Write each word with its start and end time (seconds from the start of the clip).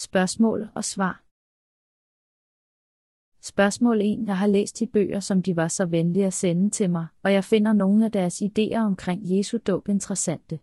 Spørgsmål 0.00 0.68
og 0.74 0.84
svar. 0.84 1.22
Spørgsmål 3.42 4.00
1. 4.00 4.24
Jeg 4.26 4.38
har 4.38 4.46
læst 4.46 4.78
de 4.78 4.86
bøger, 4.86 5.20
som 5.20 5.42
de 5.42 5.56
var 5.56 5.68
så 5.68 5.86
venlige 5.86 6.26
at 6.26 6.32
sende 6.32 6.70
til 6.70 6.90
mig, 6.90 7.06
og 7.22 7.32
jeg 7.32 7.44
finder 7.44 7.72
nogle 7.72 8.04
af 8.04 8.12
deres 8.12 8.42
idéer 8.42 8.78
omkring 8.78 9.20
Jesu 9.24 9.58
dåb 9.66 9.88
interessante. 9.88 10.58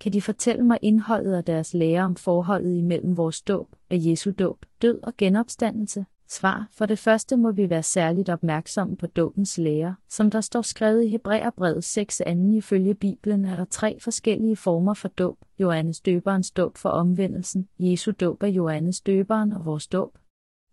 Kan 0.00 0.12
de 0.12 0.22
fortælle 0.22 0.64
mig 0.64 0.78
indholdet 0.82 1.34
af 1.34 1.44
deres 1.44 1.74
lære 1.74 2.04
om 2.04 2.16
forholdet 2.16 2.76
imellem 2.76 3.16
vores 3.16 3.42
dåb 3.42 3.76
af 3.90 3.96
Jesu 3.98 4.32
dåb, 4.38 4.66
død 4.82 5.00
og 5.02 5.12
genopstandelse? 5.18 6.06
Svar. 6.32 6.68
For 6.72 6.86
det 6.86 6.98
første 6.98 7.36
må 7.36 7.52
vi 7.52 7.70
være 7.70 7.82
særligt 7.82 8.28
opmærksomme 8.28 8.96
på 8.96 9.06
dåbens 9.06 9.58
lære. 9.58 9.96
Som 10.08 10.30
der 10.30 10.40
står 10.40 10.62
skrevet 10.62 11.04
i 11.04 11.08
Hebræerbrevet 11.08 11.84
6 11.84 12.20
anden 12.20 12.54
ifølge 12.54 12.94
Bibelen 12.94 13.44
er 13.44 13.56
der 13.56 13.64
tre 13.64 14.00
forskellige 14.00 14.56
former 14.56 14.94
for 14.94 15.08
dåb. 15.08 15.38
Johannes 15.58 16.00
døberens 16.00 16.50
dåb 16.50 16.76
for 16.76 16.88
omvendelsen, 16.88 17.68
Jesu 17.78 18.12
dåb 18.20 18.42
af 18.42 18.48
Johannes 18.48 19.00
døberen 19.00 19.52
og 19.52 19.64
vores 19.64 19.86
dåb. 19.86 20.18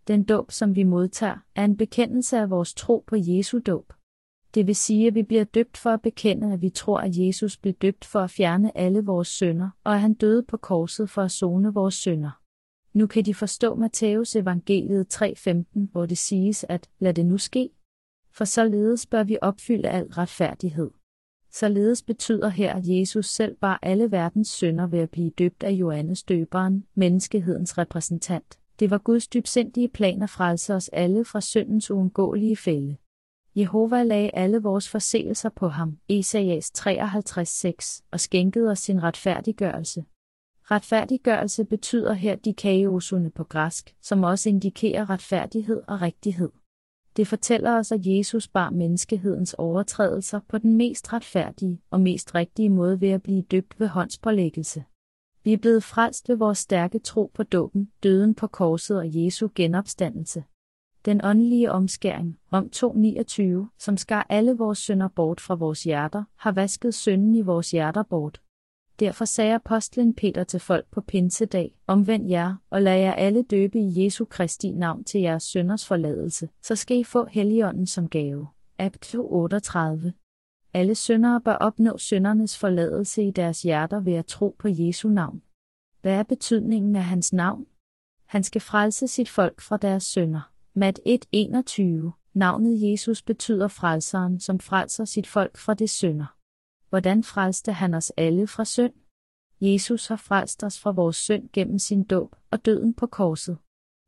Den 0.07 0.23
dåb, 0.23 0.51
som 0.51 0.75
vi 0.75 0.83
modtager, 0.83 1.37
er 1.55 1.65
en 1.65 1.77
bekendelse 1.77 2.37
af 2.37 2.49
vores 2.49 2.73
tro 2.73 3.03
på 3.07 3.15
Jesu 3.19 3.59
dåb. 3.65 3.93
Det 4.53 4.67
vil 4.67 4.75
sige, 4.75 5.07
at 5.07 5.15
vi 5.15 5.23
bliver 5.23 5.43
døbt 5.43 5.77
for 5.77 5.89
at 5.89 6.01
bekende, 6.01 6.53
at 6.53 6.61
vi 6.61 6.69
tror, 6.69 6.99
at 6.99 7.17
Jesus 7.17 7.57
blev 7.57 7.73
døbt 7.73 8.05
for 8.05 8.19
at 8.19 8.31
fjerne 8.31 8.77
alle 8.77 9.05
vores 9.05 9.27
synder, 9.27 9.69
og 9.83 9.93
at 9.93 10.01
han 10.01 10.13
døde 10.13 10.43
på 10.43 10.57
korset 10.57 11.09
for 11.09 11.21
at 11.21 11.31
zone 11.31 11.73
vores 11.73 11.95
synder. 11.95 12.31
Nu 12.97 13.07
kan 13.07 13.25
de 13.25 13.33
forstå 13.33 13.75
Matthæus 13.75 14.35
evangeliet 14.35 15.21
3.15, 15.23 15.91
hvor 15.91 16.05
det 16.05 16.17
siges, 16.17 16.65
at 16.69 16.89
lad 16.99 17.13
det 17.13 17.25
nu 17.25 17.37
ske. 17.37 17.69
For 18.31 18.45
således 18.45 19.05
bør 19.05 19.23
vi 19.23 19.37
opfylde 19.41 19.89
al 19.89 20.05
retfærdighed. 20.07 20.91
Således 21.51 22.03
betyder 22.03 22.49
her, 22.49 22.73
at 22.73 22.87
Jesus 22.87 23.25
selv 23.25 23.55
bar 23.55 23.79
alle 23.81 24.11
verdens 24.11 24.47
synder 24.47 24.87
ved 24.87 24.99
at 24.99 25.09
blive 25.09 25.29
døbt 25.29 25.63
af 25.63 25.71
Johannes 25.71 26.23
døberen, 26.23 26.85
menneskehedens 26.95 27.77
repræsentant. 27.77 28.59
Det 28.79 28.91
var 28.91 28.97
Guds 28.97 29.27
dybsindige 29.27 29.89
plan 29.89 30.21
at 30.21 30.29
frelse 30.29 30.73
os 30.73 30.89
alle 30.89 31.25
fra 31.25 31.41
syndens 31.41 31.91
uundgåelige 31.91 32.57
fælde. 32.57 32.97
Jehova 33.55 34.03
lagde 34.03 34.31
alle 34.33 34.61
vores 34.61 34.89
forseelser 34.89 35.49
på 35.49 35.67
ham, 35.67 35.97
Esajas 36.09 36.71
53.6, 36.77 38.01
og 38.11 38.19
skænkede 38.19 38.71
os 38.71 38.79
sin 38.79 39.03
retfærdiggørelse. 39.03 40.05
Retfærdiggørelse 40.71 41.65
betyder 41.65 42.13
her 42.13 42.35
dikaiosune 42.35 43.29
på 43.31 43.43
græsk, 43.43 43.95
som 44.01 44.23
også 44.23 44.49
indikerer 44.49 45.09
retfærdighed 45.09 45.81
og 45.87 46.01
rigtighed. 46.01 46.49
Det 47.17 47.27
fortæller 47.27 47.77
os, 47.77 47.91
at 47.91 48.05
Jesus 48.05 48.47
bar 48.47 48.69
menneskehedens 48.69 49.53
overtrædelser 49.53 50.39
på 50.47 50.57
den 50.57 50.75
mest 50.75 51.13
retfærdige 51.13 51.81
og 51.89 52.01
mest 52.01 52.35
rigtige 52.35 52.69
måde 52.69 53.01
ved 53.01 53.09
at 53.09 53.23
blive 53.23 53.41
døbt 53.41 53.79
ved 53.79 53.87
håndspålæggelse. 53.87 54.83
Vi 55.43 55.53
er 55.53 55.57
blevet 55.57 55.83
frelst 55.83 56.29
ved 56.29 56.35
vores 56.35 56.57
stærke 56.57 56.99
tro 56.99 57.31
på 57.33 57.43
dåben, 57.43 57.91
døden 58.03 58.35
på 58.35 58.47
korset 58.47 58.97
og 58.97 59.05
Jesu 59.07 59.49
genopstandelse. 59.55 60.43
Den 61.05 61.21
åndelige 61.23 61.71
omskæring, 61.71 62.39
om 62.51 62.69
2.29, 62.75 63.43
som 63.79 63.97
skar 63.97 64.25
alle 64.29 64.57
vores 64.57 64.77
synder 64.77 65.07
bort 65.07 65.41
fra 65.41 65.55
vores 65.55 65.83
hjerter, 65.83 66.23
har 66.35 66.51
vasket 66.51 66.93
synden 66.93 67.35
i 67.35 67.41
vores 67.41 67.71
hjerter 67.71 68.03
bort. 68.03 68.41
Derfor 68.99 69.25
sagde 69.25 69.55
apostlen 69.55 70.13
Peter 70.13 70.43
til 70.43 70.59
folk 70.59 70.85
på 70.91 71.01
pinsedag, 71.01 71.79
omvend 71.87 72.29
jer, 72.29 72.55
og 72.69 72.81
lad 72.81 72.97
jer 72.97 73.13
alle 73.13 73.43
døbe 73.43 73.79
i 73.79 74.03
Jesu 74.03 74.25
Kristi 74.25 74.71
navn 74.71 75.03
til 75.03 75.21
jeres 75.21 75.43
synders 75.43 75.87
forladelse, 75.87 76.49
så 76.61 76.75
skal 76.75 76.97
I 76.97 77.03
få 77.03 77.25
Helligånden 77.25 77.87
som 77.87 78.09
gave. 78.09 78.47
Akt 78.77 79.15
38 79.15 80.13
Alle 80.73 80.95
syndere 80.95 81.41
bør 81.41 81.53
opnå 81.53 81.97
syndernes 81.97 82.57
forladelse 82.57 83.23
i 83.23 83.31
deres 83.31 83.61
hjerter 83.61 83.99
ved 83.99 84.13
at 84.13 84.25
tro 84.25 84.55
på 84.59 84.67
Jesu 84.71 85.09
navn. 85.09 85.41
Hvad 86.01 86.13
er 86.13 86.23
betydningen 86.23 86.95
af 86.95 87.03
hans 87.03 87.33
navn? 87.33 87.65
Han 88.25 88.43
skal 88.43 88.61
frelse 88.61 89.07
sit 89.07 89.29
folk 89.29 89.61
fra 89.61 89.77
deres 89.77 90.03
synder. 90.03 90.51
Mat 90.73 90.99
1.21 91.07 92.11
Navnet 92.33 92.91
Jesus 92.91 93.21
betyder 93.21 93.67
frelseren, 93.67 94.39
som 94.39 94.59
frelser 94.59 95.05
sit 95.05 95.27
folk 95.27 95.57
fra 95.57 95.73
det 95.73 95.89
synder. 95.89 96.36
Hvordan 96.89 97.23
frelste 97.23 97.71
han 97.71 97.93
os 97.93 98.11
alle 98.17 98.47
fra 98.47 98.65
synd? 98.65 98.93
Jesus 99.61 100.07
har 100.07 100.15
frelst 100.15 100.63
os 100.63 100.79
fra 100.79 100.91
vores 100.91 101.15
synd 101.15 101.49
gennem 101.53 101.79
sin 101.79 102.03
dåb 102.03 102.35
og 102.51 102.65
døden 102.65 102.93
på 102.93 103.07
korset. 103.07 103.57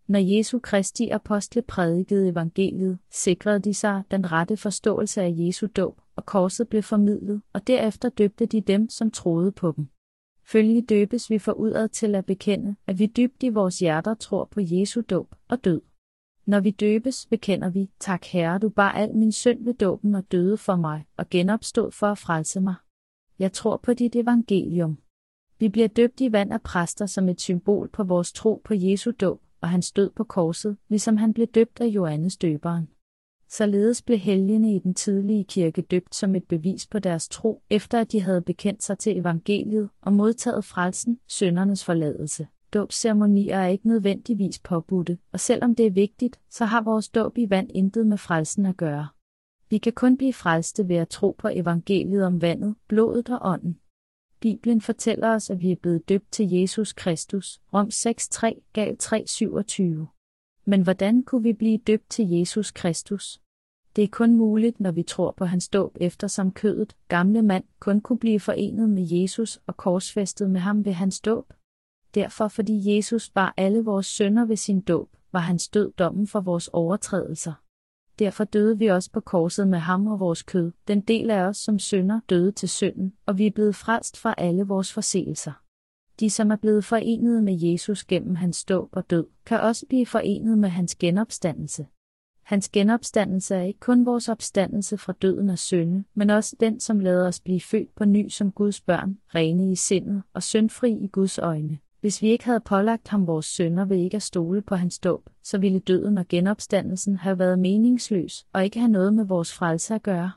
Når 0.08 0.20
Jesu 0.20 0.60
Kristi 0.60 1.10
apostle 1.10 1.62
prædikede 1.62 2.30
evangeliet, 2.30 3.00
sikrede 3.12 3.60
de 3.60 3.74
sig 3.74 4.04
den 4.12 4.32
rette 4.32 4.58
forståelse 4.58 5.22
af 5.22 5.34
Jesu 5.38 5.68
dåb, 5.68 6.02
og 6.16 6.26
korset 6.26 6.68
blev 6.68 6.84
formidlet, 6.84 7.42
og 7.54 7.68
derefter 7.68 8.10
døbte 8.10 8.46
de 8.46 8.62
dem, 8.62 8.90
som 8.90 9.12
troede 9.12 9.52
på 9.52 9.74
dem. 9.78 9.88
Følgelig 10.46 10.90
døbes 10.90 11.30
vi 11.30 11.40
for 11.40 11.52
udad 11.52 11.90
til 11.90 12.16
at 12.16 12.26
bekende, 12.26 12.76
at 12.88 13.00
vi 13.00 13.06
dybt 13.06 13.44
i 13.44 13.50
vores 13.50 13.80
hjerter 13.80 14.14
tror 14.14 14.46
på 14.46 14.60
Jesu 14.64 15.02
dåb 15.10 15.36
og 15.48 15.64
død. 15.64 15.82
Når 16.50 16.60
vi 16.60 16.72
døbes, 16.72 17.26
bekender 17.26 17.70
vi, 17.70 17.90
tak 18.00 18.26
Herre, 18.26 18.60
du 18.60 18.70
bar 18.70 18.92
al 18.92 19.16
min 19.16 19.32
synd 19.32 19.64
ved 19.64 19.74
dåben 19.74 20.16
og 20.16 20.32
døde 20.32 20.58
for 20.58 20.76
mig, 20.76 21.06
og 21.18 21.30
genopstod 21.30 21.92
for 21.92 22.08
at 22.08 22.18
frelse 22.18 22.62
mig. 22.62 22.76
Jeg 23.40 23.54
tror 23.54 23.78
på 23.78 23.94
dit 23.94 24.16
evangelium. 24.16 24.98
Vi 25.60 25.70
bliver 25.70 25.88
døbt 25.88 26.22
i 26.22 26.32
vand 26.32 26.54
af 26.54 26.62
præster 26.62 27.06
som 27.06 27.30
et 27.30 27.42
symbol 27.42 27.90
på 27.90 28.04
vores 28.04 28.34
tro 28.34 28.62
på 28.64 28.74
Jesu 28.74 29.12
dåb, 29.12 29.42
og 29.62 29.70
hans 29.70 29.92
død 29.92 30.10
på 30.10 30.24
korset, 30.24 30.78
ligesom 30.88 31.18
han 31.18 31.34
blev 31.34 31.48
døbt 31.48 31.82
af 31.82 31.86
Johannes 31.86 32.38
døberen. 32.38 32.88
Således 33.50 34.02
blev 34.02 34.18
helgene 34.18 34.76
i 34.76 34.80
den 34.80 34.94
tidlige 34.94 35.44
kirke 35.44 35.82
døbt 35.82 36.16
som 36.16 36.36
et 36.36 36.44
bevis 36.44 36.88
på 36.88 37.00
deres 37.00 37.30
tro, 37.30 37.62
efter 37.70 38.02
at 38.02 38.12
de 38.12 38.22
havde 38.22 38.42
bekendt 38.42 38.84
sig 38.84 38.98
til 38.98 39.18
evangeliet 39.18 39.90
og 40.02 40.14
modtaget 40.14 40.66
frelsen, 40.66 41.20
søndernes 41.28 41.86
forladelse. 41.86 42.48
Dåbsceremonier 42.74 43.58
er 43.58 43.68
ikke 43.68 43.88
nødvendigvis 43.88 44.60
påbudte, 44.60 45.18
og 45.32 45.40
selvom 45.40 45.76
det 45.76 45.86
er 45.86 45.92
vigtigt, 45.92 46.40
så 46.50 46.66
har 46.66 46.82
vores 46.82 47.10
dåb 47.10 47.38
i 47.38 47.50
vand 47.50 47.70
intet 47.74 48.08
med 48.08 48.18
frelsen 48.18 48.66
at 48.66 48.78
gøre. 48.78 49.08
Vi 49.70 49.78
kan 49.78 49.94
kun 49.94 50.18
blive 50.18 50.34
frelste 50.34 50.88
ved 50.88 50.96
at 50.96 51.10
tro 51.10 51.36
på 51.38 51.48
evangeliet 51.48 52.26
om 52.26 52.42
vandet, 52.42 52.76
blodet 52.88 53.30
og 53.30 53.40
ånden. 53.42 53.80
Bibelen 54.40 54.82
fortæller 54.82 55.28
os, 55.30 55.50
at 55.50 55.62
vi 55.62 55.72
er 55.72 55.76
blevet 55.76 56.10
døbt 56.10 56.32
til 56.32 56.50
Jesus 56.50 56.94
Kristus, 56.94 57.62
Rom 57.74 57.88
6.3, 57.88 58.72
Gal 58.74 58.98
3.27. 59.04 60.64
Men 60.66 60.82
hvordan 60.82 61.24
kunne 61.24 61.44
vi 61.44 61.54
blive 61.54 61.78
døbt 61.78 62.10
til 62.10 62.30
Jesus 62.30 62.72
Kristus? 62.72 63.42
Det 63.96 64.04
er 64.04 64.08
kun 64.08 64.36
muligt, 64.36 64.80
når 64.80 64.92
vi 64.92 65.04
tror 65.04 65.32
på 65.32 65.46
hans 65.46 65.70
dåb 65.70 65.98
eftersom 66.02 66.52
kødet, 66.52 66.96
gamle 67.08 67.42
mand, 67.42 67.64
kun 67.80 68.02
kunne 68.02 68.20
blive 68.20 68.40
forenet 68.40 68.90
med 68.90 69.08
Jesus 69.12 69.60
og 69.68 69.78
korsfæstet 69.78 70.50
med 70.50 70.60
ham 70.60 70.86
ved 70.86 70.94
hans 70.94 71.20
dåb. 71.20 71.54
Derfor 72.16 72.48
fordi 72.48 72.96
Jesus 72.96 73.30
bar 73.30 73.54
alle 73.58 73.84
vores 73.84 74.06
sønder 74.06 74.46
ved 74.46 74.56
sin 74.56 74.82
dåb, 74.82 75.10
var 75.32 75.40
hans 75.40 75.68
død 75.70 75.92
dommen 75.92 76.28
for 76.28 76.40
vores 76.40 76.68
overtrædelser. 76.68 77.54
Derfor 78.20 78.44
døde 78.44 78.78
vi 78.78 78.88
også 78.88 79.12
på 79.12 79.20
korset 79.20 79.68
med 79.68 79.80
ham 79.80 80.08
og 80.08 80.20
vores 80.20 80.44
kød, 80.44 80.72
den 80.88 81.02
del 81.02 81.30
af 81.30 81.42
os 81.42 81.58
som 81.58 81.80
sønder 81.80 82.20
døde 82.30 82.52
til 82.52 82.70
synden, 82.70 83.14
og 83.26 83.38
vi 83.38 83.46
er 83.46 83.52
blevet 83.52 83.76
frelst 83.76 84.18
fra 84.18 84.36
alle 84.38 84.64
vores 84.64 84.94
forseelser. 84.94 85.52
De, 86.20 86.30
som 86.30 86.52
er 86.52 86.56
blevet 86.56 86.86
forenet 86.86 87.44
med 87.44 87.60
Jesus 87.62 88.04
gennem 88.04 88.36
hans 88.36 88.66
dåb 88.66 88.90
og 88.92 89.10
død, 89.10 89.28
kan 89.46 89.60
også 89.60 89.86
blive 89.90 90.06
forenet 90.06 90.58
med 90.58 90.70
hans 90.70 90.96
genopstandelse. 90.96 91.88
Hans 92.42 92.70
genopstandelse 92.70 93.56
er 93.56 93.62
ikke 93.62 93.80
kun 93.80 94.06
vores 94.06 94.30
opstandelse 94.30 94.98
fra 94.98 95.14
døden 95.22 95.50
og 95.50 95.58
synde, 95.58 96.04
men 96.14 96.30
også 96.30 96.56
den, 96.60 96.80
som 96.80 97.00
lader 97.00 97.28
os 97.28 97.40
blive 97.40 97.62
født 97.62 97.96
på 97.96 98.06
ny 98.06 98.30
som 98.30 98.52
Guds 98.52 98.82
børn, 98.82 99.18
rene 99.36 99.72
i 99.72 99.76
sindet 99.76 100.24
og 100.34 100.44
syndfri 100.44 100.92
i 100.92 101.08
Guds 101.08 101.38
øjne. 101.38 101.78
Hvis 102.02 102.22
vi 102.22 102.28
ikke 102.28 102.46
havde 102.46 102.60
pålagt 102.60 103.08
ham 103.08 103.28
vores 103.28 103.46
sønder 103.46 103.86
ved 103.86 103.98
ikke 103.98 104.16
at 104.16 104.24
stole 104.24 104.62
på 104.62 104.76
hans 104.76 105.00
dåb, 105.00 105.30
så 105.44 105.58
ville 105.58 105.80
døden 105.80 106.18
og 106.18 106.28
genopstandelsen 106.28 107.16
have 107.16 107.40
været 107.40 107.60
meningsløs 107.60 108.48
og 108.54 108.64
ikke 108.64 108.80
have 108.80 108.92
noget 108.92 109.14
med 109.14 109.26
vores 109.26 109.54
frelse 109.54 109.96
at 109.96 110.04
gøre. 110.04 110.32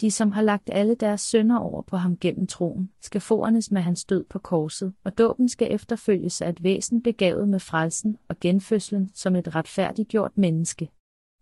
De, 0.00 0.10
som 0.10 0.32
har 0.32 0.42
lagt 0.42 0.70
alle 0.72 0.94
deres 0.94 1.20
sønder 1.20 1.58
over 1.58 1.82
på 1.82 1.96
ham 1.96 2.16
gennem 2.16 2.46
troen, 2.46 2.90
skal 3.00 3.20
forenes 3.20 3.70
med 3.70 3.82
hans 3.82 4.04
død 4.04 4.24
på 4.24 4.38
korset, 4.38 4.92
og 5.04 5.18
dåben 5.18 5.48
skal 5.48 5.68
efterfølges 5.70 6.42
af 6.42 6.48
et 6.48 6.62
væsen 6.62 7.02
begavet 7.02 7.48
med 7.48 7.60
frelsen 7.60 8.16
og 8.28 8.40
genfødslen 8.40 9.10
som 9.14 9.36
et 9.36 9.54
retfærdiggjort 9.54 10.38
menneske. 10.38 10.90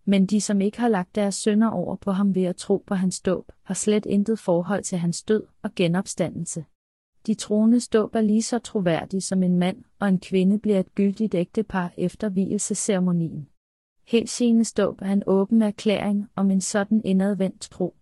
Men 0.05 0.27
de, 0.27 0.41
som 0.41 0.61
ikke 0.61 0.81
har 0.81 0.89
lagt 0.89 1.15
deres 1.15 1.35
sønder 1.35 1.69
over 1.69 1.97
på 1.97 2.13
ham 2.13 2.35
ved 2.35 2.45
at 2.45 2.57
tro 2.57 2.85
på 2.87 2.95
hans 2.95 3.21
dåb, 3.21 3.53
har 3.63 3.75
slet 3.75 4.07
intet 4.07 4.39
forhold 4.39 4.83
til 4.83 4.99
hans 4.99 5.23
død 5.23 5.43
og 5.63 5.71
genopstandelse. 5.77 6.65
De 7.27 7.35
troende 7.35 7.81
dåb 7.81 8.15
er 8.15 8.21
lige 8.21 8.43
så 8.43 8.59
troværdig 8.59 9.23
som 9.23 9.43
en 9.43 9.59
mand 9.59 9.85
og 9.99 10.09
en 10.09 10.19
kvinde 10.19 10.59
bliver 10.59 10.81
et 10.81 10.95
gyldigt 10.95 11.35
ægtepar 11.35 11.93
efter 11.97 12.29
hvilesesceremonien. 12.29 13.49
Helt 14.07 14.31
sine 14.31 14.65
dåb 14.65 15.03
er 15.03 15.13
en 15.13 15.23
åben 15.27 15.63
erklæring 15.63 16.29
om 16.37 16.51
en 16.51 16.61
sådan 16.61 17.03
indadvendt 17.05 17.61
tro. 17.61 17.95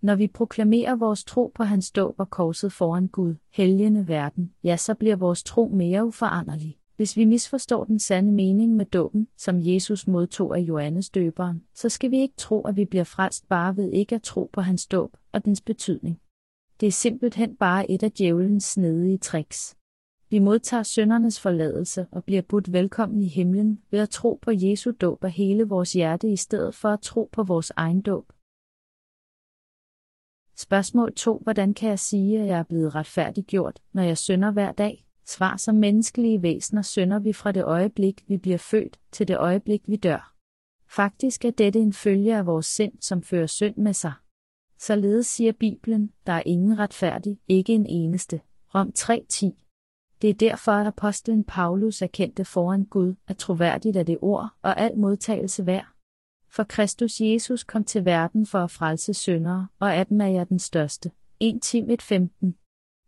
Når 0.00 0.14
vi 0.14 0.26
proklamerer 0.26 0.96
vores 0.96 1.24
tro 1.24 1.52
på 1.54 1.64
hans 1.64 1.90
dåb 1.90 2.14
og 2.18 2.30
korset 2.30 2.72
foran 2.72 3.08
Gud, 3.08 3.34
helgende 3.52 4.08
verden, 4.08 4.52
ja, 4.64 4.76
så 4.76 4.94
bliver 4.94 5.16
vores 5.16 5.42
tro 5.42 5.68
mere 5.68 6.06
uforanderlig. 6.06 6.78
Hvis 6.96 7.16
vi 7.16 7.24
misforstår 7.24 7.84
den 7.84 7.98
sande 7.98 8.32
mening 8.32 8.76
med 8.76 8.86
dåben, 8.86 9.28
som 9.36 9.56
Jesus 9.60 10.06
modtog 10.06 10.56
af 10.56 10.60
Johannes 10.60 11.10
døberen, 11.10 11.62
så 11.74 11.88
skal 11.88 12.10
vi 12.10 12.18
ikke 12.20 12.36
tro, 12.36 12.62
at 12.62 12.76
vi 12.76 12.84
bliver 12.84 13.04
frelst 13.04 13.48
bare 13.48 13.76
ved 13.76 13.92
ikke 13.92 14.14
at 14.14 14.22
tro 14.22 14.50
på 14.52 14.60
hans 14.60 14.86
dåb 14.86 15.16
og 15.32 15.44
dens 15.44 15.60
betydning. 15.60 16.20
Det 16.80 16.86
er 16.86 16.90
simpelthen 16.90 17.56
bare 17.56 17.90
et 17.90 18.02
af 18.02 18.12
djævelens 18.12 18.64
snedige 18.64 19.18
tricks. 19.18 19.76
Vi 20.30 20.38
modtager 20.38 20.82
søndernes 20.82 21.40
forladelse 21.40 22.06
og 22.12 22.24
bliver 22.24 22.42
budt 22.42 22.72
velkommen 22.72 23.22
i 23.22 23.28
himlen 23.28 23.82
ved 23.90 24.00
at 24.00 24.10
tro 24.10 24.38
på 24.42 24.50
Jesu 24.54 24.92
dåb 25.00 25.24
af 25.24 25.30
hele 25.30 25.64
vores 25.64 25.92
hjerte 25.92 26.28
i 26.32 26.36
stedet 26.36 26.74
for 26.74 26.88
at 26.88 27.00
tro 27.00 27.28
på 27.32 27.42
vores 27.42 27.72
egen 27.76 28.02
dåb. 28.02 28.32
Spørgsmål 30.56 31.14
2. 31.14 31.40
Hvordan 31.42 31.74
kan 31.74 31.88
jeg 31.88 31.98
sige, 31.98 32.40
at 32.40 32.46
jeg 32.46 32.58
er 32.58 32.62
blevet 32.62 32.94
retfærdiggjort, 32.94 33.80
når 33.92 34.02
jeg 34.02 34.18
synder 34.18 34.50
hver 34.50 34.72
dag? 34.72 35.04
Svar 35.26 35.56
som 35.56 35.74
menneskelige 35.74 36.42
væsener 36.42 36.82
synder 36.82 37.18
vi 37.18 37.32
fra 37.32 37.52
det 37.52 37.64
øjeblik, 37.64 38.24
vi 38.28 38.36
bliver 38.36 38.58
født, 38.58 39.00
til 39.12 39.28
det 39.28 39.36
øjeblik, 39.36 39.82
vi 39.88 39.96
dør. 39.96 40.34
Faktisk 40.88 41.44
er 41.44 41.50
dette 41.50 41.78
en 41.78 41.92
følge 41.92 42.36
af 42.36 42.46
vores 42.46 42.66
sind, 42.66 42.92
som 43.00 43.22
fører 43.22 43.46
synd 43.46 43.76
med 43.76 43.92
sig. 43.92 44.12
Således 44.78 45.26
siger 45.26 45.52
Bibelen, 45.52 46.12
der 46.26 46.32
er 46.32 46.42
ingen 46.46 46.78
retfærdig, 46.78 47.38
ikke 47.48 47.74
en 47.74 47.86
eneste. 47.86 48.40
Rom 48.74 48.92
3.10 48.98 50.18
Det 50.22 50.30
er 50.30 50.34
derfor, 50.34 50.72
at 50.72 50.86
apostlen 50.86 51.44
Paulus 51.44 52.02
erkendte 52.02 52.44
foran 52.44 52.84
Gud, 52.84 53.14
at 53.28 53.36
troværdigt 53.36 53.96
er 53.96 54.02
det 54.02 54.18
ord 54.20 54.48
og 54.62 54.80
al 54.80 54.98
modtagelse 54.98 55.66
værd. 55.66 55.86
For 56.50 56.64
Kristus 56.64 57.20
Jesus 57.20 57.64
kom 57.64 57.84
til 57.84 58.04
verden 58.04 58.46
for 58.46 58.58
at 58.58 58.70
frelse 58.70 59.14
syndere, 59.14 59.68
og 59.78 59.94
af 59.94 60.06
dem 60.06 60.20
er 60.20 60.26
jeg 60.26 60.48
den 60.48 60.58
største. 60.58 61.10
1 61.40 61.62
Tim 61.62 61.88
1.15 61.90 62.52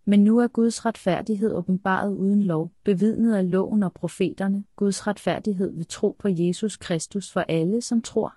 men 0.05 0.25
nu 0.25 0.39
er 0.39 0.49
Guds 0.49 0.87
retfærdighed 0.87 1.53
åbenbaret 1.53 2.15
uden 2.15 2.43
lov, 2.43 2.73
bevidnet 2.85 3.35
af 3.35 3.51
loven 3.51 3.83
og 3.83 3.93
profeterne, 3.93 4.65
Guds 4.77 5.07
retfærdighed 5.07 5.77
ved 5.77 5.85
tro 5.85 6.17
på 6.19 6.29
Jesus 6.29 6.77
Kristus 6.77 7.33
for 7.33 7.41
alle, 7.41 7.81
som 7.81 8.03
tror. 8.03 8.35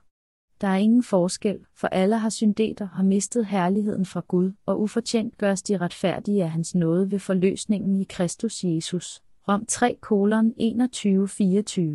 Der 0.63 0.69
er 0.69 0.77
ingen 0.77 1.03
forskel, 1.03 1.59
for 1.75 1.87
alle 1.87 2.17
har 2.17 2.29
syndeter 2.29 2.87
har 2.87 3.03
mistet 3.03 3.45
herligheden 3.45 4.05
fra 4.05 4.21
Gud, 4.27 4.51
og 4.65 4.81
ufortjent 4.81 5.37
gøres 5.37 5.61
de 5.61 5.77
retfærdige 5.77 6.43
af 6.43 6.51
hans 6.51 6.75
nåde 6.75 7.11
ved 7.11 7.19
forløsningen 7.19 8.01
i 8.01 8.03
Kristus 8.03 8.63
Jesus. 8.63 9.23
Rom 9.47 9.65
3, 9.65 9.97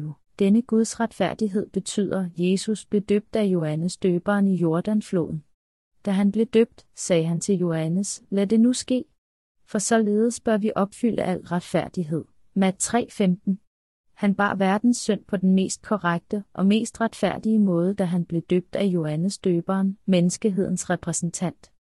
21-24 0.09 0.13
Denne 0.39 0.63
Guds 0.63 1.01
retfærdighed 1.01 1.71
betyder, 1.71 2.29
Jesus 2.39 2.87
blev 2.87 3.03
døbt 3.03 3.37
af 3.37 3.45
Johannes 3.45 3.97
døberen 3.97 4.49
i 4.49 4.57
Jordanfloden. 4.57 5.45
Da 6.05 6.11
han 6.11 6.33
blev 6.33 6.47
døbt, 6.47 6.87
sagde 6.97 7.25
han 7.25 7.41
til 7.41 7.55
Johannes, 7.55 8.23
lad 8.31 8.47
det 8.47 8.61
nu 8.61 8.73
ske, 8.73 9.05
for 9.67 9.79
således 9.79 10.41
bør 10.41 10.57
vi 10.57 10.73
opfylde 10.75 11.23
al 11.23 11.41
retfærdighed. 11.41 12.25
Mat 12.55 12.95
3.15 12.95 13.68
han 14.19 14.35
bar 14.35 14.55
verdens 14.55 14.97
synd 14.97 15.25
på 15.25 15.37
den 15.37 15.55
mest 15.55 15.83
korrekte 15.83 16.45
og 16.53 16.67
mest 16.67 17.01
retfærdige 17.01 17.59
måde, 17.59 17.95
da 17.95 18.05
han 18.05 18.25
blev 18.25 18.43
døbt 18.43 18.77
af 18.77 18.85
Johannes 18.85 19.39
døberen, 19.39 19.99
menneskehedens 20.07 20.91
repræsentant. 20.91 21.73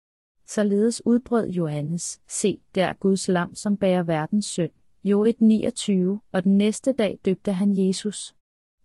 Således 0.46 1.06
udbrød 1.06 1.48
Johannes, 1.48 2.20
se, 2.28 2.60
der 2.74 2.92
Guds 2.92 3.28
lam, 3.28 3.54
som 3.54 3.76
bærer 3.76 4.02
verdens 4.02 4.46
synd. 4.46 4.70
Jo 5.04 5.26
1.29, 5.26 5.92
og 6.32 6.44
den 6.44 6.58
næste 6.58 6.92
dag 6.92 7.18
døbte 7.24 7.52
han 7.52 7.86
Jesus. 7.86 8.34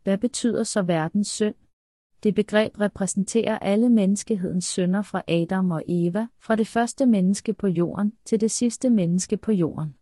Hvad 0.03 0.17
betyder 0.17 0.63
så 0.63 0.81
verdens 0.81 1.27
synd? 1.27 1.55
Det 2.23 2.35
begreb 2.35 2.79
repræsenterer 2.79 3.59
alle 3.59 3.89
menneskehedens 3.89 4.65
synder 4.65 5.01
fra 5.01 5.21
Adam 5.27 5.71
og 5.71 5.83
Eva, 5.87 6.27
fra 6.39 6.55
det 6.55 6.67
første 6.67 7.05
menneske 7.05 7.53
på 7.53 7.67
jorden 7.67 8.13
til 8.25 8.41
det 8.41 8.51
sidste 8.51 8.89
menneske 8.89 9.37
på 9.37 9.51
jorden. 9.51 9.95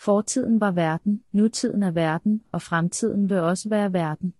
Fortiden 0.00 0.60
var 0.60 0.70
verden, 0.70 1.24
nutiden 1.32 1.82
er 1.82 1.90
verden, 1.90 2.42
og 2.52 2.62
fremtiden 2.62 3.30
vil 3.30 3.38
også 3.38 3.68
være 3.68 3.92
verden. 3.92 4.34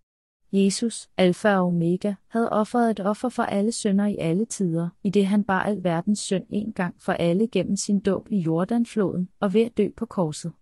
Jesus, 0.53 1.11
alfa 1.17 1.57
og 1.57 1.67
omega, 1.67 2.15
havde 2.29 2.51
offeret 2.51 2.91
et 2.91 3.01
offer 3.01 3.29
for 3.29 3.43
alle 3.43 3.73
sønder 3.73 4.07
i 4.07 4.17
alle 4.19 4.45
tider, 4.45 4.89
i 5.03 5.11
det 5.11 5.27
han 5.27 5.45
bar 5.45 5.63
al 5.63 5.85
verdens 5.85 6.19
synd 6.19 6.45
en 6.51 6.73
gang 6.73 6.95
for 7.03 7.13
alle 7.13 7.49
gennem 7.49 7.77
sin 7.77 8.01
dåb 8.01 8.29
i 8.31 8.39
Jordanfloden 8.39 9.29
og 9.41 9.55
ved 9.55 9.63
at 9.63 9.77
dø 9.77 9.89
på 9.97 10.07
korset. 10.07 10.53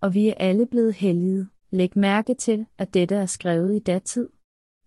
Og 0.00 0.14
vi 0.14 0.28
er 0.28 0.34
alle 0.36 0.66
blevet 0.66 0.94
hellige. 0.94 1.46
Læg 1.70 1.98
mærke 1.98 2.34
til, 2.34 2.66
at 2.78 2.94
dette 2.94 3.14
er 3.14 3.26
skrevet 3.26 3.76
i 3.76 3.78
datid, 3.78 4.28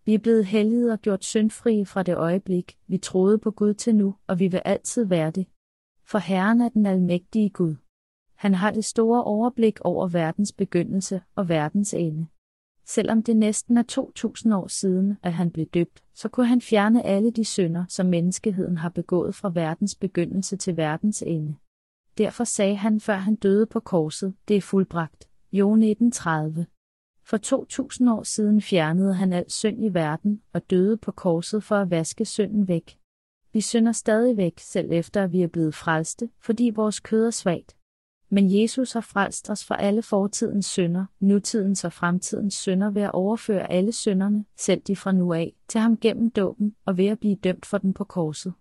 vi 0.10 0.14
er 0.14 0.20
blevet 0.20 0.46
hellige 0.46 0.92
og 0.92 1.00
gjort 1.00 1.24
syndfrie 1.24 1.86
fra 1.86 2.04
det 2.04 2.16
øjeblik, 2.16 2.78
vi 2.88 2.98
troede 2.98 3.38
på 3.38 3.52
Gud 3.52 3.74
til 3.74 3.96
nu, 3.96 4.16
og 4.28 4.40
vi 4.40 4.48
vil 4.48 4.62
altid 4.66 5.06
være 5.06 5.32
det. 5.32 5.46
For 6.06 6.18
Herren 6.18 6.62
er 6.62 6.70
den 6.70 6.86
almægtige 6.86 7.50
Gud. 7.50 7.76
Han 8.39 8.53
har 8.53 8.71
det 8.71 8.86
store 8.86 9.24
overblik 9.24 9.80
over 9.81 10.07
verdens 10.07 10.51
begyndelse 10.53 11.21
og 11.36 11.50
verdens 11.50 11.94
ende. 11.94 12.27
Selvom 12.86 13.24
det 13.24 13.38
næsten 13.38 13.77
er 13.77 13.83
2000 13.83 14.53
år 14.53 14.68
siden, 14.68 15.18
at 15.24 15.33
han 15.33 15.51
blev 15.51 15.65
døbt, 15.65 16.03
så 16.13 16.30
kunne 16.30 16.45
han 16.45 16.62
fjerne 16.62 17.06
alle 17.06 17.31
de 17.31 17.45
synder, 17.45 17.86
som 17.89 18.06
menneskeheden 18.06 18.77
har 18.77 18.89
begået 18.89 19.36
fra 19.36 19.51
verdens 19.53 19.95
begyndelse 19.95 20.57
til 20.57 20.77
verdens 20.77 21.24
ende. 21.27 21.56
Derfor 22.18 22.44
sagde 22.44 22.75
han, 22.75 23.00
før 23.00 23.15
han 23.15 23.36
døde 23.36 23.65
på 23.65 23.80
korset, 23.80 24.33
det 24.47 24.57
er 24.57 24.62
fuldbragt. 24.62 25.30
Jo 25.51 25.71
1930. 25.71 26.65
For 27.24 27.38
2000 27.38 28.09
år 28.09 28.24
siden 28.24 28.62
fjernede 28.62 29.13
han 29.13 29.33
al 29.33 29.51
synd 29.51 29.86
i 29.86 29.94
verden 29.94 30.41
og 30.53 30.69
døde 30.69 30.97
på 30.97 31.12
korset 31.12 31.63
for 31.63 31.75
at 31.75 31.91
vaske 31.91 32.25
synden 32.25 32.68
væk. 32.68 33.00
Vi 33.53 33.62
synder 33.62 33.91
stadig 33.91 34.38
væk, 34.38 34.59
selv 34.59 34.91
efter 34.91 35.24
at 35.24 35.31
vi 35.31 35.41
er 35.41 35.47
blevet 35.47 35.75
frelste, 35.75 36.30
fordi 36.41 36.71
vores 36.75 37.00
kød 37.00 37.25
er 37.25 37.31
svagt. 37.31 37.79
Men 38.30 38.62
Jesus 38.62 38.92
har 38.92 39.02
frelst 39.02 39.50
os 39.50 39.66
fra 39.66 39.81
alle 39.81 40.02
fortidens 40.02 40.66
synder, 40.66 41.06
nutidens 41.20 41.84
og 41.84 41.94
fremtidens 41.94 42.54
synder 42.54 42.90
ved 42.90 43.02
at 43.02 43.12
overføre 43.12 43.72
alle 43.72 43.92
synderne, 43.92 44.46
selv 44.58 44.81
de 44.81 44.96
fra 44.96 45.12
nu 45.12 45.34
af, 45.34 45.54
til 45.68 45.81
ham 45.81 45.98
gennem 45.98 46.31
dåben 46.31 46.76
og 46.86 46.98
ved 46.98 47.06
at 47.06 47.20
blive 47.20 47.36
dømt 47.36 47.66
for 47.66 47.78
den 47.78 47.94
på 47.94 48.04
korset. 48.04 48.54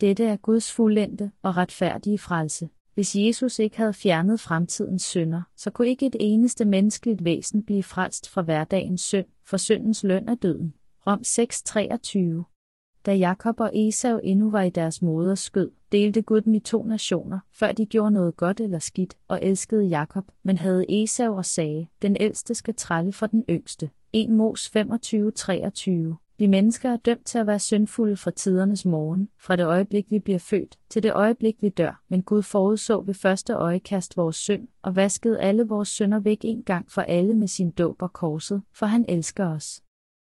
Dette 0.00 0.24
er 0.24 0.36
Guds 0.36 0.72
fuldendte 0.72 1.30
og 1.42 1.56
retfærdige 1.56 2.18
frelse. 2.18 2.68
Hvis 2.94 3.16
Jesus 3.16 3.58
ikke 3.58 3.76
havde 3.76 3.94
fjernet 3.94 4.40
fremtidens 4.40 5.02
synder, 5.02 5.42
så 5.56 5.70
kunne 5.70 5.88
ikke 5.88 6.06
et 6.06 6.16
eneste 6.20 6.64
menneskeligt 6.64 7.24
væsen 7.24 7.64
blive 7.64 7.82
frelst 7.82 8.28
fra 8.28 8.42
hverdagens 8.42 9.00
synd, 9.00 9.26
for 9.46 9.56
syndens 9.56 10.04
løn 10.04 10.28
er 10.28 10.34
døden. 10.34 10.74
Rom 11.06 11.20
6:23. 11.26 12.59
Da 13.06 13.14
Jakob 13.14 13.60
og 13.60 13.70
Esau 13.74 14.20
endnu 14.22 14.50
var 14.50 14.62
i 14.62 14.70
deres 14.70 15.02
moders 15.02 15.40
skød, 15.40 15.70
delte 15.92 16.22
Gud 16.22 16.40
dem 16.40 16.54
i 16.54 16.60
to 16.60 16.82
nationer, 16.84 17.38
før 17.52 17.72
de 17.72 17.86
gjorde 17.86 18.10
noget 18.10 18.36
godt 18.36 18.60
eller 18.60 18.78
skidt, 18.78 19.16
og 19.28 19.38
elskede 19.42 19.84
Jakob, 19.84 20.24
men 20.42 20.58
havde 20.58 21.02
Esau 21.02 21.36
og 21.36 21.44
sagde, 21.44 21.86
den 22.02 22.16
ældste 22.20 22.54
skal 22.54 22.74
trælle 22.74 23.12
for 23.12 23.26
den 23.26 23.44
yngste. 23.50 23.90
1 24.12 24.30
Mos 24.30 24.70
25:23. 24.76 26.16
Vi 26.38 26.46
mennesker 26.46 26.90
er 26.90 26.96
dømt 26.96 27.26
til 27.26 27.38
at 27.38 27.46
være 27.46 27.58
syndfulde 27.58 28.16
fra 28.16 28.30
tidernes 28.30 28.84
morgen, 28.84 29.28
fra 29.38 29.56
det 29.56 29.66
øjeblik 29.66 30.06
vi 30.10 30.18
bliver 30.18 30.38
født, 30.38 30.78
til 30.88 31.02
det 31.02 31.12
øjeblik 31.12 31.56
vi 31.60 31.68
dør, 31.68 32.02
men 32.08 32.22
Gud 32.22 32.42
forudså 32.42 33.00
ved 33.00 33.14
første 33.14 33.52
øjekast 33.52 34.16
vores 34.16 34.36
synd, 34.36 34.68
og 34.82 34.96
vaskede 34.96 35.40
alle 35.40 35.62
vores 35.62 35.88
synder 35.88 36.18
væk 36.18 36.38
en 36.42 36.62
gang 36.62 36.90
for 36.90 37.02
alle 37.02 37.34
med 37.34 37.48
sin 37.48 37.70
dåb 37.70 38.02
og 38.02 38.12
korset, 38.12 38.62
for 38.72 38.86
han 38.86 39.04
elsker 39.08 39.46
os. 39.46 39.82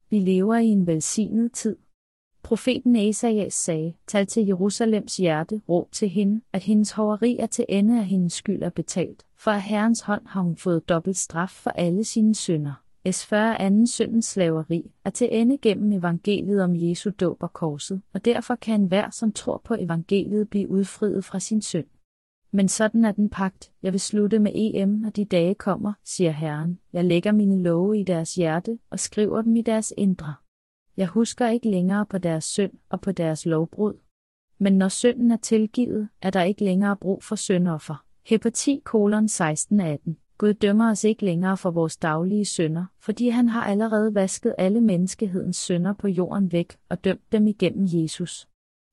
Vi 0.09 0.19
lever 0.19 0.55
i 0.55 0.65
en 0.65 0.87
velsignet 0.87 1.51
tid. 1.51 1.75
Profeten 2.43 2.95
Esajas 2.95 3.53
sagde, 3.53 3.93
tal 4.07 4.25
til 4.25 4.45
Jerusalems 4.47 5.17
hjerte, 5.17 5.61
råb 5.69 5.91
til 5.91 6.09
hende, 6.09 6.41
at 6.53 6.63
hendes 6.63 6.91
hoveri 6.91 7.37
er 7.39 7.45
til 7.45 7.65
ende 7.69 7.99
af 7.99 8.05
hendes 8.05 8.33
skyld 8.33 8.63
er 8.63 8.69
betalt, 8.69 9.25
for 9.37 9.51
af 9.51 9.61
Herrens 9.61 10.01
hånd 10.01 10.21
har 10.27 10.41
hun 10.41 10.57
fået 10.57 10.89
dobbelt 10.89 11.17
straf 11.17 11.49
for 11.49 11.69
alle 11.69 12.03
sine 12.03 12.35
synder. 12.35 12.73
S40 13.09 13.35
anden 13.35 13.87
syndens 13.87 14.25
slaveri 14.25 14.91
er 15.05 15.09
til 15.09 15.29
ende 15.31 15.57
gennem 15.57 15.91
evangeliet 15.91 16.63
om 16.63 16.75
Jesu 16.75 17.09
dåb 17.19 17.43
og 17.43 17.53
korset, 17.53 18.01
og 18.13 18.25
derfor 18.25 18.55
kan 18.55 18.81
enhver, 18.81 19.09
som 19.09 19.31
tror 19.31 19.61
på 19.63 19.75
evangeliet, 19.79 20.49
blive 20.49 20.69
udfriet 20.69 21.25
fra 21.25 21.39
sin 21.39 21.61
synd. 21.61 21.87
Men 22.51 22.67
sådan 22.67 23.05
er 23.05 23.11
den 23.11 23.29
pagt, 23.29 23.71
jeg 23.83 23.91
vil 23.93 23.99
slutte 23.99 24.39
med 24.39 24.51
EM, 24.55 24.89
når 24.89 25.09
de 25.09 25.25
dage 25.25 25.55
kommer, 25.55 25.93
siger 26.05 26.31
Herren. 26.31 26.79
Jeg 26.93 27.05
lægger 27.05 27.31
mine 27.31 27.63
love 27.63 27.99
i 27.99 28.03
deres 28.03 28.35
hjerte 28.35 28.79
og 28.89 28.99
skriver 28.99 29.41
dem 29.41 29.55
i 29.55 29.61
deres 29.61 29.93
indre. 29.97 30.33
Jeg 30.97 31.07
husker 31.07 31.47
ikke 31.47 31.69
længere 31.69 32.05
på 32.05 32.17
deres 32.17 32.43
synd 32.43 32.71
og 32.89 33.01
på 33.01 33.11
deres 33.11 33.45
lovbrud. 33.45 33.93
Men 34.57 34.77
når 34.77 34.87
synden 34.87 35.31
er 35.31 35.37
tilgivet, 35.37 36.09
er 36.21 36.29
der 36.29 36.41
ikke 36.41 36.63
længere 36.63 36.97
brug 36.97 37.23
for 37.23 37.35
syndoffer. 37.35 38.05
Hepati 38.25 38.81
kolon 38.85 39.25
16-18 39.25 40.13
Gud 40.37 40.53
dømmer 40.53 40.91
os 40.91 41.03
ikke 41.03 41.25
længere 41.25 41.57
for 41.57 41.71
vores 41.71 41.97
daglige 41.97 42.45
synder, 42.45 42.85
fordi 42.99 43.29
han 43.29 43.49
har 43.49 43.63
allerede 43.63 44.15
vasket 44.15 44.55
alle 44.57 44.81
menneskehedens 44.81 45.57
synder 45.57 45.93
på 45.93 46.07
jorden 46.07 46.51
væk 46.51 46.77
og 46.89 47.03
dømt 47.03 47.31
dem 47.31 47.47
igennem 47.47 47.87
Jesus. 47.89 48.47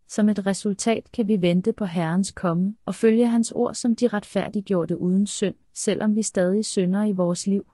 Som 0.08 0.28
et 0.28 0.46
resultat 0.46 1.12
kan 1.12 1.28
vi 1.28 1.42
vente 1.42 1.72
på 1.72 1.84
Herrens 1.84 2.32
komme 2.32 2.74
og 2.86 2.94
følge 2.94 3.26
hans 3.26 3.52
ord 3.52 3.74
som 3.74 3.96
de 3.96 4.08
retfærdiggjorte 4.08 4.98
uden 4.98 5.26
synd, 5.26 5.54
selvom 5.74 6.16
vi 6.16 6.22
stadig 6.22 6.64
synder 6.64 7.04
i 7.04 7.12
vores 7.12 7.46
liv. 7.46 7.72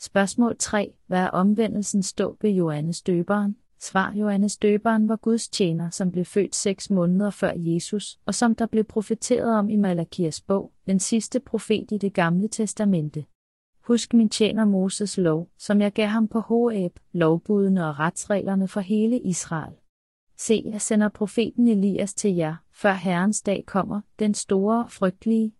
Spørgsmål 0.00 0.56
3. 0.58 0.92
Hvad 1.06 1.18
er 1.18 1.28
omvendelsen 1.28 2.02
stå 2.02 2.36
ved 2.40 2.50
Johannes 2.50 3.02
døberen? 3.02 3.56
Svar 3.80 4.12
Johannes 4.14 4.56
døberen 4.56 5.08
var 5.08 5.16
Guds 5.16 5.48
tjener, 5.48 5.90
som 5.90 6.12
blev 6.12 6.24
født 6.24 6.54
seks 6.54 6.90
måneder 6.90 7.30
før 7.30 7.52
Jesus, 7.56 8.18
og 8.26 8.34
som 8.34 8.54
der 8.54 8.66
blev 8.66 8.84
profeteret 8.84 9.58
om 9.58 9.68
i 9.68 9.76
Malakias 9.76 10.40
bog, 10.40 10.72
den 10.86 10.98
sidste 10.98 11.40
profet 11.40 11.92
i 11.92 11.98
det 11.98 12.12
gamle 12.12 12.48
testamente. 12.48 13.24
Husk 13.80 14.14
min 14.14 14.28
tjener 14.28 14.64
Moses 14.64 15.16
lov, 15.16 15.50
som 15.58 15.80
jeg 15.80 15.92
gav 15.92 16.06
ham 16.06 16.28
på 16.28 16.40
Horeb, 16.40 16.98
lovbudene 17.12 17.88
og 17.88 17.98
retsreglerne 17.98 18.68
for 18.68 18.80
hele 18.80 19.20
Israel. 19.20 19.74
Se, 20.36 20.62
jeg 20.66 20.80
sender 20.80 21.08
profeten 21.08 21.68
Elias 21.68 22.14
til 22.14 22.34
jer, 22.34 22.56
før 22.72 22.92
Herrens 22.92 23.42
dag 23.42 23.64
kommer, 23.66 24.00
den 24.18 24.34
store 24.34 24.84
og 24.84 24.90
frygtelige. 24.90 25.52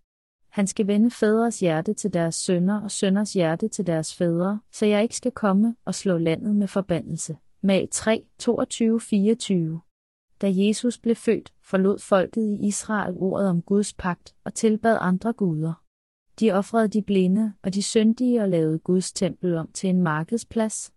Han 0.59 0.67
skal 0.67 0.87
vende 0.87 1.11
fædres 1.11 1.61
hjerte 1.61 1.95
til 1.95 2.13
deres 2.13 2.35
sønner 2.35 2.81
og 2.81 2.91
sønners 2.91 3.33
hjerte 3.33 3.69
til 3.69 3.87
deres 3.87 4.15
fædre, 4.15 4.61
så 4.73 4.87
jeg 4.87 5.03
ikke 5.03 5.17
skal 5.17 5.33
komme 5.33 5.77
og 5.85 5.95
slå 5.95 6.19
landet 6.19 6.57
med 6.57 6.67
forbandelse. 6.67 7.37
Mag 7.61 7.89
3, 7.91 8.25
22-24 8.43 10.37
Da 10.41 10.53
Jesus 10.55 10.99
blev 10.99 11.17
født, 11.17 11.53
forlod 11.63 11.99
folket 11.99 12.43
i 12.43 12.67
Israel 12.67 13.15
ordet 13.17 13.49
om 13.49 13.63
Guds 13.63 13.95
pagt 13.95 14.35
og 14.45 14.55
tilbad 14.55 14.99
andre 15.01 15.33
guder. 15.33 15.83
De 16.41 16.53
ofrede 16.53 16.89
de 16.89 17.03
blinde 17.03 17.53
og 17.63 17.75
de 17.75 17.83
syndige 17.83 18.43
og 18.43 18.49
lavede 18.49 18.79
Guds 18.79 19.13
tempel 19.13 19.57
om 19.57 19.71
til 19.73 19.91
en 19.91 20.03
markedsplads. 20.03 20.93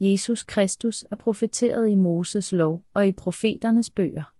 Jesus 0.00 0.42
Kristus 0.42 1.04
er 1.10 1.16
profeteret 1.16 1.88
i 1.88 1.94
Moses 1.94 2.52
lov 2.52 2.82
og 2.94 3.06
i 3.06 3.12
profeternes 3.12 3.90
bøger. 3.90 4.39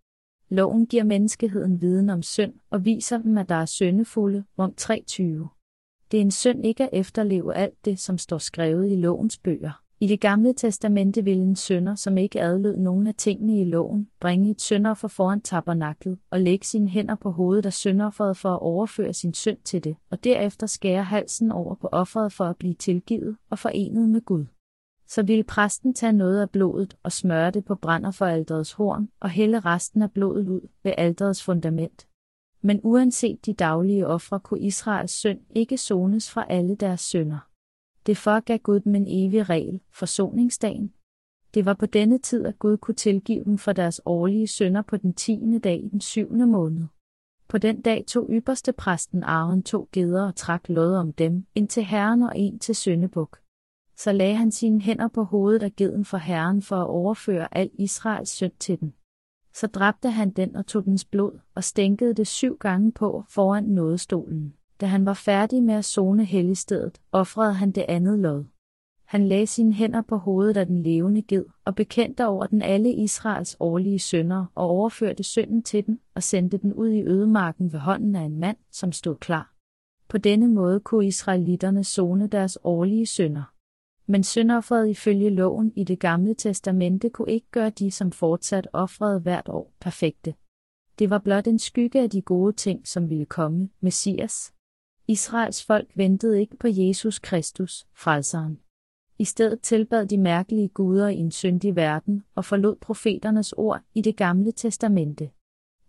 Loven 0.53 0.87
giver 0.87 1.05
menneskeheden 1.05 1.81
viden 1.81 2.11
om 2.11 2.23
synd 2.23 2.53
og 2.71 2.85
viser 2.85 3.19
dem, 3.19 3.39
at 3.39 3.49
der 3.49 3.55
er 3.55 3.67
syndefulde, 3.67 4.45
Rom 4.59 4.75
23. 4.75 5.49
Det 6.11 6.17
er 6.17 6.21
en 6.21 6.31
synd 6.31 6.67
ikke 6.67 6.85
at 6.85 6.91
efterleve 6.93 7.55
alt 7.55 7.85
det, 7.85 7.99
som 7.99 8.19
står 8.19 8.39
skrevet 8.39 8.93
i 8.93 8.97
lovens 8.97 9.39
bøger. 9.39 9.83
I 10.01 10.07
det 10.07 10.21
gamle 10.21 10.55
testamente 10.55 11.25
ville 11.25 11.43
en 11.43 11.57
sønder, 11.57 11.95
som 11.95 12.19
ikke 12.19 12.41
adlød 12.41 12.77
nogen 12.77 13.07
af 13.07 13.15
tingene 13.15 13.61
i 13.61 13.65
loven, 13.65 14.09
bringe 14.21 14.51
et 14.51 14.61
søndoffer 14.61 15.09
foran 15.09 15.41
tabernaklet 15.41 16.19
og 16.31 16.41
lægge 16.41 16.67
sine 16.67 16.89
hænder 16.89 17.15
på 17.15 17.31
hovedet 17.31 17.67
af 17.67 17.73
søndofferet 17.73 18.37
for 18.37 18.49
at 18.55 18.61
overføre 18.61 19.13
sin 19.13 19.35
synd 19.35 19.59
til 19.65 19.85
det, 19.85 19.97
og 20.11 20.25
derefter 20.25 20.67
skære 20.67 21.05
halsen 21.05 21.53
over 21.53 21.75
på 21.75 21.89
offeret 21.93 22.33
for 22.33 22.45
at 22.45 22.57
blive 22.57 22.75
tilgivet 22.75 23.37
og 23.51 23.59
forenet 23.59 24.09
med 24.09 24.21
Gud 24.21 24.47
så 25.11 25.23
ville 25.23 25.45
præsten 25.45 25.95
tage 25.95 26.13
noget 26.13 26.41
af 26.41 26.51
blodet 26.51 26.97
og 27.03 27.13
smøre 27.13 27.51
det 27.51 27.65
på 27.65 27.75
brænder 27.75 28.11
for 28.11 28.27
alderets 28.27 28.73
horn 28.73 29.09
og 29.21 29.31
hælde 29.31 29.61
resten 29.61 30.03
af 30.03 30.13
blodet 30.13 30.49
ud 30.49 30.69
ved 30.83 30.93
alderets 30.99 31.45
fundament. 31.45 32.09
Men 32.63 32.81
uanset 32.83 33.47
de 33.47 33.55
daglige 33.55 34.07
ofre 34.07 34.41
kunne 34.41 34.61
Israels 34.61 35.13
synd 35.13 35.41
ikke 35.51 35.79
sones 35.79 36.31
fra 36.31 36.47
alle 36.49 36.75
deres 36.75 37.01
synder. 37.01 37.49
Det 38.07 38.17
for 38.17 38.41
gav 38.41 38.59
Gud 38.59 38.81
dem 38.81 38.95
en 38.95 39.07
evig 39.09 39.49
regel, 39.49 39.81
forsoningsdagen. 39.93 40.93
Det 41.55 41.65
var 41.65 41.75
på 41.75 41.87
denne 41.87 42.19
tid, 42.19 42.47
at 42.47 42.59
Gud 42.59 42.77
kunne 42.77 42.95
tilgive 42.95 43.45
dem 43.45 43.59
for 43.59 43.73
deres 43.73 44.01
årlige 44.05 44.47
synder 44.47 44.83
på 44.83 44.97
den 44.97 45.15
tiende 45.15 45.59
dag 45.59 45.85
i 45.85 45.89
den 45.89 46.01
syvende 46.01 46.47
måned. 46.47 46.87
På 47.49 47.59
den 47.59 47.81
dag 47.81 48.05
tog 48.07 48.29
ypperste 48.31 48.73
præsten 48.73 49.23
Aaron 49.23 49.63
to 49.63 49.89
geder 49.93 50.27
og 50.27 50.37
trak 50.37 50.69
lod 50.69 50.95
om 50.95 51.13
dem, 51.13 51.47
ind 51.55 51.69
til 51.69 51.85
herren 51.85 52.23
og 52.23 52.33
en 52.37 52.59
til 52.59 52.75
søndebuk 52.75 53.41
så 54.05 54.13
lagde 54.13 54.37
han 54.37 54.51
sine 54.51 54.81
hænder 54.81 55.09
på 55.09 55.23
hovedet 55.23 55.63
af 55.63 55.77
geden 55.77 56.05
for 56.05 56.17
Herren 56.17 56.63
for 56.63 56.77
at 56.77 56.87
overføre 56.87 57.59
al 57.59 57.71
Israels 57.75 58.31
synd 58.31 58.53
til 58.59 58.81
den. 58.81 58.95
Så 59.55 59.67
dræbte 59.67 60.11
han 60.11 60.31
den 60.31 60.57
og 60.57 60.67
tog 60.67 60.85
dens 60.85 61.05
blod 61.05 61.39
og 61.55 61.65
stænkede 61.65 62.15
det 62.15 62.27
syv 62.27 62.57
gange 62.59 62.93
på 62.93 63.25
foran 63.29 63.65
nådestolen. 63.65 64.55
Da 64.81 64.87
han 64.87 65.07
var 65.07 65.15
færdig 65.15 65.63
med 65.63 65.75
at 65.75 65.85
zone 65.85 66.25
helligstedet, 66.25 67.01
offrede 67.13 67.55
han 67.55 67.71
det 67.71 67.85
andet 67.89 68.19
lod. 68.19 68.45
Han 69.05 69.29
lagde 69.29 69.47
sine 69.47 69.73
hænder 69.73 70.03
på 70.03 70.17
hovedet 70.17 70.57
af 70.57 70.67
den 70.67 70.83
levende 70.83 71.23
ged 71.23 71.45
og 71.65 71.75
bekendte 71.75 72.27
over 72.27 72.47
den 72.47 72.63
alle 72.63 72.93
Israels 72.93 73.57
årlige 73.61 73.99
sønder 73.99 74.47
og 74.55 74.67
overførte 74.67 75.23
synden 75.23 75.63
til 75.63 75.87
den 75.87 76.01
og 76.15 76.23
sendte 76.23 76.59
den 76.59 76.75
ud 76.75 76.89
i 76.89 77.03
ødemarken 77.03 77.73
ved 77.73 77.81
hånden 77.81 78.17
af 78.17 78.23
en 78.23 78.41
mand, 78.41 78.57
som 78.73 78.93
stod 78.93 79.17
klar. 79.17 79.55
På 80.09 80.19
denne 80.19 80.49
måde 80.49 80.81
kunne 80.81 81.07
israelitterne 81.07 81.85
zone 81.85 82.27
deres 82.27 82.59
årlige 82.65 83.07
sønder 83.07 83.60
men 84.11 84.23
syndofferet 84.23 84.89
ifølge 84.89 85.31
loven 85.31 85.73
i 85.77 85.85
det 85.85 85.99
gamle 85.99 86.35
testamente 86.35 87.11
kunne 87.11 87.33
ikke 87.33 87.51
gøre 87.51 87.71
de, 87.71 87.91
som 87.91 88.13
fortsat 88.13 88.69
offrede 88.73 89.21
hvert 89.21 89.49
år, 89.49 89.73
perfekte. 89.81 90.35
Det 90.99 91.11
var 91.11 91.19
blot 91.19 91.47
en 91.47 91.59
skygge 91.59 92.01
af 92.01 92.11
de 92.11 92.23
gode 92.23 92.53
ting, 92.53 92.89
som 92.89 93.11
ville 93.11 93.25
komme, 93.25 93.69
Messias. 93.81 94.53
Israels 95.09 95.65
folk 95.65 95.91
ventede 95.95 96.41
ikke 96.41 96.57
på 96.57 96.69
Jesus 96.71 97.19
Kristus, 97.19 97.87
frelseren. 97.95 98.61
I 99.19 99.25
stedet 99.25 99.61
tilbad 99.61 100.07
de 100.07 100.19
mærkelige 100.19 100.69
guder 100.69 101.09
i 101.09 101.17
en 101.17 101.31
syndig 101.31 101.77
verden 101.77 102.23
og 102.35 102.45
forlod 102.45 102.77
profeternes 102.77 103.53
ord 103.53 103.81
i 103.95 104.01
det 104.01 104.17
gamle 104.17 104.53
testamente. 104.53 105.31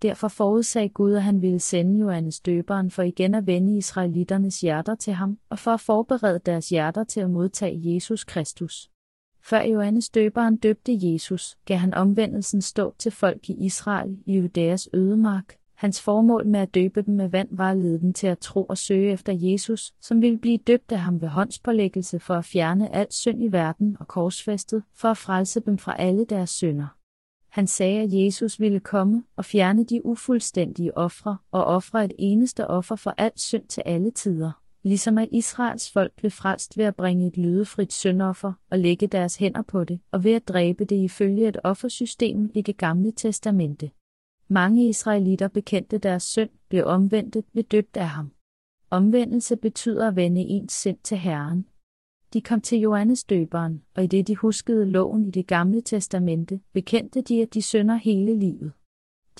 Derfor 0.02 0.28
forudsag 0.28 0.92
Gud, 0.94 1.14
at 1.14 1.24
han 1.24 1.42
ville 1.42 1.60
sende 1.60 2.00
Johannes 2.00 2.40
døberen 2.40 2.92
for 2.92 3.04
igen 3.04 3.36
at 3.36 3.48
vende 3.48 3.78
israelitternes 3.78 4.62
hjerter 4.62 4.96
til 4.96 5.14
ham, 5.14 5.38
og 5.50 5.60
for 5.60 5.72
at 5.72 5.80
forberede 5.80 6.40
deres 6.46 6.70
hjerter 6.70 7.04
til 7.04 7.20
at 7.20 7.30
modtage 7.30 7.94
Jesus 7.94 8.24
Kristus. 8.24 8.90
Før 9.44 9.62
Johannes 9.62 10.10
døberen 10.10 10.58
døbte 10.58 11.00
Jesus, 11.02 11.58
gav 11.66 11.78
han 11.78 11.94
omvendelsen 11.94 12.62
stå 12.62 12.96
til 13.00 13.12
folk 13.12 13.50
i 13.50 13.66
Israel 13.66 14.18
i 14.26 14.38
Judæas 14.38 14.90
ødemark. 14.94 15.56
Hans 15.76 16.02
formål 16.02 16.48
med 16.48 16.60
at 16.60 16.76
døbe 16.76 17.02
dem 17.02 17.14
med 17.14 17.28
vand 17.28 17.48
var 17.52 17.72
at 17.72 17.78
lede 17.78 18.00
dem 18.00 18.14
til 18.14 18.28
at 18.28 18.40
tro 18.40 18.64
og 18.64 18.78
søge 18.78 19.12
efter 19.12 19.34
Jesus, 19.34 19.94
som 20.02 20.22
ville 20.22 20.38
blive 20.38 20.58
døbt 20.58 20.92
af 20.92 21.00
ham 21.00 21.22
ved 21.22 21.28
håndspålæggelse 21.28 22.20
for 22.20 22.34
at 22.34 22.46
fjerne 22.46 22.96
al 22.96 23.08
synd 23.10 23.44
i 23.44 23.48
verden 23.48 23.98
og 24.00 24.08
korsfæstet, 24.08 24.84
for 24.96 25.08
at 25.08 25.18
frelse 25.18 25.60
dem 25.60 25.78
fra 25.78 25.96
alle 26.00 26.26
deres 26.26 26.50
synder. 26.50 27.01
Han 27.52 27.68
sagde, 27.68 28.02
at 28.02 28.14
Jesus 28.14 28.60
ville 28.60 28.80
komme 28.80 29.24
og 29.36 29.46
fjerne 29.46 29.84
de 29.84 30.06
ufuldstændige 30.06 30.98
ofre 30.98 31.38
og 31.52 31.66
ofre 31.66 32.06
et 32.06 32.14
eneste 32.20 32.68
offer 32.68 32.96
for 32.96 33.14
alt 33.18 33.40
synd 33.40 33.68
til 33.68 33.84
alle 33.86 34.12
tider, 34.12 34.52
ligesom 34.84 35.18
at 35.18 35.30
Israels 35.32 35.92
folk 35.92 36.16
blev 36.16 36.32
frelst 36.32 36.78
ved 36.78 36.86
at 36.86 36.96
bringe 36.96 37.28
et 37.28 37.38
lydefrit 37.38 37.94
syndoffer 37.94 38.54
og 38.70 38.80
lægge 38.80 39.08
deres 39.08 39.36
hænder 39.36 39.62
på 39.62 39.84
det, 39.84 40.00
og 40.12 40.24
ved 40.24 40.34
at 40.34 40.48
dræbe 40.48 40.86
det 40.86 40.96
ifølge 40.96 41.48
et 41.48 41.58
offersystem 41.64 42.52
i 42.54 42.62
det 42.62 42.78
gamle 42.78 43.12
testamente. 43.12 43.92
Mange 44.48 44.90
israelitter 44.90 45.48
bekendte 45.48 45.98
deres 45.98 46.24
synd, 46.24 46.50
blev 46.70 46.86
omvendt, 46.86 47.38
blev 47.52 47.64
døbt 47.64 47.98
af 47.98 48.08
ham. 48.08 48.32
Omvendelse 48.90 49.56
betyder 49.56 50.08
at 50.08 50.16
vende 50.16 50.42
ens 50.42 50.74
sind 50.74 50.98
til 51.04 51.18
Herren, 51.18 51.66
de 52.34 52.42
kom 52.42 52.62
til 52.62 52.80
Johannes 52.80 53.24
døberen, 53.24 53.82
og 53.96 54.04
i 54.04 54.08
det 54.08 54.28
de 54.28 54.36
huskede 54.36 54.86
loven 54.86 55.26
i 55.26 55.32
det 55.32 55.48
gamle 55.48 55.82
testamente, 55.82 56.60
bekendte 56.74 57.22
de, 57.22 57.42
at 57.42 57.54
de 57.54 57.62
sønder 57.62 57.96
hele 57.96 58.40
livet. 58.40 58.72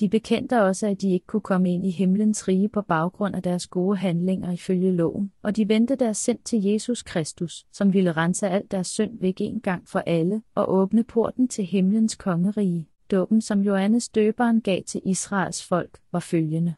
De 0.00 0.08
bekendte 0.08 0.62
også, 0.62 0.86
at 0.86 1.00
de 1.00 1.12
ikke 1.12 1.26
kunne 1.26 1.40
komme 1.40 1.74
ind 1.74 1.86
i 1.86 1.90
himlens 1.90 2.48
rige 2.48 2.68
på 2.68 2.82
baggrund 2.82 3.36
af 3.36 3.42
deres 3.42 3.66
gode 3.66 3.96
handlinger 3.96 4.52
ifølge 4.52 4.92
loven, 4.92 5.32
og 5.42 5.56
de 5.56 5.68
vendte 5.68 5.94
deres 5.94 6.16
sind 6.16 6.38
til 6.44 6.62
Jesus 6.62 7.02
Kristus, 7.02 7.66
som 7.72 7.92
ville 7.92 8.12
rense 8.12 8.48
alt 8.48 8.70
deres 8.70 8.86
synd 8.86 9.18
væk 9.20 9.40
en 9.40 9.60
gang 9.60 9.88
for 9.88 9.98
alle 9.98 10.42
og 10.54 10.74
åbne 10.74 11.04
porten 11.04 11.48
til 11.48 11.64
himlens 11.64 12.14
kongerige. 12.14 12.88
Dåben, 13.10 13.40
som 13.40 13.60
Johannes 13.60 14.08
døberen 14.08 14.60
gav 14.60 14.82
til 14.82 15.00
Israels 15.04 15.64
folk, 15.68 15.98
var 16.12 16.20
følgende. 16.20 16.74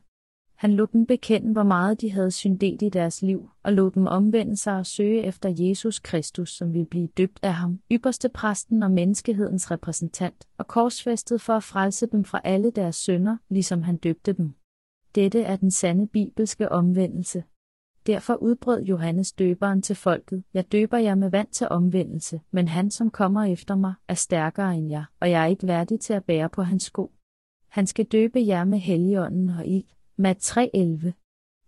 Han 0.64 0.72
lod 0.72 0.86
dem 0.86 1.06
bekende, 1.06 1.52
hvor 1.52 1.62
meget 1.62 2.00
de 2.00 2.10
havde 2.12 2.30
syndet 2.30 2.82
i 2.82 2.88
deres 2.88 3.22
liv, 3.22 3.50
og 3.62 3.72
lod 3.72 3.90
dem 3.90 4.06
omvende 4.06 4.56
sig 4.56 4.78
og 4.78 4.86
søge 4.86 5.22
efter 5.22 5.54
Jesus 5.58 5.98
Kristus, 5.98 6.50
som 6.50 6.72
ville 6.72 6.86
blive 6.86 7.06
døbt 7.06 7.40
af 7.42 7.54
ham, 7.54 7.80
ypperste 7.92 8.28
præsten 8.28 8.82
og 8.82 8.90
menneskehedens 8.90 9.70
repræsentant, 9.70 10.48
og 10.58 10.66
korsfæstet 10.66 11.40
for 11.40 11.52
at 11.52 11.62
frelse 11.62 12.06
dem 12.06 12.24
fra 12.24 12.40
alle 12.44 12.70
deres 12.70 12.96
synder, 12.96 13.36
ligesom 13.48 13.82
han 13.82 13.96
døbte 13.96 14.32
dem. 14.32 14.54
Dette 15.14 15.42
er 15.42 15.56
den 15.56 15.70
sande 15.70 16.06
bibelske 16.06 16.72
omvendelse. 16.72 17.44
Derfor 18.06 18.34
udbrød 18.34 18.82
Johannes 18.82 19.32
døberen 19.32 19.82
til 19.82 19.96
folket, 19.96 20.44
jeg 20.54 20.72
døber 20.72 20.98
jer 20.98 21.14
med 21.14 21.30
vand 21.30 21.48
til 21.48 21.68
omvendelse, 21.70 22.40
men 22.50 22.68
han 22.68 22.90
som 22.90 23.10
kommer 23.10 23.44
efter 23.44 23.76
mig, 23.76 23.94
er 24.08 24.14
stærkere 24.14 24.76
end 24.76 24.90
jeg, 24.90 25.04
og 25.20 25.30
jeg 25.30 25.42
er 25.42 25.46
ikke 25.46 25.66
værdig 25.66 26.00
til 26.00 26.12
at 26.12 26.24
bære 26.24 26.48
på 26.48 26.62
hans 26.62 26.82
sko. 26.82 27.12
Han 27.68 27.86
skal 27.86 28.04
døbe 28.04 28.40
jer 28.46 28.64
med 28.64 28.78
helligånden 28.78 29.50
og 29.50 29.66
ild, 29.66 29.84
Mat 30.16 30.58
3.11 30.58 31.12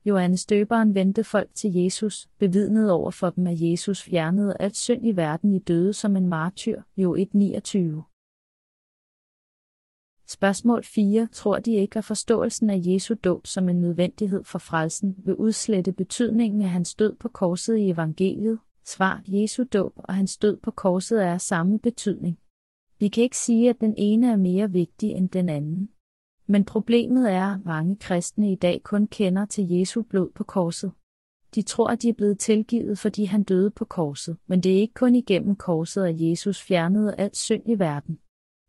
Johannes 0.04 0.46
døberen 0.46 0.94
vendte 0.94 1.24
folk 1.24 1.50
til 1.54 1.72
Jesus, 1.74 2.28
bevidnede 2.38 2.92
over 2.92 3.10
for 3.10 3.30
dem, 3.30 3.46
at 3.46 3.60
Jesus 3.60 4.02
fjernede 4.02 4.56
alt 4.60 4.76
synd 4.76 5.06
i 5.06 5.16
verden 5.16 5.54
i 5.54 5.58
døde 5.58 5.92
som 5.92 6.16
en 6.16 6.28
martyr, 6.28 6.82
jo 6.96 7.16
1.29. 7.16 8.12
Spørgsmål 10.28 10.84
4. 10.84 11.28
Tror 11.32 11.58
de 11.58 11.74
ikke, 11.74 11.98
at 11.98 12.04
forståelsen 12.04 12.70
af 12.70 12.80
Jesu 12.80 13.14
dåb 13.14 13.46
som 13.46 13.68
en 13.68 13.80
nødvendighed 13.80 14.44
for 14.44 14.58
frelsen 14.58 15.16
vil 15.24 15.34
udslette 15.34 15.92
betydningen 15.92 16.62
af 16.62 16.68
hans 16.68 16.94
død 16.94 17.16
på 17.16 17.28
korset 17.28 17.76
i 17.76 17.90
evangeliet? 17.90 18.58
Svar. 18.84 19.22
Jesu 19.26 19.64
dåb 19.72 19.92
og 19.96 20.14
hans 20.14 20.38
død 20.38 20.56
på 20.56 20.70
korset 20.70 21.24
er 21.24 21.32
af 21.32 21.40
samme 21.40 21.78
betydning. 21.78 22.38
Vi 22.98 23.08
kan 23.08 23.22
ikke 23.22 23.38
sige, 23.38 23.70
at 23.70 23.80
den 23.80 23.94
ene 23.96 24.32
er 24.32 24.36
mere 24.36 24.70
vigtig 24.70 25.10
end 25.10 25.28
den 25.28 25.48
anden. 25.48 25.88
Men 26.46 26.64
problemet 26.64 27.32
er, 27.32 27.54
at 27.54 27.64
mange 27.64 27.96
kristne 27.96 28.52
i 28.52 28.54
dag 28.54 28.80
kun 28.82 29.06
kender 29.06 29.44
til 29.44 29.68
Jesu 29.70 30.02
blod 30.02 30.30
på 30.34 30.44
korset. 30.44 30.92
De 31.54 31.62
tror, 31.62 31.88
at 31.88 32.02
de 32.02 32.08
er 32.08 32.12
blevet 32.12 32.38
tilgivet, 32.38 32.98
fordi 32.98 33.24
han 33.24 33.42
døde 33.42 33.70
på 33.70 33.84
korset, 33.84 34.36
men 34.46 34.60
det 34.60 34.76
er 34.76 34.80
ikke 34.80 34.94
kun 34.94 35.14
igennem 35.14 35.56
korset, 35.56 36.04
at 36.04 36.20
Jesus 36.20 36.62
fjernede 36.62 37.14
alt 37.18 37.36
synd 37.36 37.62
i 37.66 37.78
verden. 37.78 38.18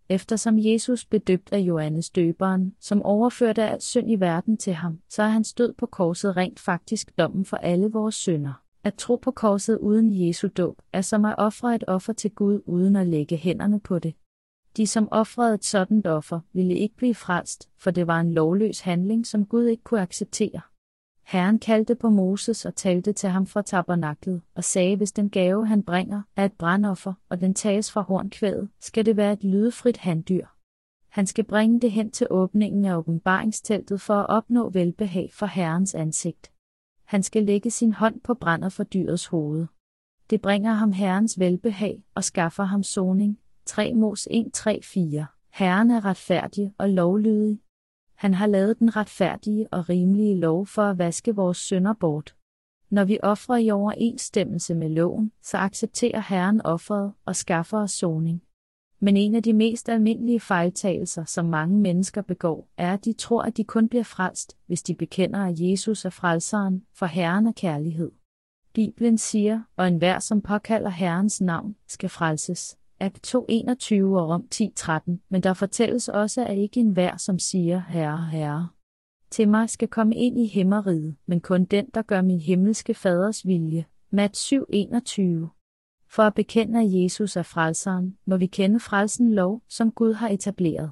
Eftersom 0.09 0.55
Jesus 0.57 1.05
blev 1.05 1.21
døbt 1.21 1.53
af 1.53 1.59
Johannes 1.59 2.09
døberen, 2.09 2.75
som 2.79 3.03
overførte 3.03 3.63
alt 3.63 3.83
synd 3.83 4.11
i 4.11 4.15
verden 4.15 4.57
til 4.57 4.73
ham, 4.73 4.99
så 5.09 5.23
er 5.23 5.27
hans 5.27 5.53
død 5.53 5.73
på 5.73 5.85
korset 5.85 6.37
rent 6.37 6.59
faktisk 6.59 7.17
dommen 7.17 7.45
for 7.45 7.57
alle 7.57 7.91
vores 7.91 8.15
synder. 8.15 8.63
At 8.83 8.93
tro 8.93 9.15
på 9.15 9.31
korset 9.31 9.77
uden 9.77 10.27
Jesu 10.27 10.47
dåb 10.57 10.81
er 10.93 11.01
som 11.01 11.25
at 11.25 11.35
ofre 11.37 11.75
et 11.75 11.83
offer 11.87 12.13
til 12.13 12.31
Gud 12.31 12.61
uden 12.65 12.95
at 12.95 13.07
lægge 13.07 13.37
hænderne 13.37 13.79
på 13.79 13.99
det. 13.99 14.13
De, 14.77 14.87
som 14.87 15.07
offrede 15.11 15.53
et 15.53 15.65
sådan 15.65 16.05
offer, 16.05 16.39
ville 16.53 16.75
ikke 16.75 16.95
blive 16.95 17.15
frelst, 17.15 17.69
for 17.77 17.91
det 17.91 18.07
var 18.07 18.19
en 18.19 18.33
lovløs 18.33 18.79
handling, 18.79 19.27
som 19.27 19.45
Gud 19.45 19.65
ikke 19.65 19.83
kunne 19.83 20.01
acceptere. 20.01 20.61
Herren 21.23 21.59
kaldte 21.59 21.95
på 21.95 22.09
Moses 22.09 22.65
og 22.65 22.75
talte 22.75 23.13
til 23.13 23.29
ham 23.29 23.45
fra 23.45 23.61
tabernaklet, 23.61 24.41
og 24.55 24.63
sagde, 24.63 24.95
hvis 24.95 25.11
den 25.11 25.29
gave, 25.29 25.67
han 25.67 25.83
bringer, 25.83 26.21
er 26.35 26.45
et 26.45 26.53
brandoffer, 26.53 27.13
og 27.29 27.41
den 27.41 27.53
tages 27.53 27.91
fra 27.91 28.01
hornkvædet, 28.01 28.69
skal 28.79 29.05
det 29.05 29.17
være 29.17 29.33
et 29.33 29.43
lydefrit 29.43 29.97
handdyr. 29.97 30.45
Han 31.09 31.27
skal 31.27 31.43
bringe 31.43 31.79
det 31.79 31.91
hen 31.91 32.11
til 32.11 32.27
åbningen 32.29 32.85
af 32.85 32.97
åbenbaringsteltet 32.97 34.01
for 34.01 34.13
at 34.13 34.29
opnå 34.29 34.69
velbehag 34.69 35.29
for 35.33 35.45
Herrens 35.45 35.95
ansigt. 35.95 36.51
Han 37.03 37.23
skal 37.23 37.43
lægge 37.43 37.71
sin 37.71 37.93
hånd 37.93 38.21
på 38.21 38.33
brænder 38.33 38.69
for 38.69 38.83
dyrets 38.83 39.25
hoved. 39.25 39.67
Det 40.29 40.41
bringer 40.41 40.73
ham 40.73 40.91
Herrens 40.91 41.39
velbehag 41.39 42.03
og 42.15 42.23
skaffer 42.23 42.63
ham 42.63 42.83
soning. 42.83 43.39
3 43.67 43.93
Mos 43.93 44.27
1 44.31 44.53
3 44.53 44.79
4 44.83 45.25
Herren 45.53 45.91
er 45.91 46.05
retfærdig 46.05 46.73
og 46.77 46.89
lovlydig, 46.89 47.59
han 48.15 48.33
har 48.33 48.47
lavet 48.47 48.79
den 48.79 48.95
retfærdige 48.95 49.67
og 49.71 49.89
rimelige 49.89 50.39
lov 50.39 50.65
for 50.65 50.81
at 50.81 50.97
vaske 50.97 51.35
vores 51.35 51.57
synder 51.57 51.93
bort. 51.93 52.35
Når 52.89 53.05
vi 53.05 53.19
offrer 53.23 53.57
i 53.57 53.71
overensstemmelse 53.71 54.75
med 54.75 54.89
loven, 54.89 55.31
så 55.41 55.57
accepterer 55.57 56.19
Herren 56.19 56.61
offeret 56.61 57.13
og 57.25 57.35
skaffer 57.35 57.77
os 57.77 57.91
soning. 57.91 58.43
Men 58.99 59.17
en 59.17 59.35
af 59.35 59.43
de 59.43 59.53
mest 59.53 59.89
almindelige 59.89 60.39
fejltagelser, 60.39 61.25
som 61.25 61.45
mange 61.45 61.79
mennesker 61.79 62.21
begår, 62.21 62.67
er, 62.77 62.93
at 62.93 63.05
de 63.05 63.13
tror, 63.13 63.41
at 63.41 63.57
de 63.57 63.63
kun 63.63 63.89
bliver 63.89 64.03
frelst, 64.03 64.57
hvis 64.65 64.83
de 64.83 64.95
bekender, 64.95 65.45
at 65.45 65.59
Jesus 65.59 66.05
er 66.05 66.09
frelseren, 66.09 66.85
for 66.93 67.05
Herren 67.05 67.47
er 67.47 67.51
kærlighed. 67.51 68.11
Bibelen 68.73 69.17
siger, 69.17 69.61
og 69.75 69.87
enhver, 69.87 70.19
som 70.19 70.41
påkalder 70.41 70.89
Herrens 70.89 71.41
navn, 71.41 71.75
skal 71.87 72.09
frelses. 72.09 72.77
Akt 72.99 73.35
2.21 73.35 74.03
og 74.03 74.27
om 74.27 74.47
10.13, 74.55 75.17
men 75.29 75.43
der 75.43 75.53
fortælles 75.53 76.09
også, 76.09 76.45
at 76.45 76.57
ikke 76.57 76.79
enhver, 76.79 77.17
som 77.17 77.39
siger, 77.39 77.81
Herre, 77.89 78.25
Herre, 78.25 78.69
til 79.31 79.49
mig 79.49 79.69
skal 79.69 79.87
komme 79.87 80.15
ind 80.15 80.39
i 80.39 80.45
himmeriget, 80.45 81.15
men 81.25 81.41
kun 81.41 81.65
den, 81.65 81.85
der 81.93 82.01
gør 82.01 82.21
min 82.21 82.39
himmelske 82.39 82.93
faders 82.93 83.47
vilje. 83.47 83.85
Mat 84.11 84.37
7.21 84.53 84.57
For 86.09 86.23
at 86.23 86.33
bekende, 86.33 86.79
at 86.79 87.03
Jesus 87.03 87.35
er 87.35 87.43
frelseren, 87.43 88.17
må 88.25 88.37
vi 88.37 88.45
kende 88.45 88.79
frelsen 88.79 89.33
lov, 89.33 89.61
som 89.69 89.91
Gud 89.91 90.13
har 90.13 90.29
etableret. 90.29 90.91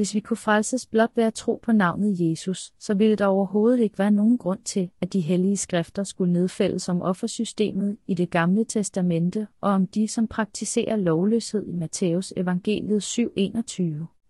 Hvis 0.00 0.14
vi 0.14 0.20
kunne 0.20 0.36
frelses 0.36 0.86
blot 0.86 1.10
ved 1.14 1.24
at 1.24 1.34
tro 1.34 1.60
på 1.62 1.72
navnet 1.72 2.30
Jesus, 2.30 2.72
så 2.78 2.94
ville 2.94 3.16
der 3.16 3.26
overhovedet 3.26 3.80
ikke 3.80 3.98
være 3.98 4.10
nogen 4.10 4.38
grund 4.38 4.58
til, 4.64 4.90
at 5.00 5.12
de 5.12 5.20
hellige 5.20 5.56
skrifter 5.56 6.04
skulle 6.04 6.32
nedfældes 6.32 6.88
om 6.88 7.02
offersystemet 7.02 7.96
i 8.06 8.14
det 8.14 8.30
gamle 8.30 8.64
testamente 8.64 9.46
og 9.60 9.70
om 9.70 9.86
de, 9.86 10.08
som 10.08 10.26
praktiserer 10.26 10.96
lovløshed 10.96 11.66
i 11.66 11.72
Matthæus 11.72 12.32
evangeliet 12.36 13.18
7.21. 13.18 13.82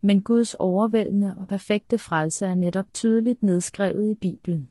Men 0.02 0.22
Guds 0.22 0.54
overvældende 0.54 1.34
og 1.38 1.48
perfekte 1.48 1.98
frelse 1.98 2.46
er 2.46 2.54
netop 2.54 2.86
tydeligt 2.94 3.42
nedskrevet 3.42 4.10
i 4.10 4.14
Bibelen. 4.14 4.68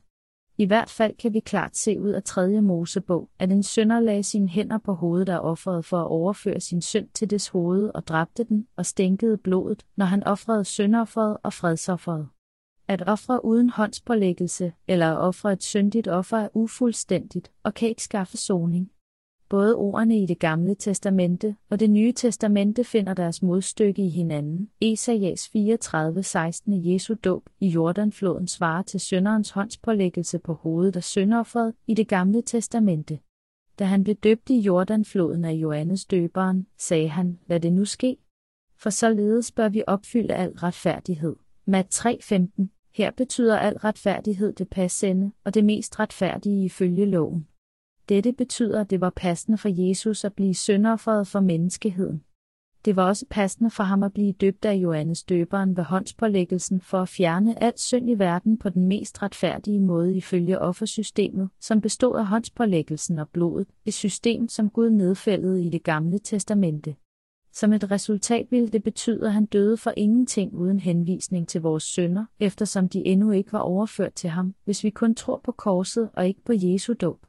I 0.61 0.65
hvert 0.65 0.89
fald 0.89 1.15
kan 1.17 1.33
vi 1.33 1.39
klart 1.39 1.77
se 1.77 1.99
ud 1.99 2.09
af 2.09 2.23
3. 2.23 2.61
Mosebog, 2.61 3.29
at 3.39 3.51
en 3.51 3.63
sønder 3.63 3.99
lagde 3.99 4.23
sine 4.23 4.49
hænder 4.49 4.77
på 4.77 4.93
hovedet 4.93 5.29
af 5.29 5.39
offeret 5.39 5.85
for 5.85 5.97
at 5.97 6.07
overføre 6.07 6.59
sin 6.59 6.81
synd 6.81 7.07
til 7.13 7.29
dets 7.29 7.47
hoved 7.47 7.91
og 7.95 8.07
dræbte 8.07 8.43
den 8.43 8.67
og 8.77 8.85
stænkede 8.85 9.37
blodet, 9.37 9.85
når 9.97 10.05
han 10.05 10.23
offrede 10.23 10.65
syndofferet 10.65 11.37
og 11.43 11.53
fredsofferet. 11.53 12.27
At 12.87 13.03
ofre 13.07 13.45
uden 13.45 13.69
håndspålæggelse 13.69 14.73
eller 14.87 15.11
at 15.11 15.17
ofre 15.17 15.53
et 15.53 15.63
syndigt 15.63 16.07
offer 16.07 16.37
er 16.37 16.49
ufuldstændigt 16.53 17.51
og 17.63 17.73
kan 17.73 17.89
ikke 17.89 18.03
skaffe 18.03 18.37
soning. 18.37 18.91
Både 19.49 19.75
ordene 19.75 20.19
i 20.19 20.25
det 20.25 20.39
gamle 20.39 20.75
testamente 20.75 21.55
og 21.69 21.79
det 21.79 21.89
nye 21.89 22.11
testamente 22.11 22.83
finder 22.83 23.13
deres 23.13 23.41
modstykke 23.41 24.05
i 24.05 24.09
hinanden. 24.09 24.69
Esajas 24.81 25.49
34:16 25.55 26.61
Jesu 26.67 27.13
dåb 27.13 27.49
i 27.59 27.67
Jordanfloden 27.67 28.47
svarer 28.47 28.83
til 28.83 28.99
sønderens 28.99 29.49
håndspålæggelse 29.49 30.39
på 30.39 30.53
hovedet 30.53 30.95
af 30.95 31.03
sønderoffret 31.03 31.73
i 31.87 31.93
det 31.93 32.07
gamle 32.07 32.41
testamente. 32.41 33.19
Da 33.79 33.85
han 33.85 34.03
blev 34.03 34.15
døbt 34.15 34.49
i 34.49 34.59
Jordanfloden 34.59 35.45
af 35.45 35.53
Johannes 35.53 36.05
døberen, 36.05 36.67
sagde 36.77 37.09
han, 37.09 37.39
lad 37.47 37.59
det 37.59 37.73
nu 37.73 37.85
ske. 37.85 38.17
For 38.77 38.89
således 38.89 39.51
bør 39.51 39.69
vi 39.69 39.83
opfylde 39.87 40.33
al 40.33 40.51
retfærdighed. 40.51 41.35
Mat 41.65 42.05
3:15 42.05 42.69
Her 42.93 43.11
betyder 43.11 43.57
al 43.57 43.77
retfærdighed 43.77 44.53
det 44.53 44.69
passende 44.69 45.31
og 45.43 45.53
det 45.53 45.65
mest 45.65 45.99
retfærdige 45.99 46.65
ifølge 46.65 47.05
loven. 47.05 47.47
Dette 48.09 48.33
betyder, 48.33 48.81
at 48.81 48.89
det 48.89 49.01
var 49.01 49.13
passende 49.15 49.57
for 49.57 49.69
Jesus 49.87 50.25
at 50.25 50.33
blive 50.33 50.53
sønderofferet 50.53 51.27
for 51.27 51.39
menneskeheden. 51.39 52.23
Det 52.85 52.95
var 52.95 53.07
også 53.07 53.25
passende 53.29 53.69
for 53.69 53.83
ham 53.83 54.03
at 54.03 54.13
blive 54.13 54.31
døbt 54.31 54.65
af 54.65 54.73
Johannes 54.73 55.23
døberen 55.23 55.77
ved 55.77 55.83
håndspålæggelsen 55.83 56.81
for 56.81 56.97
at 57.01 57.09
fjerne 57.09 57.63
alt 57.63 57.79
synd 57.79 58.09
i 58.09 58.13
verden 58.13 58.57
på 58.57 58.69
den 58.69 58.87
mest 58.87 59.23
retfærdige 59.23 59.79
måde 59.79 60.15
ifølge 60.15 60.59
offersystemet, 60.59 61.49
som 61.59 61.81
bestod 61.81 62.17
af 62.17 62.25
håndspålæggelsen 62.25 63.19
og 63.19 63.29
blodet, 63.29 63.67
et 63.85 63.93
system, 63.93 64.47
som 64.47 64.69
Gud 64.69 64.89
nedfældede 64.89 65.63
i 65.63 65.69
det 65.69 65.83
gamle 65.83 66.19
testamente. 66.19 66.95
Som 67.53 67.73
et 67.73 67.91
resultat 67.91 68.47
ville 68.51 68.69
det 68.69 68.83
betyde, 68.83 69.25
at 69.25 69.33
han 69.33 69.45
døde 69.45 69.77
for 69.77 69.93
ingenting 69.97 70.53
uden 70.53 70.79
henvisning 70.79 71.47
til 71.47 71.61
vores 71.61 71.83
sønder, 71.83 72.25
eftersom 72.39 72.89
de 72.89 73.05
endnu 73.05 73.31
ikke 73.31 73.53
var 73.53 73.59
overført 73.59 74.13
til 74.13 74.29
ham, 74.29 74.55
hvis 74.65 74.83
vi 74.83 74.89
kun 74.89 75.15
tror 75.15 75.41
på 75.43 75.51
korset 75.51 76.09
og 76.13 76.27
ikke 76.27 76.43
på 76.43 76.53
Jesu 76.55 76.93
dåb. 76.93 77.28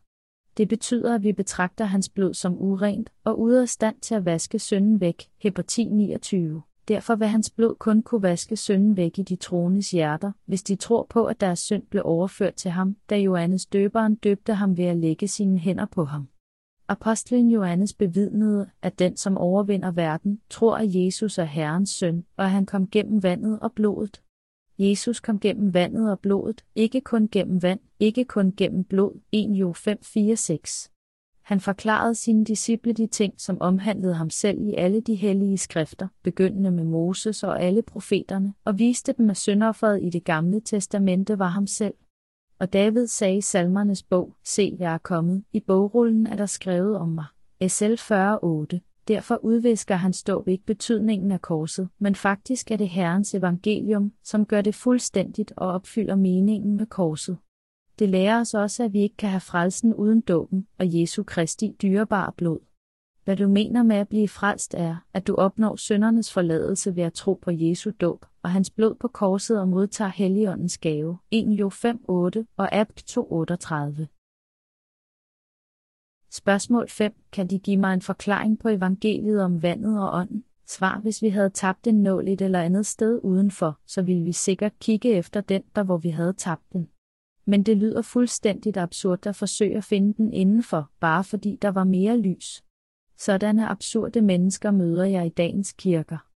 Det 0.60 0.68
betyder, 0.68 1.14
at 1.14 1.22
vi 1.22 1.32
betragter 1.32 1.84
hans 1.84 2.08
blod 2.08 2.34
som 2.34 2.62
urent 2.62 3.10
og 3.24 3.40
ude 3.40 3.62
af 3.62 3.68
stand 3.68 3.96
til 4.00 4.14
at 4.14 4.24
vaske 4.24 4.58
synden 4.58 5.00
væk. 5.00 5.28
Hebr 5.38 5.86
29. 5.90 6.62
Derfor 6.88 7.14
vil 7.14 7.28
hans 7.28 7.50
blod 7.50 7.74
kun 7.74 8.02
kunne 8.02 8.22
vaske 8.22 8.56
synden 8.56 8.96
væk 8.96 9.18
i 9.18 9.22
de 9.22 9.36
troendes 9.36 9.90
hjerter, 9.90 10.32
hvis 10.46 10.62
de 10.62 10.76
tror 10.76 11.06
på, 11.10 11.24
at 11.24 11.40
deres 11.40 11.58
synd 11.58 11.82
blev 11.90 12.02
overført 12.04 12.54
til 12.54 12.70
ham, 12.70 12.96
da 13.10 13.18
Johannes 13.18 13.66
døberen 13.66 14.14
døbte 14.14 14.54
ham 14.54 14.76
ved 14.76 14.84
at 14.84 14.96
lægge 14.96 15.28
sine 15.28 15.58
hænder 15.58 15.86
på 15.86 16.04
ham. 16.04 16.28
Apostlen 16.88 17.50
Johannes 17.50 17.94
bevidnede, 17.94 18.70
at 18.82 18.98
den, 18.98 19.16
som 19.16 19.38
overvinder 19.38 19.90
verden, 19.90 20.40
tror, 20.50 20.76
at 20.76 20.94
Jesus 20.94 21.38
er 21.38 21.44
Herrens 21.44 21.90
søn, 21.90 22.24
og 22.36 22.44
at 22.44 22.50
han 22.50 22.66
kom 22.66 22.90
gennem 22.90 23.22
vandet 23.22 23.60
og 23.60 23.72
blodet. 23.72 24.22
Jesus 24.80 25.20
kom 25.20 25.40
gennem 25.40 25.74
vandet 25.74 26.10
og 26.10 26.20
blodet, 26.20 26.64
ikke 26.74 27.00
kun 27.00 27.28
gennem 27.32 27.62
vand, 27.62 27.80
ikke 27.98 28.24
kun 28.24 28.52
gennem 28.56 28.84
blod. 28.84 29.20
1 29.32 29.50
Jo 29.50 29.72
5, 29.72 29.98
4, 30.02 30.36
6. 30.36 30.90
Han 31.42 31.60
forklarede 31.60 32.14
sine 32.14 32.44
disciple 32.44 32.92
de 32.92 33.06
ting, 33.06 33.34
som 33.36 33.60
omhandlede 33.60 34.14
ham 34.14 34.30
selv 34.30 34.60
i 34.60 34.74
alle 34.74 35.00
de 35.00 35.14
hellige 35.14 35.58
skrifter, 35.58 36.08
begyndende 36.22 36.70
med 36.70 36.84
Moses 36.84 37.42
og 37.42 37.62
alle 37.62 37.82
profeterne, 37.82 38.54
og 38.64 38.78
viste 38.78 39.12
dem, 39.12 39.30
at 39.30 39.36
syndofferet 39.36 40.02
i 40.02 40.10
det 40.10 40.24
gamle 40.24 40.60
testamente 40.60 41.38
var 41.38 41.48
ham 41.48 41.66
selv. 41.66 41.94
Og 42.58 42.72
David 42.72 43.06
sagde 43.06 43.36
i 43.36 43.40
salmernes 43.40 44.02
bog, 44.02 44.36
Se, 44.44 44.76
jeg 44.78 44.94
er 44.94 44.98
kommet, 44.98 45.44
i 45.52 45.60
bogrullen 45.60 46.26
er 46.26 46.36
der 46.36 46.46
skrevet 46.46 46.96
om 46.96 47.08
mig. 47.08 47.26
SL 47.68 47.92
40.8 47.92 48.89
Derfor 49.08 49.44
udvisker 49.44 49.94
han 49.94 50.12
stå 50.12 50.44
ikke 50.46 50.64
betydningen 50.64 51.32
af 51.32 51.42
korset, 51.42 51.88
men 51.98 52.14
faktisk 52.14 52.70
er 52.70 52.76
det 52.76 52.88
Herrens 52.88 53.34
evangelium, 53.34 54.12
som 54.24 54.46
gør 54.46 54.60
det 54.60 54.74
fuldstændigt 54.74 55.52
og 55.56 55.68
opfylder 55.68 56.16
meningen 56.16 56.76
med 56.76 56.86
korset. 56.86 57.38
Det 57.98 58.08
lærer 58.08 58.40
os 58.40 58.54
også, 58.54 58.84
at 58.84 58.92
vi 58.92 59.00
ikke 59.00 59.16
kan 59.16 59.30
have 59.30 59.40
frelsen 59.40 59.94
uden 59.94 60.20
dåben 60.20 60.66
og 60.78 61.00
Jesu 61.00 61.22
Kristi 61.22 61.76
dyrebare 61.82 62.32
blod. 62.36 62.58
Hvad 63.24 63.36
du 63.36 63.48
mener 63.48 63.82
med 63.82 63.96
at 63.96 64.08
blive 64.08 64.28
frelst 64.28 64.74
er, 64.74 64.96
at 65.14 65.26
du 65.26 65.34
opnår 65.34 65.76
søndernes 65.76 66.32
forladelse 66.32 66.96
ved 66.96 67.02
at 67.02 67.12
tro 67.12 67.34
på 67.42 67.50
Jesu 67.50 67.90
dåb 68.00 68.26
og 68.42 68.50
hans 68.50 68.70
blod 68.70 68.94
på 68.94 69.08
korset 69.08 69.60
og 69.60 69.68
modtager 69.68 70.10
Helligåndens 70.10 70.78
gave. 70.78 71.18
1 71.30 71.46
Jo 71.48 71.68
5, 71.68 72.04
8 72.08 72.46
og 72.56 72.74
Abt 72.74 73.04
2, 73.06 73.32
38. 73.32 74.08
Spørgsmål 76.32 76.88
5. 76.88 77.12
Kan 77.32 77.46
de 77.46 77.58
give 77.58 77.76
mig 77.76 77.94
en 77.94 78.02
forklaring 78.02 78.58
på 78.58 78.68
evangeliet 78.68 79.42
om 79.42 79.62
vandet 79.62 80.00
og 80.00 80.14
ånden? 80.14 80.44
Svar, 80.66 81.00
hvis 81.00 81.22
vi 81.22 81.28
havde 81.28 81.50
tabt 81.50 81.86
en 81.86 82.02
nål 82.02 82.28
et 82.28 82.40
eller 82.40 82.62
andet 82.62 82.86
sted 82.86 83.20
udenfor, 83.22 83.78
så 83.86 84.02
ville 84.02 84.24
vi 84.24 84.32
sikkert 84.32 84.78
kigge 84.78 85.12
efter 85.12 85.40
den, 85.40 85.62
der 85.76 85.82
hvor 85.82 85.96
vi 85.96 86.08
havde 86.08 86.32
tabt 86.32 86.72
den. 86.72 86.88
Men 87.44 87.62
det 87.62 87.76
lyder 87.76 88.02
fuldstændigt 88.02 88.76
absurd 88.76 89.26
at 89.26 89.36
forsøge 89.36 89.76
at 89.76 89.84
finde 89.84 90.14
den 90.14 90.32
indenfor, 90.32 90.90
bare 91.00 91.24
fordi 91.24 91.58
der 91.62 91.68
var 91.68 91.84
mere 91.84 92.16
lys. 92.16 92.64
Sådanne 93.16 93.68
absurde 93.68 94.20
mennesker 94.20 94.70
møder 94.70 95.04
jeg 95.04 95.26
i 95.26 95.28
dagens 95.28 95.72
kirker 95.72 96.29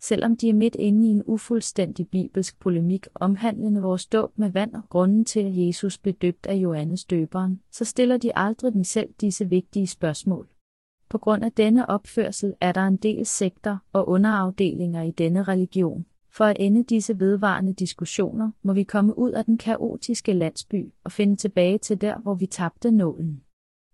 selvom 0.00 0.36
de 0.36 0.48
er 0.48 0.54
midt 0.54 0.74
inde 0.74 1.08
i 1.08 1.10
en 1.10 1.22
ufuldstændig 1.26 2.08
bibelsk 2.08 2.60
polemik 2.60 3.06
omhandlende 3.14 3.82
vores 3.82 4.06
dåb 4.06 4.38
med 4.38 4.50
vand 4.50 4.74
og 4.74 4.82
grunden 4.88 5.24
til, 5.24 5.40
at 5.40 5.66
Jesus 5.66 5.98
blev 5.98 6.14
døbt 6.14 6.46
af 6.46 6.54
Johannes 6.54 7.04
døberen, 7.04 7.60
så 7.70 7.84
stiller 7.84 8.16
de 8.16 8.36
aldrig 8.38 8.72
dem 8.72 8.84
selv 8.84 9.08
disse 9.20 9.48
vigtige 9.48 9.86
spørgsmål. 9.86 10.48
På 11.08 11.18
grund 11.18 11.44
af 11.44 11.52
denne 11.52 11.90
opførsel 11.90 12.54
er 12.60 12.72
der 12.72 12.86
en 12.86 12.96
del 12.96 13.26
sekter 13.26 13.76
og 13.92 14.08
underafdelinger 14.08 15.02
i 15.02 15.10
denne 15.10 15.42
religion. 15.42 16.06
For 16.30 16.44
at 16.44 16.56
ende 16.60 16.84
disse 16.84 17.20
vedvarende 17.20 17.72
diskussioner, 17.72 18.50
må 18.62 18.72
vi 18.72 18.82
komme 18.82 19.18
ud 19.18 19.30
af 19.30 19.44
den 19.44 19.58
kaotiske 19.58 20.32
landsby 20.32 20.92
og 21.04 21.12
finde 21.12 21.36
tilbage 21.36 21.78
til 21.78 22.00
der, 22.00 22.18
hvor 22.18 22.34
vi 22.34 22.46
tabte 22.46 22.90
nålen. 22.90 23.42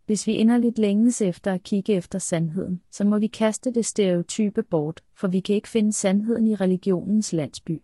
Hvis 0.06 0.26
vi 0.26 0.32
inderligt 0.32 0.78
længes 0.78 1.22
efter 1.22 1.52
at 1.52 1.62
kigge 1.62 1.92
efter 1.92 2.18
sandheden, 2.18 2.82
så 2.90 3.04
må 3.04 3.18
vi 3.18 3.26
kaste 3.26 3.74
det 3.74 3.86
stereotype 3.86 4.62
bort, 4.62 5.00
for 5.16 5.28
vi 5.28 5.40
kan 5.40 5.54
ikke 5.54 5.68
finde 5.68 5.92
sandheden 5.92 6.46
i 6.46 6.54
religionens 6.54 7.32
landsby. 7.32 7.82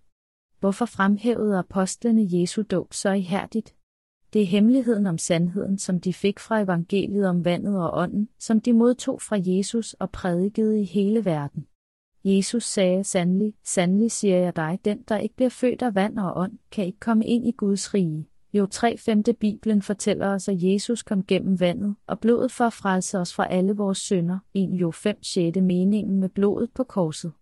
Hvorfor 0.61 0.85
fremhævede 0.85 1.59
apostlene 1.59 2.27
Jesu 2.31 2.63
dåb 2.63 2.93
så 2.93 3.13
ihærdigt? 3.13 3.75
Det 4.33 4.43
er 4.43 4.47
hemmeligheden 4.47 5.07
om 5.07 5.19
sandheden, 5.19 5.79
som 5.79 6.01
de 6.01 6.15
fik 6.15 6.39
fra 6.39 6.61
evangeliet 6.61 7.27
om 7.27 7.45
vandet 7.45 7.79
og 7.79 7.99
ånden, 7.99 8.29
som 8.39 8.61
de 8.61 8.73
modtog 8.73 9.23
fra 9.23 9.37
Jesus 9.41 9.95
og 9.95 10.11
prædikede 10.11 10.81
i 10.81 10.85
hele 10.85 11.25
verden. 11.25 11.67
Jesus 12.25 12.65
sagde 12.65 13.05
sandelig, 13.05 13.55
sandelig 13.65 14.11
siger 14.11 14.37
jeg 14.37 14.57
dig, 14.57 14.79
den 14.85 15.03
der 15.09 15.19
ikke 15.19 15.37
bliver 15.37 15.49
født 15.51 15.83
af 15.83 15.95
vand 15.95 16.19
og 16.19 16.33
ånd, 16.37 16.53
kan 16.71 16.85
ikke 16.85 17.01
komme 17.01 17.27
ind 17.27 17.47
i 17.47 17.53
Guds 17.53 17.95
rige. 17.95 18.30
Jo 18.53 18.67
3 18.67 18.97
Bibelen 19.41 19.83
fortæller 19.83 20.27
os, 20.27 20.49
at 20.49 20.63
Jesus 20.63 21.03
kom 21.03 21.25
gennem 21.25 21.61
vandet 21.61 21.97
og 22.07 22.21
blodet 22.21 22.53
for 22.53 22.65
at 22.65 22.73
frelse 22.73 23.19
os 23.19 23.35
fra 23.35 23.47
alle 23.47 23.77
vores 23.77 23.99
synder. 23.99 24.39
En 24.55 24.75
jo 24.75 24.91
5 24.91 25.23
6. 25.23 25.57
meningen 25.57 26.21
med 26.21 26.29
blodet 26.29 26.71
på 26.73 26.85
korset. 26.85 27.33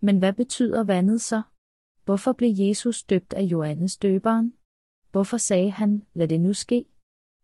Men 0.00 0.18
hvad 0.18 0.32
betyder 0.32 0.84
vandet 0.84 1.20
så? 1.20 1.42
Hvorfor 2.04 2.32
blev 2.32 2.50
Jesus 2.54 3.02
døbt 3.02 3.32
af 3.32 3.42
Johannes 3.42 3.96
døberen? 3.96 4.52
Hvorfor 5.12 5.36
sagde 5.36 5.70
han, 5.70 6.02
lad 6.14 6.28
det 6.28 6.40
nu 6.40 6.52
ske? 6.52 6.84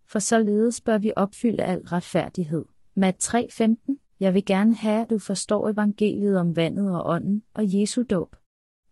For 0.06 0.18
således 0.18 0.80
bør 0.80 0.98
vi 0.98 1.12
opfylde 1.16 1.62
al 1.62 1.80
retfærdighed. 1.80 2.64
Mat 2.94 3.34
3.15 3.34 4.16
Jeg 4.20 4.34
vil 4.34 4.44
gerne 4.44 4.74
have, 4.74 5.02
at 5.02 5.10
du 5.10 5.18
forstår 5.18 5.68
evangeliet 5.68 6.38
om 6.38 6.56
vandet 6.56 6.94
og 6.94 7.06
ånden 7.06 7.42
og 7.54 7.80
Jesu 7.80 8.02
dåb. 8.02 8.36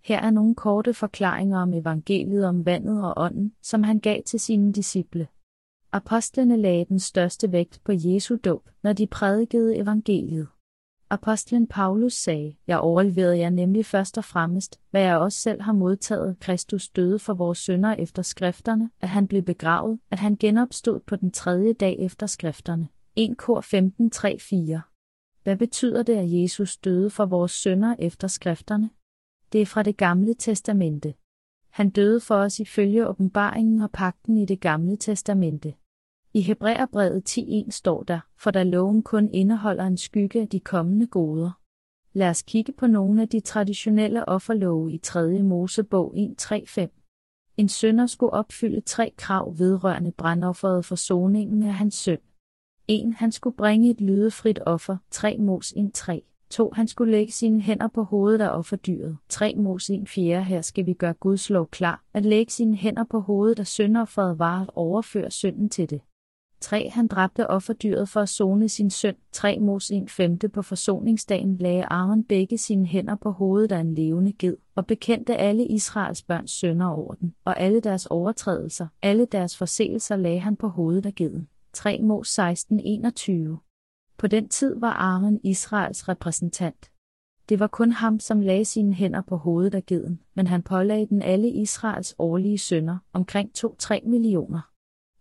Her 0.04 0.18
er 0.18 0.30
nogle 0.30 0.54
korte 0.54 0.94
forklaringer 0.94 1.58
om 1.58 1.74
evangeliet 1.74 2.46
om 2.46 2.66
vandet 2.66 3.04
og 3.04 3.14
ånden, 3.16 3.54
som 3.62 3.82
han 3.82 4.00
gav 4.00 4.22
til 4.22 4.40
sine 4.40 4.72
disciple. 4.72 5.28
Apostlene 5.92 6.56
lagde 6.56 6.84
den 6.84 6.98
største 6.98 7.52
vægt 7.52 7.80
på 7.84 7.92
Jesu 7.94 8.36
dåb, 8.44 8.70
når 8.82 8.92
de 8.92 9.06
prædikede 9.06 9.76
evangeliet. 9.76 10.48
Apostlen 11.10 11.66
Paulus 11.66 12.12
sagde, 12.12 12.56
jeg 12.66 12.78
overleverede 12.78 13.38
jer 13.38 13.50
nemlig 13.50 13.86
først 13.86 14.18
og 14.18 14.24
fremmest, 14.24 14.80
hvad 14.90 15.02
jeg 15.02 15.16
også 15.16 15.38
selv 15.38 15.62
har 15.62 15.72
modtaget, 15.72 16.36
Kristus 16.40 16.88
døde 16.88 17.18
for 17.18 17.34
vores 17.34 17.58
sønder 17.58 17.94
efter 17.94 18.22
skrifterne, 18.22 18.90
at 19.00 19.08
han 19.08 19.28
blev 19.28 19.42
begravet, 19.42 20.00
at 20.10 20.18
han 20.18 20.36
genopstod 20.36 21.00
på 21.00 21.16
den 21.16 21.30
tredje 21.30 21.72
dag 21.72 21.96
efter 21.98 22.26
skrifterne. 22.26 22.88
1 23.16 23.38
kor 23.38 23.60
15 23.60 24.10
3 24.10 24.38
4 24.40 24.82
Hvad 25.42 25.56
betyder 25.56 26.02
det, 26.02 26.16
at 26.16 26.42
Jesus 26.42 26.76
døde 26.76 27.10
for 27.10 27.26
vores 27.26 27.52
sønder 27.52 27.96
efter 27.98 28.28
skrifterne? 28.28 28.90
Det 29.54 29.62
er 29.62 29.66
fra 29.66 29.82
det 29.82 29.96
gamle 29.96 30.34
testamente. 30.34 31.14
Han 31.70 31.90
døde 31.90 32.20
for 32.20 32.34
os 32.34 32.60
ifølge 32.60 33.08
åbenbaringen 33.08 33.80
og 33.80 33.90
pakten 33.90 34.36
i 34.36 34.44
det 34.44 34.60
gamle 34.60 34.96
testamente. 34.96 35.74
I 36.32 36.40
Hebræerbrevet 36.40 37.38
10.1 37.38 37.70
står 37.70 38.02
der, 38.02 38.20
for 38.36 38.50
da 38.50 38.62
loven 38.62 39.02
kun 39.02 39.30
indeholder 39.32 39.84
en 39.84 39.96
skygge 39.96 40.40
af 40.40 40.48
de 40.48 40.60
kommende 40.60 41.06
goder. 41.06 41.60
Lad 42.12 42.28
os 42.28 42.42
kigge 42.42 42.72
på 42.72 42.86
nogle 42.86 43.22
af 43.22 43.28
de 43.28 43.40
traditionelle 43.40 44.28
offerlove 44.28 44.92
i 44.92 44.98
3. 44.98 45.42
Mosebog 45.42 46.14
1.3.5. 46.16 47.54
En 47.56 47.68
sønder 47.68 48.06
skulle 48.06 48.32
opfylde 48.32 48.80
tre 48.80 49.12
krav 49.16 49.58
vedrørende 49.58 50.12
brandofferet 50.12 50.84
for 50.84 50.94
soningen 50.94 51.62
af 51.62 51.74
hans 51.74 51.94
søn. 51.94 52.18
1. 52.88 53.14
Han 53.14 53.32
skulle 53.32 53.56
bringe 53.56 53.90
et 53.90 54.00
lydefrit 54.00 54.58
offer, 54.66 54.96
3 55.10 55.36
Mos 55.38 55.72
1.3. 55.72 56.33
2. 56.54 56.70
Han 56.74 56.88
skulle 56.88 57.12
lægge 57.12 57.32
sine 57.32 57.60
hænder 57.60 57.88
på 57.88 58.02
hovedet 58.02 58.40
af 58.40 58.58
offerdyret. 58.58 59.16
3 59.28 59.54
Mos 59.56 59.90
1.4. 59.90 60.20
Her 60.20 60.60
skal 60.60 60.86
vi 60.86 60.92
gøre 60.92 61.12
Guds 61.12 61.50
lov 61.50 61.68
klar, 61.68 62.02
at 62.14 62.24
lægge 62.24 62.52
sine 62.52 62.76
hænder 62.76 63.04
på 63.10 63.20
hovedet 63.20 63.58
af 63.58 63.66
sønderofferet 63.66 64.38
var 64.38 64.60
at 64.60 64.70
overføre 64.74 65.30
synden 65.30 65.68
til 65.68 65.90
det. 65.90 66.00
3. 66.60 66.90
Han 66.92 67.06
dræbte 67.06 67.50
offerdyret 67.50 68.08
for 68.08 68.20
at 68.20 68.28
zone 68.28 68.68
sin 68.68 68.90
søn. 68.90 69.14
3 69.32 69.58
Mos 69.58 69.90
1 69.90 70.10
5. 70.10 70.38
på 70.38 70.62
forsoningsdagen 70.62 71.56
lagde 71.56 71.84
Aaron 71.84 72.24
begge 72.24 72.58
sine 72.58 72.86
hænder 72.86 73.16
på 73.16 73.30
hovedet 73.30 73.72
af 73.72 73.80
en 73.80 73.94
levende 73.94 74.32
ged, 74.32 74.56
og 74.74 74.86
bekendte 74.86 75.36
alle 75.36 75.66
Israels 75.66 76.22
børns 76.22 76.50
sønder 76.50 76.86
over 76.86 77.14
den, 77.14 77.34
og 77.44 77.60
alle 77.60 77.80
deres 77.80 78.06
overtrædelser, 78.06 78.86
alle 79.02 79.26
deres 79.32 79.56
forseelser 79.56 80.16
lagde 80.16 80.40
han 80.40 80.56
på 80.56 80.68
hovedet 80.68 81.06
af 81.06 81.14
geden. 81.14 81.48
3 81.72 81.98
Mos 82.02 82.28
16 82.28 82.80
21 82.84 83.58
på 84.18 84.26
den 84.26 84.48
tid 84.48 84.80
var 84.80 84.92
Aaron 84.92 85.40
Israels 85.42 86.08
repræsentant. 86.08 86.90
Det 87.48 87.60
var 87.60 87.66
kun 87.66 87.92
ham, 87.92 88.20
som 88.20 88.40
lagde 88.40 88.64
sine 88.64 88.94
hænder 88.94 89.22
på 89.22 89.36
hovedet 89.36 89.74
af 89.74 89.86
geden, 89.86 90.20
men 90.34 90.46
han 90.46 90.62
pålagde 90.62 91.06
den 91.06 91.22
alle 91.22 91.48
Israels 91.50 92.14
årlige 92.18 92.58
sønder, 92.58 92.98
omkring 93.12 93.50
2-3 93.58 94.08
millioner. 94.08 94.70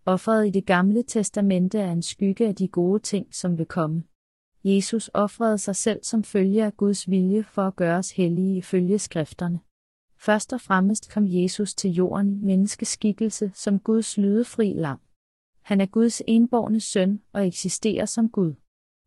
Offeret 0.06 0.46
i 0.46 0.50
det 0.50 0.66
gamle 0.66 1.02
testamente 1.02 1.78
er 1.78 1.92
en 1.92 2.02
skygge 2.02 2.48
af 2.48 2.54
de 2.54 2.68
gode 2.68 3.02
ting, 3.02 3.34
som 3.34 3.58
vil 3.58 3.66
komme. 3.66 4.04
Jesus 4.64 5.10
offrede 5.14 5.58
sig 5.58 5.76
selv 5.76 6.00
som 6.02 6.24
følge 6.24 6.64
af 6.64 6.76
Guds 6.76 7.10
vilje 7.10 7.42
for 7.42 7.62
at 7.62 7.76
gøre 7.76 7.98
os 7.98 8.10
hellige 8.10 8.56
ifølge 8.56 8.98
skrifterne. 8.98 9.60
Først 10.16 10.52
og 10.52 10.60
fremmest 10.60 11.12
kom 11.12 11.24
Jesus 11.26 11.74
til 11.74 11.90
jorden 11.90 12.34
i 12.42 12.44
menneskeskikkelse 12.44 13.50
som 13.54 13.78
Guds 13.78 14.18
lydefri 14.18 14.72
lam. 14.76 14.98
Han 15.62 15.80
er 15.80 15.86
Guds 15.86 16.22
enborne 16.26 16.80
søn 16.80 17.20
og 17.32 17.46
eksisterer 17.46 18.04
som 18.04 18.28
Gud. 18.28 18.54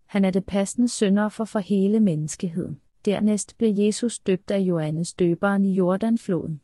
Han 0.08 0.26
er 0.26 0.32
det 0.32 0.46
passende 0.46 0.88
søndoffer 0.88 1.46
for 1.46 1.60
hele 1.60 2.00
menneskeheden. 2.00 2.80
Dernæst 3.06 3.58
blev 3.58 3.74
Jesus 3.78 4.20
døbt 4.20 4.52
af 4.52 4.60
Johannes 4.60 5.14
døberen 5.14 5.66
i 5.66 5.74
Jordanfloden. 5.74 6.62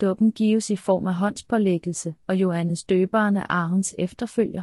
Dåben 0.00 0.32
gives 0.32 0.70
i 0.70 0.76
form 0.76 1.06
af 1.06 1.14
håndspålæggelse, 1.14 2.14
og 2.26 2.36
Johannes 2.36 2.84
døberen 2.84 3.36
er 3.36 3.46
Arens 3.48 3.94
efterfølger. 3.98 4.62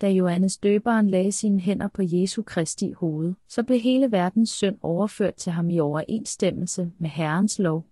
Da 0.00 0.10
Johannes 0.10 0.58
døberen 0.58 1.10
lagde 1.10 1.32
sine 1.32 1.60
hænder 1.60 1.88
på 1.88 2.02
Jesu 2.04 2.42
Kristi 2.42 2.92
hoved, 2.92 3.34
så 3.48 3.62
blev 3.62 3.80
hele 3.80 4.12
verdens 4.12 4.50
synd 4.50 4.78
overført 4.82 5.34
til 5.34 5.52
ham 5.52 5.70
i 5.70 5.80
overensstemmelse 5.80 6.92
med 6.98 7.10
Herrens 7.10 7.58
lov. 7.58 7.86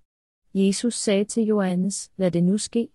Jesus 0.54 0.94
sagde 0.94 1.24
til 1.24 1.42
Johannes, 1.42 2.10
lad 2.16 2.30
det 2.30 2.44
nu 2.44 2.58
ske. 2.58 2.88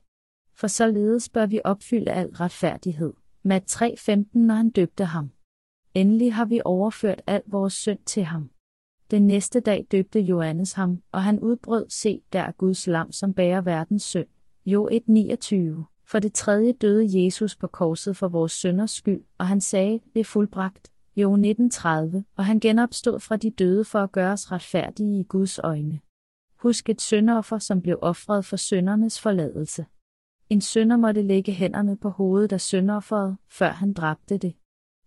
For 0.54 0.68
således 0.68 1.30
bør 1.30 1.46
vi 1.46 1.62
opfylde 1.64 2.12
al 2.12 2.28
retfærdighed. 2.28 3.14
Mat 3.44 3.82
3.15 3.82 4.14
når 4.34 4.54
han 4.54 4.70
døbte 4.70 5.06
ham. 5.06 5.32
Endelig 5.94 6.34
har 6.34 6.46
vi 6.46 6.62
overført 6.66 7.22
al 7.28 7.42
vores 7.46 7.74
synd 7.74 8.00
til 8.06 8.24
ham. 8.24 8.50
Den 9.12 9.28
næste 9.28 9.60
dag 9.60 9.88
døbte 9.92 10.20
Johannes 10.20 10.74
ham, 10.74 11.02
og 11.12 11.24
han 11.24 11.40
udbrød, 11.40 11.86
se, 11.90 12.22
der 12.34 12.40
er 12.42 12.52
Guds 12.52 12.88
lam, 12.88 13.12
som 13.12 13.34
bærer 13.34 13.62
verdens 13.62 14.04
synd. 14.04 14.28
Jo 14.66 14.90
1.29. 14.92 15.84
For 16.06 16.20
det 16.20 16.34
tredje 16.34 16.74
døde 16.74 17.24
Jesus 17.24 17.56
på 17.56 17.68
korset 17.68 18.18
for 18.18 18.28
vores 18.28 18.52
sønders 18.52 18.92
skyld, 18.92 19.24
og 19.38 19.48
han 19.48 19.62
sagde, 19.62 20.00
det 20.14 20.20
er 20.20 20.24
fuldbragt. 20.24 20.92
Jo 21.16 21.34
1930, 21.34 22.24
og 22.36 22.46
han 22.46 22.60
genopstod 22.60 23.20
fra 23.20 23.38
de 23.38 23.50
døde 23.50 23.84
for 23.84 24.00
at 24.00 24.12
gøre 24.12 24.32
os 24.32 24.52
retfærdige 24.52 25.20
i 25.20 25.24
Guds 25.24 25.60
øjne. 25.60 26.00
Husk 26.56 26.90
et 26.90 27.02
sønderoffer, 27.02 27.58
som 27.58 27.82
blev 27.82 28.00
ofret 28.02 28.46
for 28.46 28.58
søndernes 28.58 29.22
forladelse. 29.22 29.86
En 30.50 30.62
sønder 30.62 30.98
måtte 30.98 31.22
lægge 31.22 31.52
hænderne 31.52 31.98
på 31.98 32.10
hovedet 32.10 32.54
af 32.54 32.62
sønderofferet, 32.62 33.38
før 33.50 33.70
han 33.70 33.94
dræbte 33.94 34.38
det. 34.38 34.54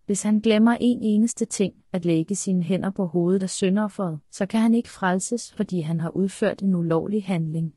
Hvis 0.05 0.23
han 0.23 0.39
glemmer 0.39 0.77
en 0.79 0.99
eneste 1.01 1.45
ting, 1.45 1.73
at 1.93 2.05
lægge 2.05 2.35
sine 2.35 2.63
hænder 2.63 2.89
på 2.89 3.05
hovedet 3.05 3.43
af 3.43 3.49
syndofferet, 3.49 4.19
så 4.31 4.45
kan 4.45 4.59
han 4.59 4.73
ikke 4.73 4.89
frelses, 4.89 5.53
fordi 5.53 5.79
han 5.79 5.99
har 5.99 6.09
udført 6.09 6.61
en 6.61 6.75
ulovlig 6.75 7.23
handling. 7.23 7.73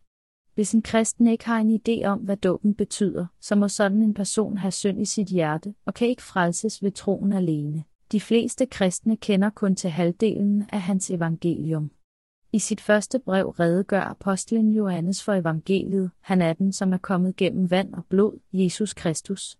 Hvis 0.54 0.72
en 0.72 0.82
kristen 0.82 1.26
ikke 1.26 1.46
har 1.46 1.58
en 1.58 1.80
idé 1.80 2.04
om, 2.04 2.18
hvad 2.18 2.36
dåben 2.36 2.74
betyder, 2.74 3.26
så 3.40 3.54
må 3.54 3.68
sådan 3.68 4.02
en 4.02 4.14
person 4.14 4.58
have 4.58 4.72
synd 4.72 5.00
i 5.00 5.04
sit 5.04 5.28
hjerte 5.28 5.74
og 5.86 5.94
kan 5.94 6.08
ikke 6.08 6.22
frelses 6.22 6.82
ved 6.82 6.92
troen 6.92 7.32
alene. 7.32 7.84
De 8.12 8.20
fleste 8.20 8.66
kristne 8.66 9.16
kender 9.16 9.50
kun 9.50 9.76
til 9.76 9.90
halvdelen 9.90 10.64
af 10.72 10.80
hans 10.80 11.10
evangelium. 11.10 11.90
I 12.52 12.58
sit 12.58 12.80
første 12.80 13.18
brev 13.18 13.48
redegør 13.48 14.00
apostlen 14.00 14.72
Johannes 14.72 15.24
for 15.24 15.32
evangeliet, 15.32 16.10
han 16.20 16.42
er 16.42 16.52
den, 16.52 16.72
som 16.72 16.92
er 16.92 16.98
kommet 16.98 17.36
gennem 17.36 17.70
vand 17.70 17.94
og 17.94 18.04
blod, 18.08 18.38
Jesus 18.52 18.94
Kristus. 18.94 19.58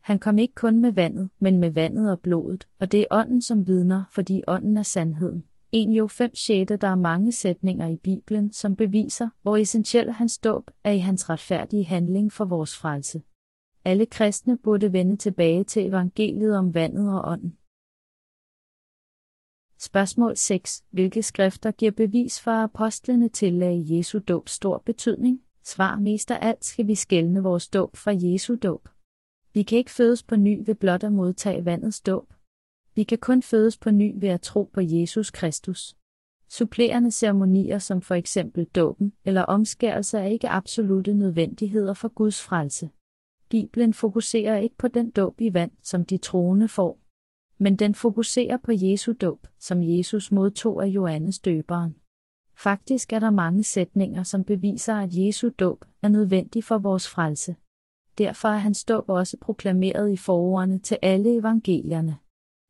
Han 0.00 0.18
kom 0.18 0.38
ikke 0.38 0.54
kun 0.54 0.80
med 0.80 0.92
vandet, 0.92 1.30
men 1.38 1.58
med 1.58 1.70
vandet 1.70 2.12
og 2.12 2.20
blodet, 2.20 2.68
og 2.78 2.92
det 2.92 3.00
er 3.00 3.06
ånden, 3.10 3.42
som 3.42 3.66
vidner, 3.66 4.04
fordi 4.10 4.42
ånden 4.46 4.76
er 4.76 4.82
sandheden. 4.82 5.44
En 5.72 5.92
jo 5.92 6.06
5 6.06 6.34
6. 6.34 6.72
Der 6.80 6.88
er 6.88 6.94
mange 6.94 7.32
sætninger 7.32 7.88
i 7.88 7.96
Bibelen, 7.96 8.52
som 8.52 8.76
beviser, 8.76 9.28
hvor 9.42 9.56
essentiel 9.56 10.12
hans 10.12 10.38
dåb 10.38 10.70
er 10.84 10.90
i 10.90 10.98
hans 10.98 11.30
retfærdige 11.30 11.84
handling 11.84 12.32
for 12.32 12.44
vores 12.44 12.76
frelse. 12.76 13.22
Alle 13.84 14.06
kristne 14.06 14.58
burde 14.58 14.92
vende 14.92 15.16
tilbage 15.16 15.64
til 15.64 15.86
evangeliet 15.86 16.56
om 16.56 16.74
vandet 16.74 17.12
og 17.12 17.32
ånden. 17.32 17.56
Spørgsmål 19.78 20.36
6. 20.36 20.84
Hvilke 20.90 21.22
skrifter 21.22 21.70
giver 21.70 21.92
bevis 21.92 22.40
for, 22.40 22.50
at 22.50 22.64
apostlene 22.64 23.28
tillagde 23.28 23.96
Jesu 23.96 24.18
dåb 24.18 24.48
stor 24.48 24.82
betydning? 24.86 25.40
Svar 25.64 25.98
mest 25.98 26.30
af 26.30 26.38
alt 26.40 26.64
skal 26.64 26.86
vi 26.86 26.94
skælne 26.94 27.42
vores 27.42 27.68
dåb 27.68 27.96
fra 27.96 28.12
Jesu 28.14 28.56
dåb. 28.62 28.88
Vi 29.54 29.62
kan 29.62 29.78
ikke 29.78 29.90
fødes 29.90 30.22
på 30.22 30.36
ny 30.36 30.62
ved 30.66 30.74
blot 30.74 31.04
at 31.04 31.12
modtage 31.12 31.64
vandets 31.64 32.00
dåb. 32.00 32.32
Vi 32.94 33.02
kan 33.02 33.18
kun 33.18 33.42
fødes 33.42 33.78
på 33.78 33.90
ny 33.90 34.14
ved 34.16 34.28
at 34.28 34.40
tro 34.40 34.70
på 34.72 34.80
Jesus 34.80 35.30
Kristus. 35.30 35.96
Supplerende 36.48 37.10
ceremonier 37.10 37.78
som 37.78 38.00
for 38.00 38.14
eksempel 38.14 38.64
dåben 38.64 39.12
eller 39.24 39.42
omskærelse 39.42 40.18
er 40.18 40.26
ikke 40.26 40.48
absolute 40.48 41.14
nødvendigheder 41.14 41.94
for 41.94 42.08
Guds 42.08 42.42
frelse. 42.42 42.90
Bibelen 43.48 43.94
fokuserer 43.94 44.58
ikke 44.58 44.76
på 44.76 44.88
den 44.88 45.10
dåb 45.10 45.40
i 45.40 45.54
vand, 45.54 45.70
som 45.82 46.04
de 46.04 46.18
troende 46.18 46.68
får, 46.68 46.98
men 47.58 47.76
den 47.76 47.94
fokuserer 47.94 48.56
på 48.56 48.72
Jesu 48.74 49.12
dåb, 49.12 49.46
som 49.58 49.82
Jesus 49.82 50.32
modtog 50.32 50.82
af 50.82 50.86
Johannes 50.86 51.38
døberen. 51.38 51.96
Faktisk 52.54 53.12
er 53.12 53.18
der 53.18 53.30
mange 53.30 53.64
sætninger, 53.64 54.22
som 54.22 54.44
beviser, 54.44 54.94
at 54.94 55.08
Jesu 55.12 55.50
dåb 55.58 55.84
er 56.02 56.08
nødvendig 56.08 56.64
for 56.64 56.78
vores 56.78 57.08
frelse. 57.08 57.56
Derfor 58.18 58.48
er 58.48 58.56
hans 58.56 58.84
dåb 58.84 59.04
også 59.08 59.36
proklameret 59.40 60.12
i 60.12 60.16
forordene 60.16 60.78
til 60.78 60.98
alle 61.02 61.38
evangelierne. 61.38 62.16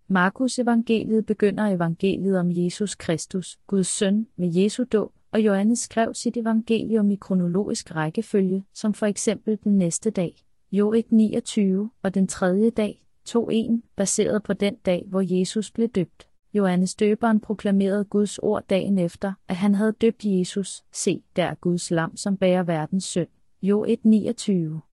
Markus 0.08 0.58
evangeliet 0.58 1.26
begynder 1.26 1.64
evangeliet 1.64 2.38
om 2.38 2.50
Jesus 2.50 2.94
Kristus, 2.94 3.58
Guds 3.66 3.86
søn, 3.86 4.26
med 4.36 4.54
Jesu 4.54 4.84
dåb, 4.92 5.12
og 5.32 5.40
Johannes 5.40 5.78
skrev 5.78 6.14
sit 6.14 6.36
evangelium 6.36 7.10
i 7.10 7.16
kronologisk 7.16 7.96
rækkefølge, 7.96 8.64
som 8.74 8.94
for 8.94 9.06
eksempel 9.06 9.58
den 9.64 9.78
næste 9.78 10.10
dag, 10.10 10.44
jo 10.72 11.02
29, 11.10 11.90
og 12.02 12.14
den 12.14 12.26
tredje 12.26 12.70
dag, 12.70 13.04
2.1, 13.28 13.80
baseret 13.96 14.42
på 14.42 14.52
den 14.52 14.74
dag, 14.74 15.04
hvor 15.06 15.38
Jesus 15.38 15.70
blev 15.70 15.88
døbt. 15.88 16.28
Johannes 16.54 16.94
døberen 16.94 17.40
proklamerede 17.40 18.04
Guds 18.04 18.38
ord 18.38 18.64
dagen 18.70 18.98
efter, 18.98 19.32
at 19.48 19.56
han 19.56 19.74
havde 19.74 19.92
døbt 19.92 20.24
Jesus. 20.24 20.82
Se, 20.92 21.22
der 21.36 21.44
er 21.44 21.54
Guds 21.54 21.90
lam, 21.90 22.16
som 22.16 22.36
bærer 22.36 22.62
verdens 22.62 23.04
synd. 23.04 23.28
Jo 23.62 23.86
1.29. 23.86 24.89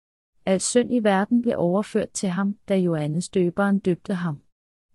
Al 0.46 0.61
synd 0.61 0.94
i 0.94 1.04
verden 1.04 1.42
blev 1.42 1.54
overført 1.57 2.11
til 2.11 2.28
ham, 2.28 2.57
da 2.68 2.76
Johannes 2.76 3.28
døberen 3.28 3.78
døbte 3.78 4.14
ham. 4.14 4.40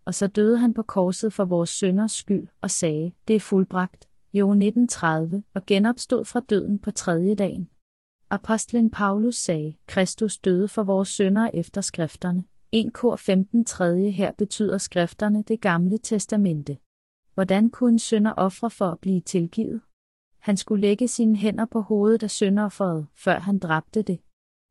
Og 0.05 0.13
så 0.13 0.27
døde 0.27 0.57
han 0.57 0.73
på 0.73 0.83
korset 0.83 1.33
for 1.33 1.45
vores 1.45 1.69
synders 1.69 2.11
skyld 2.11 2.47
og 2.61 2.71
sagde, 2.71 3.11
det 3.27 3.35
er 3.35 3.39
fuldbragt. 3.39 4.09
Jo 4.33 4.49
1930 4.49 5.43
og 5.53 5.65
genopstod 5.65 6.25
fra 6.25 6.39
døden 6.39 6.79
på 6.79 6.91
tredje 6.91 7.35
dagen. 7.35 7.69
Apostlen 8.29 8.89
Paulus 8.89 9.35
sagde, 9.35 9.75
Kristus 9.87 10.37
døde 10.37 10.67
for 10.67 10.83
vores 10.83 11.07
synder 11.07 11.49
efter 11.53 11.81
skrifterne. 11.81 12.43
1 12.71 12.93
kor 12.93 13.15
15 13.15 13.65
3. 13.65 14.11
her 14.11 14.31
betyder 14.31 14.77
skrifterne 14.77 15.43
det 15.43 15.61
gamle 15.61 15.97
testamente. 15.97 16.77
Hvordan 17.33 17.69
kunne 17.69 17.91
en 17.91 17.99
sønder 17.99 18.33
ofre 18.37 18.69
for 18.69 18.85
at 18.85 18.99
blive 18.99 19.21
tilgivet? 19.21 19.81
Han 20.39 20.57
skulle 20.57 20.81
lægge 20.81 21.07
sine 21.07 21.35
hænder 21.35 21.65
på 21.65 21.81
hovedet 21.81 22.23
af 22.23 22.31
sønderofferet, 22.31 23.07
før 23.15 23.39
han 23.39 23.59
dræbte 23.59 24.01
det. 24.01 24.19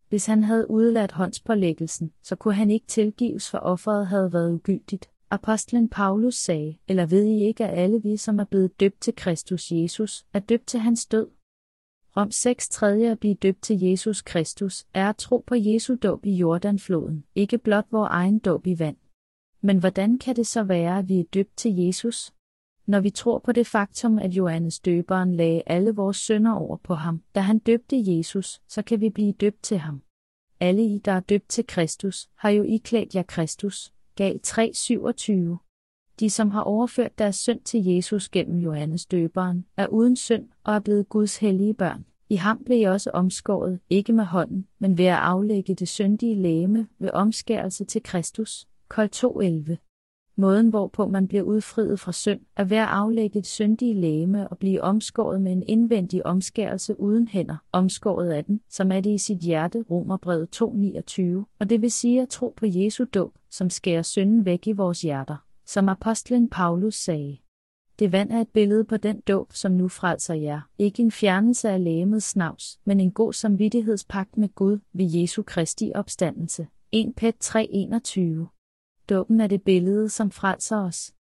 Hvis 0.08 0.26
han 0.26 0.44
havde 0.44 0.70
udladt 0.70 1.12
håndspålæggelsen, 1.12 2.12
så 2.22 2.36
kunne 2.36 2.54
han 2.54 2.70
ikke 2.70 2.86
tilgives, 2.86 3.50
for 3.50 3.58
offeret 3.58 4.06
havde 4.06 4.32
været 4.32 4.52
ugyldigt. 4.52 5.10
Apostlen 5.30 5.88
Paulus 5.88 6.34
sagde, 6.34 6.76
eller 6.88 7.06
ved 7.06 7.24
I 7.24 7.44
ikke, 7.44 7.64
at 7.64 7.78
alle 7.78 8.02
vi, 8.02 8.16
som 8.16 8.38
er 8.38 8.44
blevet 8.44 8.80
døbt 8.80 9.00
til 9.00 9.16
Kristus 9.16 9.72
Jesus, 9.72 10.26
er 10.32 10.38
døbt 10.38 10.66
til 10.66 10.80
hans 10.80 11.06
død? 11.06 11.28
Rom 12.16 12.30
6 12.30 12.68
tredje 12.68 13.10
at 13.10 13.20
blive 13.20 13.34
døbt 13.34 13.62
til 13.62 13.80
Jesus 13.80 14.22
Kristus, 14.22 14.86
er 14.94 15.08
at 15.08 15.16
tro 15.16 15.44
på 15.46 15.54
Jesu 15.54 15.96
dåb 16.02 16.26
i 16.26 16.34
Jordanfloden, 16.34 17.24
ikke 17.34 17.58
blot 17.58 17.86
vor 17.90 18.06
egen 18.10 18.38
dåb 18.38 18.66
i 18.66 18.78
vand. 18.78 18.96
Men 19.60 19.78
hvordan 19.78 20.18
kan 20.18 20.36
det 20.36 20.46
så 20.46 20.62
være, 20.62 20.98
at 20.98 21.08
vi 21.08 21.20
er 21.20 21.24
døbt 21.34 21.56
til 21.56 21.76
Jesus? 21.76 22.32
Når 22.88 23.00
vi 23.00 23.10
tror 23.10 23.38
på 23.38 23.52
det 23.52 23.66
faktum, 23.66 24.18
at 24.18 24.30
Johannes 24.30 24.80
døberen 24.80 25.34
lagde 25.34 25.62
alle 25.66 25.94
vores 25.94 26.16
sønder 26.16 26.52
over 26.52 26.76
på 26.76 26.94
ham, 26.94 27.22
da 27.34 27.40
han 27.40 27.58
døbte 27.58 27.96
Jesus, 28.06 28.60
så 28.68 28.82
kan 28.82 29.00
vi 29.00 29.10
blive 29.10 29.32
døbt 29.32 29.62
til 29.62 29.78
ham. 29.78 30.02
Alle 30.60 30.84
I, 30.84 30.98
der 30.98 31.12
er 31.12 31.20
døbt 31.20 31.48
til 31.48 31.66
Kristus, 31.66 32.28
har 32.34 32.50
jo 32.50 32.62
iklædt 32.62 33.14
jer 33.14 33.22
Kristus. 33.22 33.92
Gal 34.16 34.40
3:27. 34.46 36.14
De, 36.20 36.30
som 36.30 36.50
har 36.50 36.60
overført 36.60 37.18
deres 37.18 37.36
synd 37.36 37.60
til 37.60 37.84
Jesus 37.84 38.28
gennem 38.28 38.58
Johannes 38.58 39.06
døberen, 39.06 39.66
er 39.76 39.86
uden 39.86 40.16
synd 40.16 40.48
og 40.64 40.74
er 40.74 40.80
blevet 40.80 41.08
Guds 41.08 41.36
hellige 41.36 41.74
børn. 41.74 42.04
I 42.28 42.36
ham 42.36 42.64
blev 42.64 42.80
I 42.80 42.82
også 42.82 43.10
omskåret, 43.10 43.80
ikke 43.90 44.12
med 44.12 44.24
hånden, 44.24 44.66
men 44.78 44.98
ved 44.98 45.04
at 45.04 45.18
aflægge 45.18 45.74
det 45.74 45.88
syndige 45.88 46.42
læme 46.42 46.88
ved 46.98 47.10
omskærelse 47.10 47.84
til 47.84 48.02
Kristus. 48.02 48.68
Kol 48.88 49.08
2.11 49.16 49.87
Måden 50.40 50.68
hvorpå 50.68 51.06
man 51.06 51.28
bliver 51.28 51.42
udfriet 51.42 52.00
fra 52.00 52.12
synd, 52.12 52.40
er 52.56 52.64
ved 52.64 52.76
at 52.76 52.88
aflægge 52.88 53.38
et 53.38 53.46
syndige 53.46 53.94
læme 53.94 54.48
og 54.48 54.58
blive 54.58 54.82
omskåret 54.82 55.40
med 55.40 55.52
en 55.52 55.62
indvendig 55.66 56.26
omskærelse 56.26 57.00
uden 57.00 57.28
hænder, 57.28 57.56
omskåret 57.72 58.30
af 58.30 58.44
den, 58.44 58.60
som 58.70 58.92
er 58.92 59.00
det 59.00 59.10
i 59.10 59.18
sit 59.18 59.38
hjerte, 59.38 59.84
Romerbrevet 59.90 60.62
2.29, 60.62 61.56
og 61.58 61.70
det 61.70 61.82
vil 61.82 61.92
sige 61.92 62.22
at 62.22 62.28
tro 62.28 62.54
på 62.56 62.66
Jesu 62.66 63.04
dåb, 63.14 63.32
som 63.50 63.70
skærer 63.70 64.02
synden 64.02 64.44
væk 64.44 64.66
i 64.66 64.72
vores 64.72 65.02
hjerter, 65.02 65.36
som 65.66 65.88
apostlen 65.88 66.48
Paulus 66.48 66.94
sagde. 66.94 67.38
Det 67.98 68.12
vand 68.12 68.30
er 68.32 68.40
et 68.40 68.48
billede 68.48 68.84
på 68.84 68.96
den 68.96 69.20
dåb, 69.20 69.52
som 69.52 69.72
nu 69.72 69.88
frelser 69.88 70.34
jer, 70.34 70.60
ikke 70.78 71.02
en 71.02 71.10
fjernelse 71.10 71.70
af 71.70 71.84
lægemets 71.84 72.26
snavs, 72.26 72.78
men 72.84 73.00
en 73.00 73.10
god 73.10 73.32
samvittighedspagt 73.32 74.36
med 74.36 74.48
Gud 74.54 74.78
ved 74.92 75.06
Jesu 75.10 75.42
Kristi 75.42 75.92
opstandelse. 75.94 76.66
1 76.92 77.12
Pet 77.16 77.34
3.21 77.56 78.57
Dåben 79.08 79.40
er 79.40 79.46
det 79.46 79.62
billede, 79.62 80.08
som 80.08 80.30
frelser 80.30 80.76
os. 80.76 81.14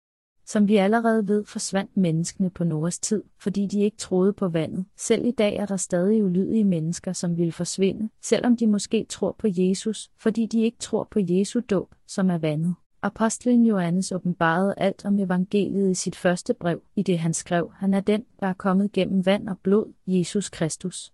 Som 0.45 0.67
vi 0.67 0.78
allerede 0.78 1.28
ved, 1.28 1.45
forsvandt 1.45 1.97
menneskene 1.97 2.50
på 2.50 2.63
Noras 2.63 3.00
tid, 3.00 3.23
fordi 3.39 3.65
de 3.65 3.82
ikke 3.82 3.97
troede 3.97 4.34
på 4.34 4.47
vandet. 4.47 4.86
Selv 4.97 5.26
i 5.26 5.32
dag 5.32 5.56
er 5.56 5.65
der 5.65 5.78
stadig 5.78 6.23
ulydige 6.23 6.63
mennesker, 6.63 7.13
som 7.13 7.38
vil 7.38 7.52
forsvinde, 7.52 8.10
selvom 8.21 8.58
de 8.58 8.67
måske 8.67 9.06
tror 9.10 9.36
på 9.39 9.47
Jesus, 9.52 10.12
fordi 10.17 10.45
de 10.45 10.62
ikke 10.62 10.78
tror 10.78 11.08
på 11.12 11.19
Jesu 11.23 11.60
dåb, 11.69 11.95
som 12.08 12.30
er 12.30 12.38
vandet. 12.38 12.76
Apostlen 13.02 13.65
Johannes 13.65 14.12
åbenbarede 14.12 14.73
alt 14.78 15.06
om 15.06 15.19
evangeliet 15.19 15.91
i 15.91 15.93
sit 15.93 16.15
første 16.15 16.54
brev, 16.54 16.82
i 16.95 17.04
det 17.04 17.19
han 17.19 17.34
skrev, 17.34 17.71
han 17.76 17.93
er 17.93 18.00
den, 18.00 18.26
der 18.39 18.47
er 18.47 18.54
kommet 18.54 18.91
gennem 18.91 19.26
vand 19.26 19.50
og 19.50 19.60
blod, 19.60 19.93
Jesus 20.08 20.50
Kristus. 20.50 21.13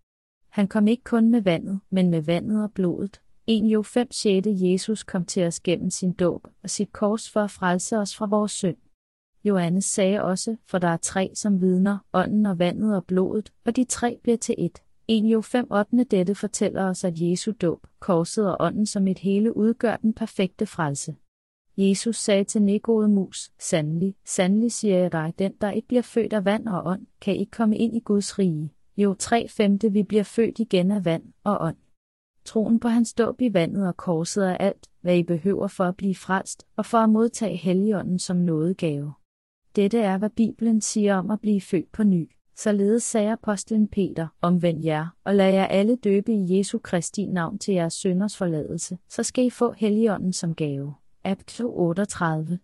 Han 0.50 0.68
kom 0.68 0.88
ikke 0.88 1.04
kun 1.04 1.30
med 1.30 1.42
vandet, 1.42 1.80
men 1.90 2.10
med 2.10 2.22
vandet 2.22 2.64
og 2.64 2.72
blodet, 2.72 3.22
1 3.48 3.64
Jo 3.64 3.82
5 3.82 4.12
6. 4.12 4.48
Jesus 4.48 5.04
kom 5.04 5.26
til 5.26 5.44
os 5.44 5.60
gennem 5.60 5.90
sin 5.90 6.12
dåb 6.12 6.48
og 6.64 6.70
sit 6.70 6.94
kors 6.94 7.30
for 7.30 7.40
at 7.40 7.52
frelse 7.52 7.98
os 7.98 8.16
fra 8.16 8.26
vores 8.26 8.52
synd. 8.52 8.78
Johannes 9.44 9.86
sagde 9.86 10.24
også, 10.24 10.56
for 10.66 10.78
der 10.78 10.88
er 10.88 10.98
tre 10.98 11.32
som 11.36 11.62
vidner, 11.62 11.98
ånden 12.14 12.46
og 12.46 12.60
vandet 12.60 12.96
og 12.96 13.06
blodet, 13.06 13.54
og 13.66 13.76
de 13.76 13.84
tre 13.84 14.20
bliver 14.24 14.38
til 14.38 14.56
et. 14.58 14.84
1 15.08 15.24
Jo 15.24 15.42
5 15.42 15.72
8. 15.72 16.04
Dette 16.04 16.36
fortæller 16.36 16.84
os, 16.84 17.04
at 17.04 17.14
Jesu 17.16 17.52
dåb, 17.62 17.88
korset 18.00 18.52
og 18.52 18.58
ånden 18.60 18.86
som 18.86 19.08
et 19.08 19.20
hele 19.20 19.58
udgør 19.58 19.96
den 19.96 20.14
perfekte 20.14 20.66
frelse. 20.66 21.16
Jesus 21.78 22.16
sagde 22.16 22.44
til 22.44 22.62
Nikodemus, 22.62 23.52
sandelig, 23.60 24.16
sandelig 24.26 24.72
siger 24.72 24.98
jeg 24.98 25.12
dig, 25.12 25.34
den 25.40 25.54
der 25.62 25.72
ikke 25.72 25.88
bliver 25.88 26.02
født 26.02 26.34
af 26.34 26.46
vand 26.46 26.68
og 26.68 26.86
ånd, 26.86 27.06
kan 27.22 27.36
ikke 27.36 27.52
komme 27.52 27.78
ind 27.78 27.96
i 27.96 28.00
Guds 28.00 28.40
rige. 28.40 28.74
Jo 28.98 29.14
3 29.14 29.48
5. 29.50 29.80
vi 29.92 30.04
bliver 30.04 30.24
født 30.24 30.60
igen 30.60 30.92
af 30.92 31.06
vand 31.06 31.24
og 31.44 31.58
ånd. 31.62 31.78
Troen 32.46 32.80
på 32.80 32.88
hans 32.88 33.14
dåb 33.14 33.42
i 33.42 33.54
vandet 33.54 33.88
og 33.88 33.98
korset 33.98 34.50
er 34.50 34.58
alt, 34.58 34.90
hvad 35.02 35.18
I 35.18 35.24
behøver 35.24 35.68
for 35.68 35.84
at 35.84 35.98
blive 35.98 36.16
frelst 36.16 36.68
og 36.76 36.86
for 36.86 36.98
at 36.98 37.10
modtage 37.10 37.56
Helligånden 37.56 38.20
som 38.20 38.38
nådegave. 38.38 39.14
Dette 39.76 40.00
er, 40.00 40.18
hvad 40.18 40.30
Bibelen 40.30 40.82
siger 40.82 41.16
om 41.16 41.32
at 41.32 41.42
blive 41.42 41.62
født 41.62 41.92
på 41.92 42.04
ny. 42.04 42.32
Således 42.56 43.04
sagde 43.04 43.32
apostlen 43.32 43.88
Peter, 43.88 44.28
omvend 44.42 44.84
jer, 44.84 45.08
og 45.24 45.36
lad 45.36 45.54
jer 45.54 45.66
alle 45.66 45.96
døbe 45.96 46.34
i 46.34 46.58
Jesu 46.58 46.80
Kristi 46.80 47.26
navn 47.26 47.60
til 47.60 47.74
jeres 47.74 47.94
sønders 47.94 48.38
forladelse, 48.38 48.98
så 49.10 49.24
skal 49.24 49.46
I 49.46 49.50
få 49.50 49.72
Helligånden 49.72 50.34
som 50.34 50.56
gave. 50.56 50.94
Apto 51.24 51.76
38 51.76 52.60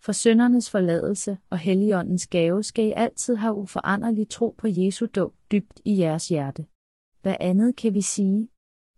For 0.00 0.12
søndernes 0.12 0.70
forladelse 0.70 1.38
og 1.50 1.58
Helligåndens 1.58 2.26
gave 2.26 2.62
skal 2.62 2.84
I 2.84 2.92
altid 2.96 3.36
have 3.36 3.54
uforanderlig 3.54 4.28
tro 4.28 4.54
på 4.58 4.66
Jesu 4.70 5.06
dåb 5.06 5.34
dybt 5.52 5.80
i 5.84 5.98
jeres 5.98 6.28
hjerte. 6.28 6.66
Hvad 7.22 7.36
andet 7.40 7.76
kan 7.76 7.94
vi 7.94 8.00
sige? 8.00 8.48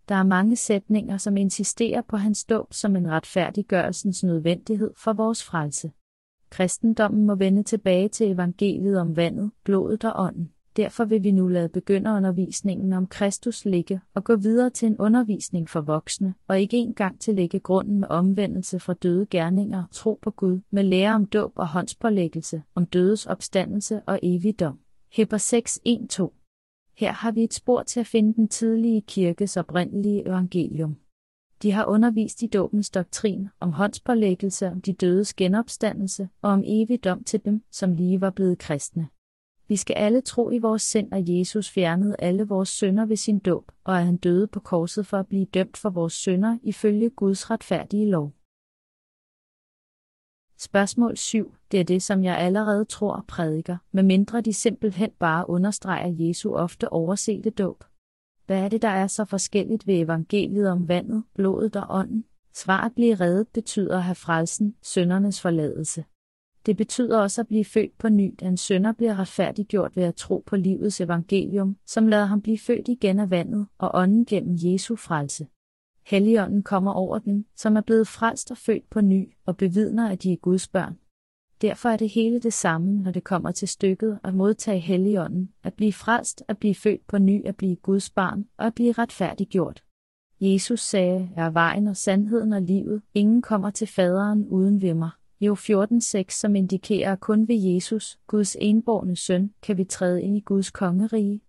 Der 0.08 0.14
er 0.14 0.24
mange 0.24 0.56
sætninger, 0.56 1.16
som 1.16 1.36
insisterer 1.36 2.02
på 2.02 2.16
hans 2.16 2.44
dåb 2.44 2.72
som 2.72 2.96
en 2.96 3.10
retfærdiggørelsens 3.10 4.24
nødvendighed 4.24 4.90
for 4.96 5.12
vores 5.12 5.44
frelse. 5.44 5.92
Kristendommen 6.50 7.26
må 7.26 7.34
vende 7.34 7.62
tilbage 7.62 8.08
til 8.08 8.30
evangeliet 8.30 8.98
om 9.00 9.16
vandet, 9.16 9.50
blodet 9.64 10.04
og 10.04 10.24
ånden. 10.24 10.50
Derfor 10.76 11.04
vil 11.04 11.24
vi 11.24 11.30
nu 11.30 11.48
lade 11.48 11.68
begynderundervisningen 11.68 12.92
om 12.92 13.06
Kristus 13.06 13.64
ligge 13.64 14.00
og 14.14 14.24
gå 14.24 14.36
videre 14.36 14.70
til 14.70 14.86
en 14.86 14.98
undervisning 14.98 15.68
for 15.68 15.80
voksne, 15.80 16.34
og 16.48 16.60
ikke 16.60 16.76
engang 16.76 17.20
til 17.20 17.34
lægge 17.34 17.60
grunden 17.60 18.00
med 18.00 18.08
omvendelse 18.08 18.80
fra 18.80 18.92
døde 18.92 19.26
gerninger, 19.26 19.84
tro 19.92 20.18
på 20.22 20.30
Gud, 20.30 20.60
med 20.70 20.82
lære 20.82 21.14
om 21.14 21.26
dåb 21.26 21.52
og 21.54 21.68
håndspålæggelse, 21.68 22.62
om 22.74 22.86
dødes 22.86 23.26
opstandelse 23.26 24.00
og 24.06 24.18
evigdom. 24.22 24.78
Hebber 25.12 25.38
6, 25.38 25.80
1-2 25.88 26.47
her 26.98 27.12
har 27.12 27.30
vi 27.30 27.44
et 27.44 27.54
spor 27.54 27.82
til 27.82 28.00
at 28.00 28.06
finde 28.06 28.34
den 28.34 28.48
tidlige 28.48 29.00
kirkes 29.00 29.56
oprindelige 29.56 30.26
evangelium. 30.28 30.96
De 31.62 31.72
har 31.72 31.84
undervist 31.84 32.42
i 32.42 32.46
dåbens 32.46 32.90
doktrin, 32.90 33.48
om 33.60 33.72
håndspålæggelse, 33.72 34.66
om 34.66 34.80
de 34.80 34.92
dødes 34.92 35.34
genopstandelse 35.34 36.28
og 36.42 36.50
om 36.50 36.62
evig 36.66 37.04
dom 37.04 37.24
til 37.24 37.44
dem, 37.44 37.62
som 37.70 37.94
lige 37.94 38.20
var 38.20 38.30
blevet 38.30 38.58
kristne. 38.58 39.08
Vi 39.68 39.76
skal 39.76 39.94
alle 39.94 40.20
tro 40.20 40.50
i 40.50 40.58
vores 40.58 40.82
sind, 40.82 41.14
at 41.14 41.28
Jesus 41.28 41.70
fjernede 41.70 42.16
alle 42.18 42.44
vores 42.44 42.68
synder 42.68 43.06
ved 43.06 43.16
sin 43.16 43.38
dåb, 43.38 43.72
og 43.84 43.98
at 43.98 44.04
han 44.04 44.16
døde 44.16 44.46
på 44.46 44.60
korset 44.60 45.06
for 45.06 45.16
at 45.16 45.26
blive 45.26 45.44
dømt 45.44 45.76
for 45.76 45.90
vores 45.90 46.12
synder 46.12 46.58
ifølge 46.62 47.10
Guds 47.10 47.50
retfærdige 47.50 48.10
lov. 48.10 48.32
Spørgsmål 50.60 51.16
7. 51.16 51.54
Det 51.72 51.80
er 51.80 51.84
det, 51.84 52.02
som 52.02 52.24
jeg 52.24 52.38
allerede 52.38 52.84
tror 52.84 53.12
og 53.12 53.26
prædiker, 53.26 53.76
medmindre 53.92 54.40
de 54.40 54.52
simpelthen 54.52 55.10
bare 55.18 55.50
understreger 55.50 56.14
Jesu 56.18 56.54
ofte 56.54 56.92
oversete 56.92 57.50
dåb. 57.50 57.84
Hvad 58.46 58.64
er 58.64 58.68
det, 58.68 58.82
der 58.82 58.88
er 58.88 59.06
så 59.06 59.24
forskelligt 59.24 59.86
ved 59.86 59.94
evangeliet 59.94 60.70
om 60.70 60.88
vandet, 60.88 61.24
blodet 61.34 61.76
og 61.76 61.86
ånden? 61.90 62.24
Svaret 62.54 62.94
blive 62.94 63.14
reddet 63.14 63.48
betyder 63.48 63.96
at 63.96 64.02
have 64.02 64.14
frelsen, 64.14 64.74
søndernes 64.82 65.40
forladelse. 65.40 66.04
Det 66.66 66.76
betyder 66.76 67.18
også 67.20 67.40
at 67.40 67.48
blive 67.48 67.64
født 67.64 67.98
på 67.98 68.08
ny, 68.08 68.34
at 68.38 68.48
en 68.48 68.56
sønder 68.56 68.92
bliver 68.92 69.18
retfærdiggjort 69.18 69.96
ved 69.96 70.04
at 70.04 70.14
tro 70.14 70.44
på 70.46 70.56
livets 70.56 71.00
evangelium, 71.00 71.76
som 71.86 72.06
lader 72.06 72.26
ham 72.26 72.42
blive 72.42 72.58
født 72.58 72.88
igen 72.88 73.18
af 73.20 73.30
vandet 73.30 73.66
og 73.78 73.90
ånden 73.94 74.26
gennem 74.26 74.56
Jesu 74.62 74.96
frelse. 74.96 75.46
Helligånden 76.10 76.62
kommer 76.62 76.92
over 76.92 77.18
dem, 77.18 77.44
som 77.56 77.76
er 77.76 77.80
blevet 77.80 78.08
frelst 78.08 78.50
og 78.50 78.56
født 78.56 78.90
på 78.90 79.00
ny, 79.00 79.32
og 79.46 79.56
bevidner, 79.56 80.10
at 80.10 80.22
de 80.22 80.32
er 80.32 80.36
Guds 80.36 80.68
børn. 80.68 80.98
Derfor 81.62 81.88
er 81.88 81.96
det 81.96 82.08
hele 82.08 82.40
det 82.40 82.52
samme, 82.52 83.02
når 83.02 83.10
det 83.10 83.24
kommer 83.24 83.50
til 83.50 83.68
stykket 83.68 84.18
at 84.24 84.34
modtage 84.34 84.78
Helligånden, 84.78 85.52
at 85.62 85.74
blive 85.74 85.92
frelst, 85.92 86.42
at 86.48 86.58
blive 86.58 86.74
født 86.74 87.06
på 87.06 87.18
ny, 87.18 87.46
at 87.46 87.56
blive 87.56 87.76
Guds 87.76 88.10
barn 88.10 88.44
og 88.56 88.66
at 88.66 88.74
blive 88.74 88.92
retfærdiggjort. 88.92 89.82
Jesus 90.40 90.80
sagde, 90.80 91.30
jeg 91.36 91.46
er 91.46 91.50
vejen 91.50 91.86
og 91.86 91.96
sandheden 91.96 92.52
og 92.52 92.62
livet, 92.62 93.02
ingen 93.14 93.42
kommer 93.42 93.70
til 93.70 93.86
faderen 93.86 94.46
uden 94.48 94.82
ved 94.82 94.94
mig. 94.94 95.10
Jo 95.40 95.54
14.6, 95.54 96.24
som 96.28 96.56
indikerer, 96.56 97.12
at 97.12 97.20
kun 97.20 97.48
ved 97.48 97.56
Jesus, 97.56 98.18
Guds 98.26 98.56
enborne 98.60 99.16
søn, 99.16 99.54
kan 99.62 99.76
vi 99.76 99.84
træde 99.84 100.22
ind 100.22 100.36
i 100.36 100.40
Guds 100.40 100.70
kongerige. 100.70 101.40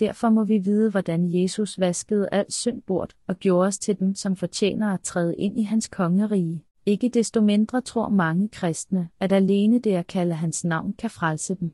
Derfor 0.00 0.30
må 0.30 0.44
vi 0.44 0.58
vide, 0.58 0.90
hvordan 0.90 1.42
Jesus 1.42 1.80
vaskede 1.80 2.28
alt 2.32 2.52
synd 2.52 2.82
bort 2.82 3.16
og 3.26 3.36
gjorde 3.36 3.66
os 3.66 3.78
til 3.78 3.98
dem, 3.98 4.14
som 4.14 4.36
fortjener 4.36 4.94
at 4.94 5.00
træde 5.00 5.36
ind 5.36 5.60
i 5.60 5.62
hans 5.62 5.88
kongerige. 5.88 6.64
Ikke 6.86 7.08
desto 7.08 7.40
mindre 7.40 7.80
tror 7.80 8.08
mange 8.08 8.48
kristne, 8.48 9.08
at 9.20 9.32
alene 9.32 9.78
det 9.78 9.92
at 9.92 10.06
kalde 10.06 10.34
hans 10.34 10.64
navn 10.64 10.92
kan 10.92 11.10
frelse 11.10 11.54
dem. 11.54 11.72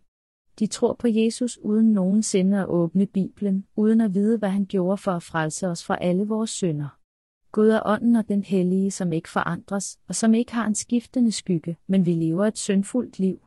De 0.59 0.67
tror 0.67 0.93
på 0.93 1.09
Jesus 1.09 1.59
uden 1.59 1.93
nogensinde 1.93 2.59
at 2.59 2.69
åbne 2.69 3.07
Bibelen, 3.07 3.67
uden 3.77 4.01
at 4.01 4.15
vide, 4.15 4.39
hvad 4.39 4.49
han 4.49 4.67
gjorde 4.67 4.97
for 4.97 5.13
at 5.13 5.23
frelse 5.23 5.69
os 5.69 5.85
fra 5.85 5.99
alle 6.01 6.25
vores 6.25 6.51
synder. 6.51 6.99
Gud 7.53 7.69
er 7.69 7.81
ånden 7.85 8.17
og 8.17 8.29
den 8.29 8.43
hellige, 8.43 8.91
som 8.91 9.13
ikke 9.13 9.29
forandres, 9.29 9.99
og 10.09 10.15
som 10.15 10.35
ikke 10.35 10.53
har 10.53 10.67
en 10.67 10.75
skiftende 10.75 11.33
skygge, 11.33 11.77
men 11.87 12.07
vi 12.07 12.13
lever 12.13 12.47
et 12.47 12.59
syndfuldt 12.59 13.19
liv. 13.19 13.41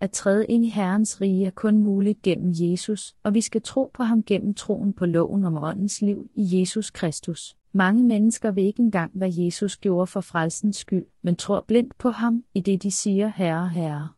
At 0.00 0.10
træde 0.10 0.46
ind 0.46 0.64
i 0.64 0.68
Herrens 0.68 1.20
rige 1.20 1.46
er 1.46 1.50
kun 1.50 1.78
muligt 1.78 2.22
gennem 2.22 2.52
Jesus, 2.54 3.16
og 3.22 3.34
vi 3.34 3.40
skal 3.40 3.62
tro 3.62 3.90
på 3.94 4.02
ham 4.02 4.22
gennem 4.22 4.54
troen 4.54 4.92
på 4.92 5.06
loven 5.06 5.44
om 5.44 5.56
åndens 5.56 6.02
liv 6.02 6.30
i 6.34 6.60
Jesus 6.60 6.90
Kristus. 6.90 7.56
Mange 7.72 8.04
mennesker 8.04 8.50
ved 8.50 8.62
ikke 8.62 8.82
engang, 8.82 9.12
hvad 9.14 9.32
Jesus 9.32 9.76
gjorde 9.76 10.06
for 10.06 10.20
frelsens 10.20 10.76
skyld, 10.76 11.06
men 11.22 11.36
tror 11.36 11.64
blindt 11.68 11.98
på 11.98 12.10
ham, 12.10 12.44
i 12.54 12.60
det 12.60 12.82
de 12.82 12.90
siger, 12.90 13.28
Herre, 13.28 13.68
Herre. 13.68 14.08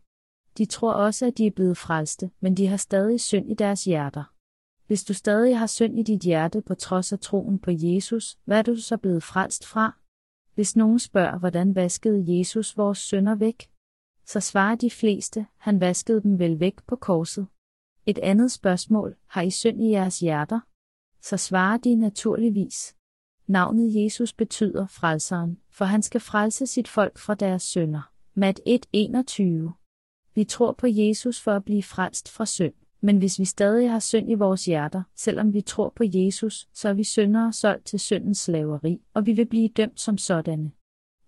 De 0.58 0.64
tror 0.64 0.92
også, 0.92 1.26
at 1.26 1.38
de 1.38 1.46
er 1.46 1.50
blevet 1.50 1.76
frelste, 1.76 2.30
men 2.40 2.56
de 2.56 2.66
har 2.66 2.76
stadig 2.76 3.20
synd 3.20 3.50
i 3.50 3.54
deres 3.54 3.84
hjerter. 3.84 4.24
Hvis 4.86 5.04
du 5.04 5.14
stadig 5.14 5.58
har 5.58 5.66
synd 5.66 5.98
i 5.98 6.02
dit 6.02 6.20
hjerte 6.20 6.62
på 6.62 6.74
trods 6.74 7.12
af 7.12 7.18
troen 7.18 7.58
på 7.58 7.70
Jesus, 7.74 8.38
hvad 8.44 8.58
er 8.58 8.62
du 8.62 8.76
så 8.76 8.96
blevet 8.96 9.22
frelst 9.22 9.66
fra? 9.66 9.98
Hvis 10.54 10.76
nogen 10.76 10.98
spørger, 10.98 11.38
hvordan 11.38 11.74
vaskede 11.74 12.38
Jesus 12.38 12.76
vores 12.76 12.98
synder 12.98 13.34
væk? 13.34 13.70
Så 14.24 14.40
svarer 14.40 14.74
de 14.74 14.90
fleste, 14.90 15.46
han 15.56 15.80
vaskede 15.80 16.22
dem 16.22 16.38
vel 16.38 16.60
væk 16.60 16.82
på 16.86 16.96
korset. 16.96 17.46
Et 18.06 18.18
andet 18.18 18.52
spørgsmål, 18.52 19.16
har 19.26 19.42
I 19.42 19.50
synd 19.50 19.82
i 19.82 19.90
jeres 19.90 20.20
hjerter? 20.20 20.60
Så 21.22 21.36
svarer 21.36 21.76
de 21.76 21.94
naturligvis. 21.94 22.96
Navnet 23.46 24.04
Jesus 24.04 24.32
betyder 24.32 24.86
frelseren, 24.86 25.58
for 25.70 25.84
han 25.84 26.02
skal 26.02 26.20
frelse 26.20 26.66
sit 26.66 26.88
folk 26.88 27.18
fra 27.18 27.34
deres 27.34 27.62
synder. 27.62 28.12
Mat 28.34 28.60
1.21 28.68 30.32
Vi 30.34 30.44
tror 30.44 30.72
på 30.72 30.86
Jesus 30.86 31.40
for 31.40 31.52
at 31.52 31.64
blive 31.64 31.82
frelst 31.82 32.28
fra 32.28 32.46
synd. 32.46 32.74
Men 33.00 33.18
hvis 33.18 33.38
vi 33.38 33.44
stadig 33.44 33.90
har 33.90 33.98
synd 33.98 34.30
i 34.30 34.34
vores 34.34 34.64
hjerter, 34.64 35.02
selvom 35.16 35.52
vi 35.52 35.60
tror 35.60 35.92
på 35.96 36.04
Jesus, 36.06 36.68
så 36.74 36.88
er 36.88 36.92
vi 36.92 37.04
syndere 37.04 37.52
solgt 37.52 37.86
til 37.86 38.00
syndens 38.00 38.38
slaveri, 38.38 39.00
og 39.14 39.26
vi 39.26 39.32
vil 39.32 39.46
blive 39.46 39.68
dømt 39.68 40.00
som 40.00 40.18
sådanne. 40.18 40.72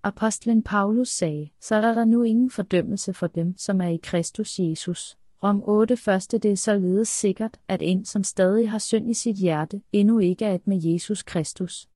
Apostlen 0.05 0.63
Paulus 0.63 1.09
sagde, 1.09 1.51
så 1.61 1.75
er 1.75 1.95
der 1.95 2.05
nu 2.05 2.23
ingen 2.23 2.51
fordømmelse 2.51 3.13
for 3.15 3.27
dem, 3.27 3.59
som 3.59 3.81
er 3.81 3.89
i 3.89 4.01
Kristus 4.03 4.59
Jesus. 4.59 5.19
Rom 5.43 5.63
8 5.65 5.97
første 5.97 6.39
det 6.39 6.51
er 6.51 6.57
således 6.57 7.09
sikkert, 7.09 7.61
at 7.69 7.83
en, 7.83 8.05
som 8.05 8.25
stadig 8.25 8.71
har 8.71 8.79
synd 8.79 9.11
i 9.11 9.15
sit 9.15 9.37
hjerte, 9.37 9.83
endnu 9.93 10.19
ikke 10.19 10.45
er 10.45 10.55
et 10.55 10.67
med 10.67 10.83
Jesus 10.83 11.23
Kristus. 11.23 11.89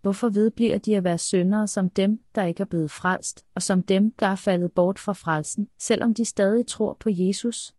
Hvorfor 0.00 0.28
vedbliver 0.28 0.78
de 0.78 0.96
at 0.96 1.04
være 1.04 1.18
syndere 1.18 1.68
som 1.68 1.90
dem, 1.90 2.20
der 2.34 2.44
ikke 2.44 2.60
er 2.60 2.66
blevet 2.66 2.90
frelst, 2.90 3.46
og 3.54 3.62
som 3.62 3.82
dem, 3.82 4.12
der 4.12 4.26
er 4.26 4.36
faldet 4.36 4.72
bort 4.72 4.98
fra 4.98 5.12
frelsen, 5.12 5.68
selvom 5.78 6.14
de 6.14 6.24
stadig 6.24 6.66
tror 6.66 6.96
på 7.00 7.08
Jesus? 7.12 7.74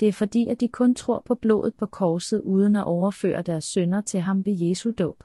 Det 0.00 0.08
er 0.08 0.12
fordi, 0.12 0.46
at 0.46 0.60
de 0.60 0.68
kun 0.68 0.94
tror 0.94 1.22
på 1.26 1.34
blodet 1.34 1.74
på 1.74 1.86
korset 1.86 2.40
uden 2.40 2.76
at 2.76 2.84
overføre 2.84 3.42
deres 3.42 3.64
synder 3.64 4.00
til 4.00 4.20
ham 4.20 4.46
ved 4.46 4.56
Jesu 4.58 4.90
dåb. 4.98 5.24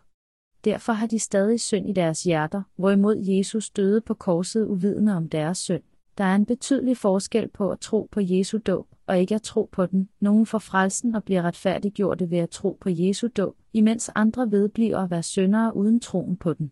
Derfor 0.65 0.93
har 0.93 1.07
de 1.07 1.19
stadig 1.19 1.59
synd 1.59 1.89
i 1.89 1.93
deres 1.93 2.23
hjerter, 2.23 2.61
hvorimod 2.75 3.25
Jesus 3.25 3.69
døde 3.69 4.01
på 4.01 4.13
korset 4.13 4.65
uvidende 4.65 5.15
om 5.15 5.29
deres 5.29 5.57
synd. 5.57 5.83
Der 6.17 6.23
er 6.23 6.35
en 6.35 6.45
betydelig 6.45 6.97
forskel 6.97 7.47
på 7.47 7.71
at 7.71 7.79
tro 7.79 8.09
på 8.11 8.19
Jesu 8.23 8.57
dåb 8.57 8.87
og 9.07 9.19
ikke 9.19 9.35
at 9.35 9.41
tro 9.41 9.69
på 9.71 9.85
den. 9.85 10.09
Nogen 10.19 10.45
får 10.45 10.59
frelsen 10.59 11.15
og 11.15 11.23
bliver 11.23 11.41
retfærdiggjorte 11.41 12.31
ved 12.31 12.37
at 12.37 12.49
tro 12.49 12.77
på 12.81 12.89
Jesu 12.89 13.27
dåb, 13.37 13.55
imens 13.73 14.09
andre 14.15 14.51
vedbliver 14.51 14.97
at 14.97 15.11
være 15.11 15.23
syndere 15.23 15.75
uden 15.75 15.99
troen 15.99 16.37
på 16.37 16.53
den. 16.53 16.71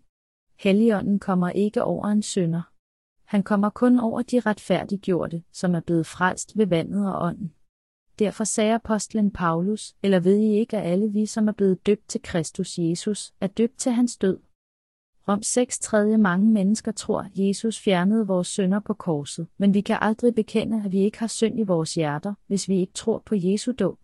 Helligånden 0.60 1.20
kommer 1.20 1.50
ikke 1.50 1.84
over 1.84 2.06
en 2.06 2.22
synder. 2.22 2.62
Han 3.26 3.44
kommer 3.44 3.70
kun 3.70 4.00
over 4.00 4.22
de 4.22 4.40
retfærdiggjorte, 4.40 5.44
som 5.52 5.76
er 5.76 5.80
blevet 5.80 6.06
frelst 6.06 6.58
ved 6.58 6.68
vandet 6.68 7.14
og 7.14 7.22
ånden. 7.22 7.54
Derfor 8.20 8.44
sagde 8.44 8.74
apostlen 8.74 9.32
Paulus, 9.32 9.96
eller 10.04 10.20
ved 10.20 10.38
I 10.38 10.60
ikke, 10.60 10.78
at 10.78 10.92
alle 10.92 11.12
vi, 11.12 11.26
som 11.26 11.48
er 11.48 11.52
blevet 11.52 11.86
døbt 11.86 12.08
til 12.08 12.22
Kristus 12.22 12.78
Jesus, 12.78 13.34
er 13.42 13.48
døbt 13.48 13.78
til 13.78 13.92
hans 13.92 14.18
død? 14.18 14.40
Rom 15.28 15.42
6 15.42 15.80
tredje 15.80 16.18
mange 16.18 16.52
mennesker 16.52 16.92
tror, 16.92 17.22
at 17.22 17.32
Jesus 17.36 17.80
fjernede 17.80 18.28
vores 18.28 18.48
synder 18.48 18.80
på 18.80 18.94
korset, 18.94 19.48
men 19.58 19.74
vi 19.74 19.82
kan 19.82 19.98
aldrig 20.02 20.36
bekende, 20.36 20.82
at 20.86 20.92
vi 20.92 21.00
ikke 21.00 21.20
har 21.20 21.28
synd 21.28 21.60
i 21.60 21.64
vores 21.64 21.96
hjerter, 21.96 22.34
hvis 22.48 22.70
vi 22.70 22.80
ikke 22.80 22.94
tror 22.94 23.24
på 23.26 23.36
Jesu 23.38 23.72
dåb. 23.72 24.00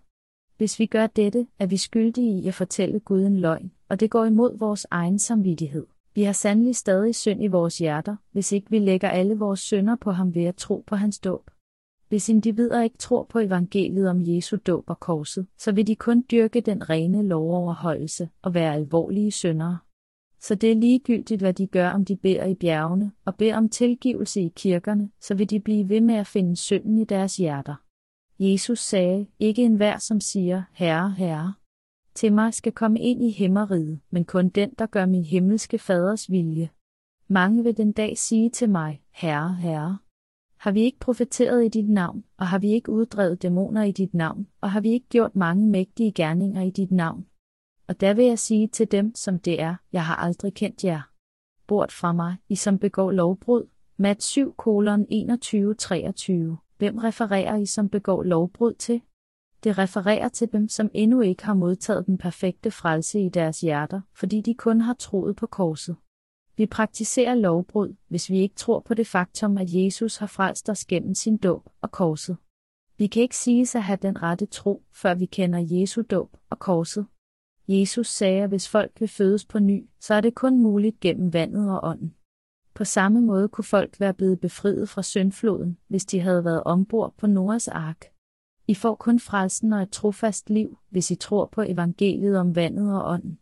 Hvis 0.58 0.80
vi 0.80 0.86
gør 0.86 1.08
dette, 1.08 1.48
er 1.60 1.66
vi 1.66 1.78
skyldige 1.78 2.42
i 2.42 2.48
at 2.48 2.54
fortælle 2.54 3.00
Gud 3.00 3.22
en 3.22 3.40
løgn, 3.40 3.72
og 3.90 4.00
det 4.00 4.10
går 4.10 4.26
imod 4.26 4.58
vores 4.58 4.88
egen 4.92 5.20
samvittighed. 5.20 5.86
Vi 6.16 6.24
har 6.24 6.34
sandelig 6.34 6.76
stadig 6.76 7.16
synd 7.16 7.44
i 7.44 7.48
vores 7.48 7.78
hjerter, 7.78 8.16
hvis 8.32 8.52
ikke 8.52 8.70
vi 8.70 8.80
lægger 8.80 9.10
alle 9.10 9.38
vores 9.38 9.60
synder 9.60 9.96
på 9.96 10.12
ham 10.12 10.36
ved 10.36 10.44
at 10.44 10.56
tro 10.56 10.84
på 10.88 10.96
hans 10.96 11.20
dåb. 11.20 11.52
Hvis 12.12 12.30
individer 12.30 12.82
ikke 12.82 12.98
tror 12.98 13.24
på 13.24 13.40
evangeliet 13.40 14.10
om 14.10 14.22
Jesu 14.22 14.58
dåb 14.68 14.90
og 14.90 15.00
korset, 15.00 15.48
så 15.58 15.72
vil 15.72 15.88
de 15.88 15.96
kun 15.96 16.26
dyrke 16.32 16.62
den 16.62 16.90
rene 16.90 17.28
lovoverholdelse 17.28 18.30
og 18.42 18.54
være 18.54 18.74
alvorlige 18.74 19.32
syndere. 19.32 19.78
Så 20.40 20.56
det 20.56 20.72
er 20.72 20.76
ligegyldigt, 20.76 21.42
hvad 21.42 21.54
de 21.54 21.68
gør, 21.68 21.90
om 21.90 22.06
de 22.06 22.16
beder 22.16 22.46
i 22.46 22.56
bjergene 22.56 23.12
og 23.26 23.36
beder 23.36 23.58
om 23.58 23.70
tilgivelse 23.70 24.42
i 24.42 24.54
kirkerne, 24.56 25.10
så 25.22 25.36
vil 25.36 25.50
de 25.50 25.60
blive 25.60 25.90
ved 25.90 26.02
med 26.02 26.16
at 26.16 26.28
finde 26.28 26.56
synden 26.56 26.98
i 26.98 27.06
deres 27.06 27.38
hjerter. 27.38 27.76
Jesus 28.40 28.80
sagde, 28.80 29.28
ikke 29.40 29.64
enhver, 29.64 29.98
som 29.98 30.20
siger, 30.20 30.64
Herre, 30.74 31.12
Herre. 31.12 31.54
Til 32.16 32.34
mig 32.34 32.54
skal 32.54 32.72
komme 32.72 33.00
ind 33.00 33.24
i 33.24 33.32
himmeriget, 33.32 34.00
men 34.10 34.26
kun 34.26 34.50
den, 34.50 34.74
der 34.80 34.86
gør 34.86 35.06
min 35.06 35.24
himmelske 35.24 35.80
faders 35.80 36.32
vilje. 36.32 36.70
Mange 37.28 37.64
vil 37.64 37.78
den 37.78 37.92
dag 37.92 38.18
sige 38.18 38.50
til 38.50 38.70
mig, 38.70 39.02
Herre, 39.12 39.56
Herre. 39.56 39.98
Har 40.62 40.72
vi 40.72 40.82
ikke 40.82 41.00
profeteret 41.00 41.66
i 41.66 41.68
dit 41.68 41.90
navn, 41.90 42.24
og 42.38 42.48
har 42.48 42.60
vi 42.60 42.72
ikke 42.72 42.92
uddrevet 42.92 43.42
dæmoner 43.42 43.84
i 43.84 43.92
dit 43.92 44.14
navn, 44.14 44.48
og 44.62 44.72
har 44.72 44.82
vi 44.82 44.92
ikke 44.92 45.08
gjort 45.10 45.36
mange 45.36 45.68
mægtige 45.68 46.12
gerninger 46.12 46.62
i 46.62 46.70
dit 46.70 46.92
navn? 46.92 47.26
Og 47.88 48.02
der 48.02 48.14
vil 48.14 48.26
jeg 48.26 48.40
sige 48.40 48.68
til 48.68 48.92
dem, 48.92 49.16
som 49.16 49.40
det 49.40 49.62
er, 49.62 49.76
jeg 49.94 50.06
har 50.06 50.16
aldrig 50.16 50.54
kendt 50.54 50.84
jer. 50.84 51.02
Bort 51.68 51.92
fra 51.92 52.14
mig, 52.14 52.36
I 52.50 52.56
som 52.56 52.80
begår 52.80 53.12
lovbrud. 53.12 53.68
Mat 53.98 54.24
7 54.24 54.54
kolon 54.58 55.02
21-23. 55.02 55.14
Hvem 56.78 56.98
refererer 56.98 57.56
I 57.56 57.66
som 57.66 57.90
begår 57.90 58.24
lovbrud 58.24 58.74
til? 58.74 59.02
Det 59.64 59.78
refererer 59.78 60.30
til 60.30 60.52
dem, 60.52 60.68
som 60.68 60.90
endnu 60.94 61.22
ikke 61.22 61.46
har 61.46 61.54
modtaget 61.54 62.06
den 62.06 62.18
perfekte 62.18 62.72
frelse 62.72 63.22
i 63.22 63.30
deres 63.30 63.62
hjerter, 63.62 64.02
fordi 64.16 64.42
de 64.42 64.54
kun 64.54 64.82
har 64.82 64.94
troet 64.94 65.36
på 65.36 65.48
korset. 65.48 65.96
Vi 66.62 66.66
praktiserer 66.66 67.36
lovbrud, 67.36 67.96
hvis 68.08 68.30
vi 68.30 68.40
ikke 68.40 68.56
tror 68.56 68.80
på 68.80 68.94
det 68.94 69.08
faktum, 69.08 69.58
at 69.58 69.74
Jesus 69.74 70.18
har 70.18 70.28
frelst 70.28 70.70
os 70.70 70.86
gennem 70.86 71.14
sin 71.14 71.38
dåb 71.38 71.70
og 71.82 71.92
korset. 71.92 72.38
Vi 72.98 73.08
kan 73.08 73.22
ikke 73.22 73.38
sige 73.38 73.78
at 73.78 73.84
have 73.84 74.00
den 74.02 74.22
rette 74.22 74.46
tro, 74.46 74.84
før 74.94 75.14
vi 75.14 75.26
kender 75.26 75.60
Jesu 75.72 76.02
dåb 76.02 76.38
og 76.50 76.60
korset. 76.60 77.06
Jesus 77.68 78.08
sagde, 78.08 78.44
at 78.44 78.50
hvis 78.50 78.70
folk 78.70 78.92
vil 79.00 79.08
fødes 79.08 79.46
på 79.46 79.60
ny, 79.60 79.90
så 80.00 80.14
er 80.14 80.22
det 80.22 80.36
kun 80.36 80.60
muligt 80.60 81.00
gennem 81.00 81.34
vandet 81.34 81.72
og 81.72 81.80
ånden. 81.84 82.16
På 82.74 82.84
samme 82.84 83.22
måde 83.22 83.50
kunne 83.50 83.66
folk 83.66 84.00
være 84.00 84.14
blevet 84.14 84.40
befriet 84.40 84.90
fra 84.90 85.04
syndfloden, 85.04 85.78
hvis 85.88 86.06
de 86.06 86.20
havde 86.20 86.46
været 86.46 86.64
ombord 86.64 87.14
på 87.18 87.28
Noras 87.28 87.68
ark. 87.68 88.06
I 88.68 88.74
får 88.74 88.96
kun 88.96 89.20
frelsen 89.20 89.74
og 89.74 89.82
et 89.82 89.92
trofast 89.92 90.50
liv, 90.50 90.78
hvis 90.90 91.12
I 91.12 91.16
tror 91.16 91.46
på 91.46 91.62
evangeliet 91.62 92.38
om 92.38 92.56
vandet 92.56 92.96
og 92.96 93.12
ånden. 93.12 93.41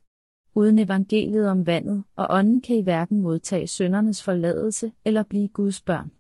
Uden 0.60 0.80
evangeliet 0.80 1.50
om 1.50 1.66
vandet 1.68 2.04
og 2.16 2.28
ånden 2.30 2.62
kan 2.62 2.76
I 2.76 2.82
hverken 2.82 3.22
modtage 3.22 3.68
søndernes 3.68 4.24
forladelse 4.24 4.92
eller 5.06 5.24
blive 5.24 5.48
Guds 5.48 5.82
børn. 5.82 6.12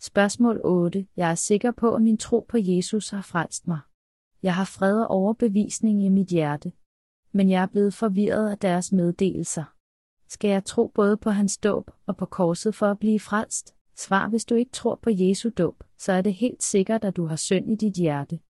Spørgsmål 0.00 0.60
8. 0.64 1.06
Jeg 1.16 1.30
er 1.30 1.34
sikker 1.34 1.70
på, 1.70 1.94
at 1.94 2.02
min 2.02 2.16
tro 2.16 2.46
på 2.48 2.58
Jesus 2.60 3.10
har 3.10 3.22
frelst 3.22 3.66
mig. 3.66 3.80
Jeg 4.42 4.54
har 4.54 4.64
fred 4.64 5.00
og 5.00 5.06
overbevisning 5.06 6.04
i 6.04 6.08
mit 6.08 6.28
hjerte. 6.28 6.72
Men 7.32 7.50
jeg 7.50 7.62
er 7.62 7.66
blevet 7.66 7.94
forvirret 7.94 8.50
af 8.50 8.58
deres 8.58 8.92
meddelelser. 8.92 9.64
Skal 10.28 10.50
jeg 10.50 10.64
tro 10.64 10.86
både 10.94 11.16
på 11.16 11.30
hans 11.30 11.58
dåb 11.58 11.90
og 12.06 12.16
på 12.16 12.26
korset 12.26 12.74
for 12.74 12.86
at 12.86 12.98
blive 12.98 13.20
frelst? 13.20 13.74
Svar 13.96 14.28
hvis 14.28 14.44
du 14.44 14.54
ikke 14.54 14.72
tror 14.72 14.94
på 15.02 15.10
Jesu 15.12 15.50
dåb, 15.58 15.84
så 15.98 16.12
er 16.12 16.22
det 16.22 16.34
helt 16.34 16.62
sikkert, 16.62 17.04
at 17.04 17.16
du 17.16 17.26
har 17.26 17.36
synd 17.36 17.72
i 17.72 17.74
dit 17.74 17.94
hjerte. 17.94 18.40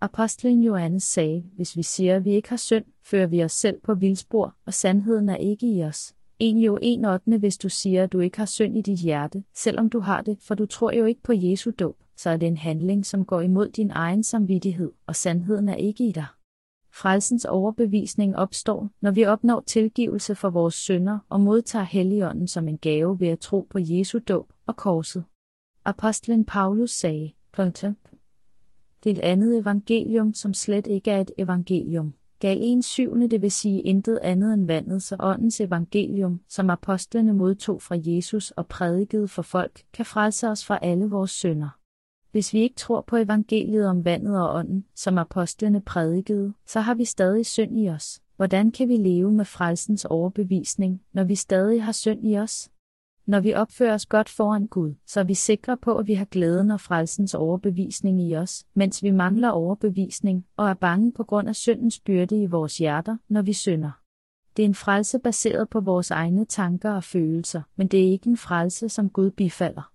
Apostlen 0.00 0.62
Johannes 0.62 1.02
sagde, 1.02 1.44
hvis 1.56 1.76
vi 1.76 1.82
siger, 1.82 2.16
at 2.16 2.24
vi 2.24 2.30
ikke 2.30 2.48
har 2.48 2.56
synd, 2.56 2.84
fører 3.02 3.26
vi 3.26 3.44
os 3.44 3.52
selv 3.52 3.80
på 3.80 3.94
vildspor, 3.94 4.54
og 4.66 4.74
sandheden 4.74 5.28
er 5.28 5.36
ikke 5.36 5.66
i 5.66 5.82
os. 5.82 6.14
En 6.38 6.58
jo 6.58 6.78
en 6.82 7.04
ottende, 7.04 7.38
hvis 7.38 7.58
du 7.58 7.68
siger, 7.68 8.04
at 8.04 8.12
du 8.12 8.20
ikke 8.20 8.38
har 8.38 8.46
synd 8.46 8.78
i 8.78 8.80
dit 8.80 8.98
hjerte, 8.98 9.44
selvom 9.54 9.90
du 9.90 10.00
har 10.00 10.22
det, 10.22 10.38
for 10.40 10.54
du 10.54 10.66
tror 10.66 10.92
jo 10.92 11.04
ikke 11.04 11.22
på 11.22 11.32
Jesu 11.32 11.70
dåb, 11.78 11.96
så 12.16 12.30
er 12.30 12.36
det 12.36 12.46
en 12.46 12.56
handling, 12.56 13.06
som 13.06 13.24
går 13.24 13.40
imod 13.40 13.68
din 13.68 13.90
egen 13.90 14.22
samvittighed, 14.22 14.92
og 15.06 15.16
sandheden 15.16 15.68
er 15.68 15.74
ikke 15.74 16.08
i 16.08 16.12
dig. 16.12 16.26
Frelsens 16.92 17.44
overbevisning 17.44 18.36
opstår, 18.36 18.90
når 19.00 19.10
vi 19.10 19.24
opnår 19.24 19.60
tilgivelse 19.60 20.34
for 20.34 20.50
vores 20.50 20.74
synder 20.74 21.18
og 21.28 21.40
modtager 21.40 21.84
Helligånden 21.84 22.48
som 22.48 22.68
en 22.68 22.78
gave 22.78 23.20
ved 23.20 23.28
at 23.28 23.40
tro 23.40 23.66
på 23.70 23.78
Jesu 23.82 24.18
dåb 24.28 24.52
og 24.66 24.76
korset. 24.76 25.24
Apostlen 25.84 26.44
Paulus 26.44 26.90
sagde, 26.90 27.32
punktum, 27.52 27.96
det 29.14 29.18
andet 29.22 29.58
evangelium, 29.58 30.34
som 30.34 30.54
slet 30.54 30.86
ikke 30.86 31.10
er 31.10 31.20
et 31.20 31.30
evangelium. 31.38 32.14
gav 32.40 32.56
en 32.60 32.82
syvende, 32.82 33.28
det 33.28 33.42
vil 33.42 33.50
sige 33.50 33.80
intet 33.80 34.18
andet 34.22 34.54
end 34.54 34.66
vandets 34.66 35.12
og 35.12 35.18
åndens 35.20 35.60
evangelium, 35.60 36.40
som 36.48 36.70
apostlene 36.70 37.32
modtog 37.32 37.82
fra 37.82 37.96
Jesus 37.98 38.50
og 38.50 38.66
prædikede 38.66 39.28
for 39.28 39.42
folk, 39.42 39.82
kan 39.92 40.04
frelse 40.04 40.48
os 40.48 40.64
fra 40.64 40.78
alle 40.82 41.04
vores 41.04 41.30
synder. 41.30 41.68
Hvis 42.32 42.52
vi 42.52 42.60
ikke 42.60 42.74
tror 42.74 43.00
på 43.00 43.16
evangeliet 43.16 43.86
om 43.86 44.04
vandet 44.04 44.40
og 44.42 44.54
ånden, 44.54 44.84
som 44.94 45.18
apostlene 45.18 45.80
prædikede, 45.80 46.52
så 46.66 46.80
har 46.80 46.94
vi 46.94 47.04
stadig 47.04 47.46
synd 47.46 47.78
i 47.78 47.88
os. 47.88 48.22
Hvordan 48.36 48.70
kan 48.72 48.88
vi 48.88 48.96
leve 48.96 49.32
med 49.32 49.44
frelsens 49.44 50.04
overbevisning, 50.04 51.02
når 51.12 51.24
vi 51.24 51.34
stadig 51.34 51.84
har 51.84 51.92
synd 51.92 52.26
i 52.26 52.38
os? 52.38 52.70
Når 53.26 53.40
vi 53.40 53.54
opfører 53.54 53.94
os 53.94 54.06
godt 54.06 54.28
foran 54.28 54.66
Gud, 54.66 54.94
så 55.06 55.20
er 55.20 55.24
vi 55.24 55.34
sikre 55.34 55.76
på, 55.76 55.96
at 55.96 56.06
vi 56.06 56.14
har 56.14 56.24
glæden 56.24 56.70
og 56.70 56.80
frelsens 56.80 57.34
overbevisning 57.34 58.22
i 58.22 58.36
os, 58.36 58.66
mens 58.74 59.02
vi 59.02 59.10
mangler 59.10 59.48
overbevisning 59.48 60.46
og 60.56 60.68
er 60.68 60.74
bange 60.74 61.12
på 61.12 61.24
grund 61.24 61.48
af 61.48 61.56
syndens 61.56 62.00
byrde 62.00 62.42
i 62.42 62.46
vores 62.46 62.78
hjerter, 62.78 63.16
når 63.28 63.42
vi 63.42 63.52
synder. 63.52 63.90
Det 64.56 64.62
er 64.62 64.66
en 64.66 64.74
frelse 64.74 65.18
baseret 65.18 65.68
på 65.68 65.80
vores 65.80 66.10
egne 66.10 66.44
tanker 66.44 66.92
og 66.92 67.04
følelser, 67.04 67.62
men 67.76 67.88
det 67.88 68.00
er 68.00 68.12
ikke 68.12 68.30
en 68.30 68.36
frelse, 68.36 68.88
som 68.88 69.10
Gud 69.10 69.30
bifalder. 69.30 69.92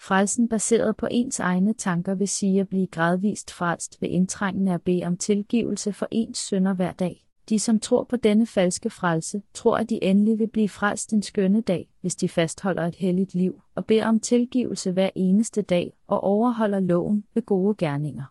Frelsen 0.00 0.48
baseret 0.48 0.96
på 0.96 1.06
ens 1.10 1.40
egne 1.40 1.72
tanker 1.72 2.14
vil 2.14 2.28
sige 2.28 2.60
at 2.60 2.68
blive 2.68 2.86
gradvist 2.86 3.50
frelst 3.50 4.02
ved 4.02 4.08
indtrængende 4.08 4.74
at 4.74 4.82
bede 4.82 5.04
om 5.04 5.16
tilgivelse 5.16 5.92
for 5.92 6.08
ens 6.10 6.38
synder 6.38 6.74
hver 6.74 6.92
dag. 6.92 7.27
De, 7.48 7.58
som 7.58 7.80
tror 7.80 8.04
på 8.04 8.16
denne 8.16 8.46
falske 8.46 8.90
frelse, 8.90 9.42
tror, 9.54 9.76
at 9.76 9.90
de 9.90 10.04
endelig 10.04 10.38
vil 10.38 10.48
blive 10.48 10.68
frelst 10.68 11.12
en 11.12 11.22
skønne 11.22 11.60
dag, 11.60 11.90
hvis 12.00 12.16
de 12.16 12.28
fastholder 12.28 12.86
et 12.86 12.94
helligt 12.94 13.34
liv, 13.34 13.62
og 13.74 13.86
beder 13.86 14.06
om 14.06 14.20
tilgivelse 14.20 14.92
hver 14.92 15.10
eneste 15.14 15.62
dag 15.62 15.92
og 16.06 16.24
overholder 16.24 16.80
loven 16.80 17.24
ved 17.34 17.42
gode 17.42 17.74
gerninger. 17.78 18.24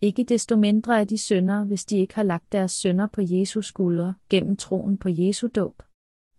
Ikke 0.00 0.24
desto 0.24 0.56
mindre 0.56 1.00
er 1.00 1.04
de 1.04 1.18
syndere, 1.18 1.64
hvis 1.64 1.84
de 1.84 1.98
ikke 1.98 2.14
har 2.14 2.22
lagt 2.22 2.52
deres 2.52 2.72
synder 2.72 3.06
på 3.06 3.20
Jesus 3.24 3.66
skuldre 3.66 4.14
gennem 4.30 4.56
troen 4.56 4.98
på 4.98 5.08
Jesu 5.12 5.48
dåb. 5.54 5.82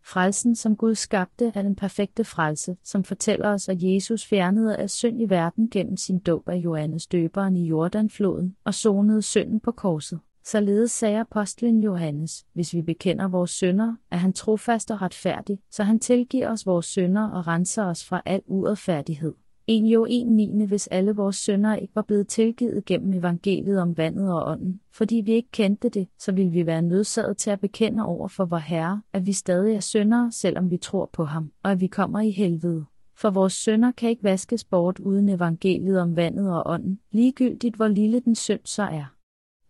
Frelsen, 0.03 0.55
som 0.55 0.75
Gud 0.75 0.95
skabte, 0.95 1.51
er 1.55 1.61
den 1.61 1.75
perfekte 1.75 2.23
frelse, 2.23 2.77
som 2.83 3.03
fortæller 3.03 3.49
os, 3.49 3.69
at 3.69 3.83
Jesus 3.83 4.25
fjernede 4.25 4.77
af 4.77 4.89
synd 4.89 5.21
i 5.21 5.29
verden 5.29 5.69
gennem 5.69 5.97
sin 5.97 6.19
dåb 6.19 6.49
af 6.49 6.55
Johannes 6.55 7.07
døberen 7.07 7.57
i 7.57 7.67
Jordanfloden 7.67 8.55
og 8.63 8.73
sonede 8.73 9.21
synden 9.21 9.59
på 9.59 9.71
korset. 9.71 10.19
Således 10.43 10.91
sagde 10.91 11.19
apostlen 11.19 11.83
Johannes, 11.83 12.45
hvis 12.53 12.73
vi 12.73 12.81
bekender 12.81 13.27
vores 13.27 13.51
synder, 13.51 13.95
er 14.11 14.17
han 14.17 14.33
trofast 14.33 14.91
og 14.91 15.01
retfærdig, 15.01 15.59
så 15.71 15.83
han 15.83 15.99
tilgiver 15.99 16.51
os 16.51 16.65
vores 16.65 16.85
synder 16.85 17.29
og 17.29 17.47
renser 17.47 17.85
os 17.85 18.05
fra 18.05 18.21
al 18.25 18.41
uretfærdighed. 18.45 19.33
En 19.67 19.85
jo 19.85 20.05
en 20.09 20.27
niende, 20.27 20.67
hvis 20.67 20.87
alle 20.87 21.15
vores 21.15 21.35
synder 21.35 21.75
ikke 21.75 21.95
var 21.95 22.01
blevet 22.01 22.27
tilgivet 22.27 22.85
gennem 22.85 23.13
evangeliet 23.13 23.81
om 23.81 23.97
vandet 23.97 24.33
og 24.33 24.47
ånden, 24.51 24.79
fordi 24.91 25.15
vi 25.15 25.31
ikke 25.31 25.51
kendte 25.51 25.89
det, 25.89 26.07
så 26.19 26.31
ville 26.31 26.51
vi 26.51 26.65
være 26.65 26.81
nødsaget 26.81 27.37
til 27.37 27.49
at 27.49 27.59
bekende 27.59 28.05
over 28.05 28.27
for 28.27 28.45
vor 28.45 28.57
Herre, 28.57 29.01
at 29.13 29.25
vi 29.25 29.33
stadig 29.33 29.75
er 29.75 29.79
syndere, 29.79 30.31
selvom 30.31 30.71
vi 30.71 30.77
tror 30.77 31.09
på 31.13 31.23
ham, 31.23 31.51
og 31.63 31.71
at 31.71 31.81
vi 31.81 31.87
kommer 31.87 32.19
i 32.19 32.31
helvede. 32.31 32.85
For 33.15 33.29
vores 33.29 33.53
synder 33.53 33.91
kan 33.91 34.09
ikke 34.09 34.23
vaskes 34.23 34.63
bort 34.63 34.99
uden 34.99 35.29
evangeliet 35.29 36.01
om 36.01 36.15
vandet 36.15 36.53
og 36.53 36.63
ånden, 36.65 36.99
ligegyldigt 37.11 37.75
hvor 37.75 37.87
lille 37.87 38.19
den 38.19 38.35
synd 38.35 38.61
så 38.65 38.83
er. 38.83 39.20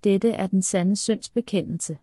Dette 0.04 0.30
er 0.32 0.48
den 0.48 0.62
sande 0.62 0.96
syndsbekendelse. 0.96 1.98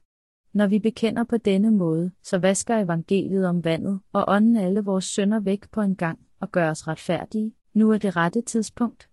Når 0.52 0.66
vi 0.66 0.78
bekender 0.78 1.24
på 1.24 1.36
denne 1.36 1.70
måde, 1.70 2.10
så 2.22 2.38
vasker 2.38 2.78
evangeliet 2.78 3.46
om 3.46 3.64
vandet 3.64 4.00
og 4.12 4.24
ånden 4.28 4.56
alle 4.56 4.80
vores 4.80 5.04
synder 5.04 5.40
væk 5.40 5.70
på 5.70 5.80
en 5.80 5.96
gang 5.96 6.18
og 6.40 6.52
gør 6.52 6.70
os 6.70 6.88
retfærdige. 6.88 7.52
Nu 7.74 7.90
er 7.90 7.98
det 7.98 8.16
rette 8.16 8.42
tidspunkt. 8.42 9.08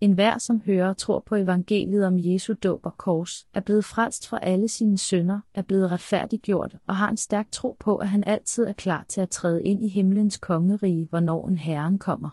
En 0.00 0.12
hver, 0.12 0.38
som 0.38 0.60
hører 0.60 0.88
og 0.88 0.96
tror 0.96 1.22
på 1.26 1.34
evangeliet 1.34 2.06
om 2.06 2.18
Jesu 2.18 2.54
dåb 2.62 2.86
og 2.86 2.98
kors, 2.98 3.46
er 3.54 3.60
blevet 3.60 3.84
frelst 3.84 4.28
fra 4.28 4.38
alle 4.42 4.68
sine 4.68 4.98
synder, 4.98 5.40
er 5.54 5.62
blevet 5.62 5.90
retfærdiggjort 5.90 6.76
og 6.86 6.96
har 6.96 7.10
en 7.10 7.16
stærk 7.16 7.46
tro 7.52 7.76
på, 7.80 7.96
at 7.96 8.08
han 8.08 8.24
altid 8.24 8.64
er 8.64 8.72
klar 8.72 9.04
til 9.08 9.20
at 9.20 9.30
træde 9.30 9.64
ind 9.64 9.84
i 9.84 9.88
himlens 9.88 10.38
kongerige, 10.38 11.06
hvornår 11.10 11.48
en 11.48 11.58
herren 11.58 11.98
kommer. 11.98 12.30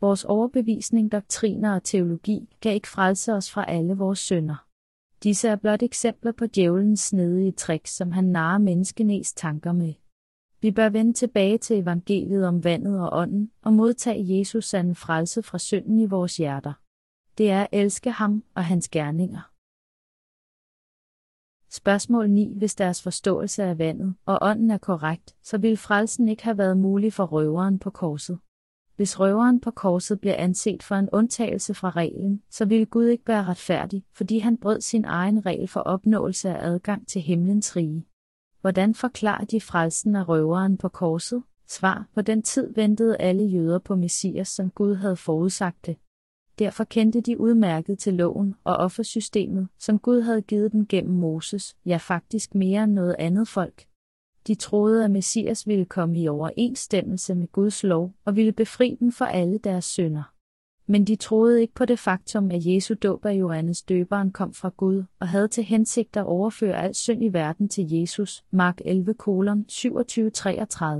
Vores 0.00 0.24
overbevisning, 0.24 1.12
doktriner 1.12 1.74
og 1.74 1.82
teologi 1.82 2.56
kan 2.62 2.72
ikke 2.72 2.88
frelse 2.88 3.32
os 3.32 3.50
fra 3.50 3.64
alle 3.68 3.94
vores 3.94 4.18
synder. 4.18 4.67
Disse 5.22 5.48
er 5.48 5.56
blot 5.56 5.82
eksempler 5.82 6.32
på 6.32 6.46
djævelens 6.46 7.00
snedige 7.00 7.52
tricks, 7.52 7.90
som 7.96 8.12
han 8.12 8.24
narer 8.24 8.58
menneskenes 8.58 9.32
tanker 9.32 9.72
med. 9.72 9.94
Vi 10.60 10.70
bør 10.70 10.88
vende 10.88 11.12
tilbage 11.12 11.58
til 11.58 11.78
evangeliet 11.78 12.46
om 12.46 12.64
vandet 12.64 13.00
og 13.00 13.18
ånden 13.18 13.50
og 13.62 13.72
modtage 13.72 14.38
Jesus 14.38 14.64
sande 14.64 14.94
frelse 14.94 15.42
fra 15.42 15.58
synden 15.58 15.98
i 15.98 16.06
vores 16.06 16.36
hjerter. 16.36 16.72
Det 17.38 17.50
er 17.50 17.62
at 17.62 17.68
elske 17.72 18.10
ham 18.10 18.44
og 18.54 18.64
hans 18.64 18.88
gerninger. 18.88 19.52
Spørgsmål 21.70 22.30
9. 22.30 22.54
Hvis 22.56 22.74
deres 22.74 23.02
forståelse 23.02 23.62
af 23.62 23.78
vandet 23.78 24.14
og 24.26 24.38
ånden 24.42 24.70
er 24.70 24.78
korrekt, 24.78 25.36
så 25.42 25.58
vil 25.58 25.76
frelsen 25.76 26.28
ikke 26.28 26.44
have 26.44 26.58
været 26.58 26.76
mulig 26.78 27.12
for 27.12 27.24
røveren 27.24 27.78
på 27.78 27.90
korset. 27.90 28.38
Hvis 28.98 29.20
røveren 29.20 29.60
på 29.60 29.70
korset 29.70 30.20
bliver 30.20 30.34
anset 30.36 30.82
for 30.82 30.94
en 30.94 31.08
undtagelse 31.12 31.74
fra 31.74 31.90
reglen, 31.90 32.42
så 32.50 32.64
vil 32.64 32.86
Gud 32.86 33.06
ikke 33.06 33.28
være 33.28 33.44
retfærdig, 33.44 34.04
fordi 34.12 34.38
han 34.38 34.56
brød 34.56 34.80
sin 34.80 35.04
egen 35.04 35.46
regel 35.46 35.68
for 35.68 35.80
opnåelse 35.80 36.48
af 36.48 36.66
adgang 36.66 37.08
til 37.08 37.22
himlens 37.22 37.76
rige. 37.76 38.06
Hvordan 38.60 38.94
forklarer 38.94 39.44
de 39.44 39.60
frelsen 39.60 40.16
af 40.16 40.28
røveren 40.28 40.76
på 40.76 40.88
korset? 40.88 41.42
Svar, 41.68 42.08
på 42.14 42.22
den 42.22 42.42
tid 42.42 42.74
ventede 42.74 43.16
alle 43.16 43.44
jøder 43.44 43.78
på 43.78 43.96
Messias, 43.96 44.48
som 44.48 44.70
Gud 44.70 44.94
havde 44.94 45.16
forudsagt 45.16 45.86
det. 45.86 45.96
Derfor 46.58 46.84
kendte 46.84 47.20
de 47.20 47.40
udmærket 47.40 47.98
til 47.98 48.14
loven 48.14 48.54
og 48.64 48.76
offersystemet, 48.76 49.68
som 49.78 49.98
Gud 49.98 50.20
havde 50.20 50.42
givet 50.42 50.72
dem 50.72 50.86
gennem 50.86 51.14
Moses, 51.14 51.76
ja 51.86 51.96
faktisk 51.96 52.54
mere 52.54 52.84
end 52.84 52.92
noget 52.92 53.16
andet 53.18 53.48
folk. 53.48 53.84
De 54.48 54.54
troede, 54.54 55.04
at 55.04 55.10
Messias 55.10 55.66
ville 55.66 55.84
komme 55.84 56.18
i 56.18 56.28
overensstemmelse 56.28 57.34
med 57.34 57.46
Guds 57.52 57.84
lov 57.84 58.14
og 58.24 58.36
ville 58.36 58.52
befri 58.52 58.96
dem 59.00 59.12
for 59.12 59.24
alle 59.24 59.58
deres 59.58 59.84
synder. 59.84 60.32
Men 60.86 61.04
de 61.04 61.16
troede 61.16 61.60
ikke 61.60 61.74
på 61.74 61.84
det 61.84 61.98
faktum, 61.98 62.50
at 62.50 62.66
Jesu 62.66 62.94
dåb 62.94 63.24
af 63.24 63.32
Johannes 63.32 63.82
døberen 63.82 64.32
kom 64.32 64.54
fra 64.54 64.70
Gud 64.76 65.04
og 65.20 65.28
havde 65.28 65.48
til 65.48 65.64
hensigt 65.64 66.16
at 66.16 66.24
overføre 66.24 66.82
al 66.82 66.94
synd 66.94 67.24
i 67.24 67.32
verden 67.32 67.68
til 67.68 67.92
Jesus, 67.92 68.44
Mark 68.50 68.80
11, 68.84 69.14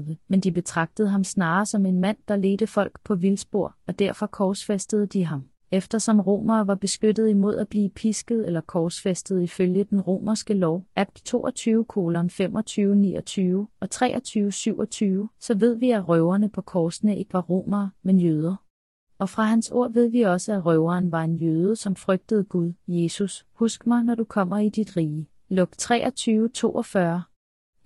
27-33, 0.09 0.15
men 0.29 0.41
de 0.41 0.53
betragtede 0.53 1.09
ham 1.09 1.25
snarere 1.25 1.67
som 1.67 1.87
en 1.87 2.01
mand, 2.01 2.17
der 2.29 2.37
ledte 2.37 2.67
folk 2.67 3.01
på 3.05 3.15
vildspor, 3.15 3.77
og 3.87 3.99
derfor 3.99 4.27
korsfæstede 4.27 5.07
de 5.07 5.25
ham 5.25 5.45
eftersom 5.71 6.21
romere 6.21 6.67
var 6.67 6.75
beskyttet 6.75 7.29
imod 7.29 7.57
at 7.57 7.69
blive 7.69 7.89
pisket 7.89 8.47
eller 8.47 8.61
korsfæstet 8.61 9.43
ifølge 9.43 9.85
den 9.85 10.01
romerske 10.01 10.55
lov, 10.55 10.85
Act 10.97 11.25
22 11.25 11.85
kolon 11.85 12.31
25 12.31 12.97
29 12.97 13.69
og 13.81 13.91
23 13.91 14.53
27, 14.53 15.29
så 15.41 15.55
ved 15.55 15.75
vi, 15.75 15.91
at 15.91 16.09
røverne 16.09 16.49
på 16.49 16.61
korsene 16.61 17.19
ikke 17.19 17.33
var 17.33 17.43
romere, 17.43 17.91
men 18.03 18.21
jøder. 18.21 18.57
Og 19.19 19.29
fra 19.29 19.43
hans 19.43 19.71
ord 19.71 19.93
ved 19.93 20.09
vi 20.09 20.23
også, 20.23 20.53
at 20.53 20.67
røveren 20.67 21.13
var 21.13 21.23
en 21.23 21.37
jøde, 21.37 21.77
som 21.77 21.97
frygtede 21.97 22.45
Gud, 22.45 22.73
Jesus, 22.89 23.47
husk 23.53 23.87
mig, 23.87 24.05
når 24.05 24.15
du 24.15 24.25
kommer 24.25 24.59
i 24.59 24.69
dit 24.69 24.97
rige. 24.97 25.29
Luk 25.49 25.79
23 25.79 26.49
42 26.49 27.23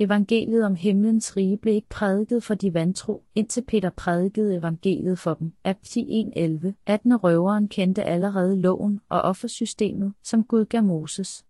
Evangeliet 0.02 0.64
om 0.64 0.74
himlens 0.74 1.36
rige 1.36 1.56
blev 1.56 1.74
ikke 1.74 1.88
prædiket 1.88 2.42
for 2.42 2.54
de 2.54 2.74
vantro, 2.74 3.24
indtil 3.34 3.62
Peter 3.62 3.90
prædikede 3.90 4.56
evangeliet 4.56 5.18
for 5.18 5.34
dem. 5.34 5.52
Apti 5.64 6.24
1.11. 6.36 6.72
18. 6.86 7.16
røveren 7.16 7.68
kendte 7.68 8.04
allerede 8.04 8.60
loven 8.60 9.00
og 9.08 9.20
offersystemet, 9.20 10.12
som 10.22 10.44
Gud 10.44 10.64
gav 10.64 10.82
Moses. 10.82 11.44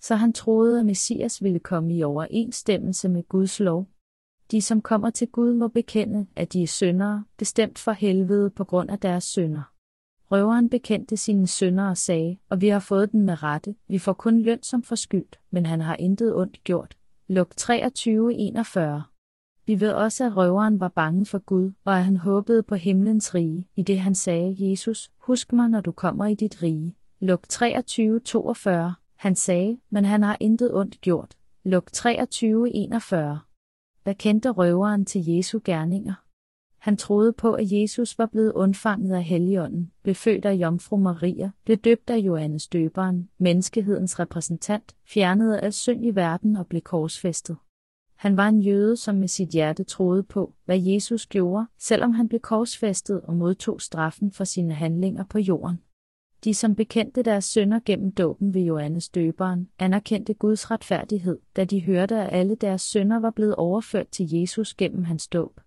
Så 0.00 0.14
han 0.14 0.32
troede, 0.32 0.80
at 0.80 0.86
Messias 0.86 1.42
ville 1.42 1.58
komme 1.58 1.94
i 1.94 2.02
overensstemmelse 2.02 3.08
med 3.08 3.22
Guds 3.28 3.60
lov. 3.60 3.86
De, 4.50 4.62
som 4.62 4.80
kommer 4.80 5.10
til 5.10 5.28
Gud, 5.28 5.54
må 5.54 5.68
bekende, 5.68 6.26
at 6.36 6.52
de 6.52 6.62
er 6.62 6.66
syndere, 6.66 7.24
bestemt 7.36 7.78
for 7.78 7.92
helvede 7.92 8.50
på 8.50 8.64
grund 8.64 8.90
af 8.90 8.98
deres 8.98 9.24
synder. 9.24 9.62
Røveren 10.30 10.68
bekendte 10.68 11.16
sine 11.16 11.46
synder 11.46 11.88
og 11.88 11.96
sagde, 11.96 12.36
og 12.48 12.60
vi 12.60 12.68
har 12.68 12.80
fået 12.80 13.12
den 13.12 13.22
med 13.22 13.42
rette, 13.42 13.74
vi 13.88 13.98
får 13.98 14.12
kun 14.12 14.40
løn 14.40 14.62
som 14.62 14.82
forskyldt, 14.82 15.40
men 15.50 15.66
han 15.66 15.80
har 15.80 15.96
intet 15.96 16.36
ondt 16.36 16.64
gjort. 16.64 16.96
Luk 17.28 17.54
23:41. 17.60 19.02
Vi 19.66 19.80
ved 19.80 19.92
også, 19.92 20.24
at 20.24 20.36
røveren 20.36 20.80
var 20.80 20.88
bange 20.88 21.26
for 21.26 21.38
Gud, 21.38 21.72
og 21.84 21.96
at 21.96 22.04
han 22.04 22.16
håbede 22.16 22.62
på 22.62 22.74
himlens 22.74 23.34
rige, 23.34 23.68
i 23.76 23.82
det 23.82 24.00
han 24.00 24.14
sagde, 24.14 24.56
Jesus, 24.58 25.10
husk 25.18 25.52
mig, 25.52 25.68
når 25.68 25.80
du 25.80 25.92
kommer 25.92 26.26
i 26.26 26.34
dit 26.34 26.62
rige. 26.62 26.96
Luk 27.20 27.44
23.42. 27.52 28.70
Han 29.16 29.34
sagde, 29.34 29.78
men 29.90 30.04
han 30.04 30.22
har 30.22 30.36
intet 30.40 30.74
ondt 30.74 31.00
gjort. 31.00 31.36
Luk 31.64 31.90
23.41. 31.96 32.06
Der 34.06 34.12
kendte 34.18 34.50
røveren 34.50 35.04
til 35.04 35.26
Jesu 35.26 35.60
gerninger? 35.64 36.23
Han 36.84 36.96
troede 36.96 37.32
på, 37.32 37.52
at 37.52 37.72
Jesus 37.72 38.18
var 38.18 38.26
blevet 38.26 38.52
undfanget 38.52 39.14
af 39.14 39.24
Helligånden, 39.24 39.90
blev 40.02 40.14
født 40.14 40.44
af 40.44 40.52
Jomfru 40.52 40.96
Maria, 40.96 41.50
blev 41.64 41.76
døbt 41.76 42.10
af 42.10 42.16
Johannes 42.16 42.66
Døberen, 42.66 43.28
menneskehedens 43.38 44.20
repræsentant, 44.20 44.96
fjernede 45.06 45.60
al 45.60 45.72
synd 45.72 46.06
i 46.06 46.10
verden 46.10 46.56
og 46.56 46.66
blev 46.66 46.82
korsfæstet. 46.82 47.56
Han 48.16 48.36
var 48.36 48.48
en 48.48 48.60
jøde, 48.60 48.96
som 48.96 49.14
med 49.14 49.28
sit 49.28 49.48
hjerte 49.48 49.84
troede 49.84 50.22
på, 50.22 50.54
hvad 50.64 50.78
Jesus 50.78 51.26
gjorde, 51.26 51.66
selvom 51.78 52.12
han 52.12 52.28
blev 52.28 52.40
korsfæstet 52.40 53.20
og 53.20 53.36
modtog 53.36 53.80
straffen 53.80 54.32
for 54.32 54.44
sine 54.44 54.74
handlinger 54.74 55.24
på 55.24 55.38
jorden. 55.38 55.80
De, 56.44 56.54
som 56.54 56.74
bekendte 56.74 57.22
deres 57.22 57.44
sønder 57.44 57.80
gennem 57.84 58.12
dåben 58.12 58.54
ved 58.54 58.62
Johannes 58.62 59.08
døberen, 59.08 59.68
anerkendte 59.78 60.34
Guds 60.34 60.70
retfærdighed, 60.70 61.38
da 61.56 61.64
de 61.64 61.84
hørte, 61.84 62.16
at 62.16 62.28
alle 62.32 62.54
deres 62.54 62.82
sønder 62.82 63.20
var 63.20 63.30
blevet 63.30 63.54
overført 63.54 64.08
til 64.08 64.34
Jesus 64.34 64.74
gennem 64.74 65.04
hans 65.04 65.28
dåb. 65.28 65.60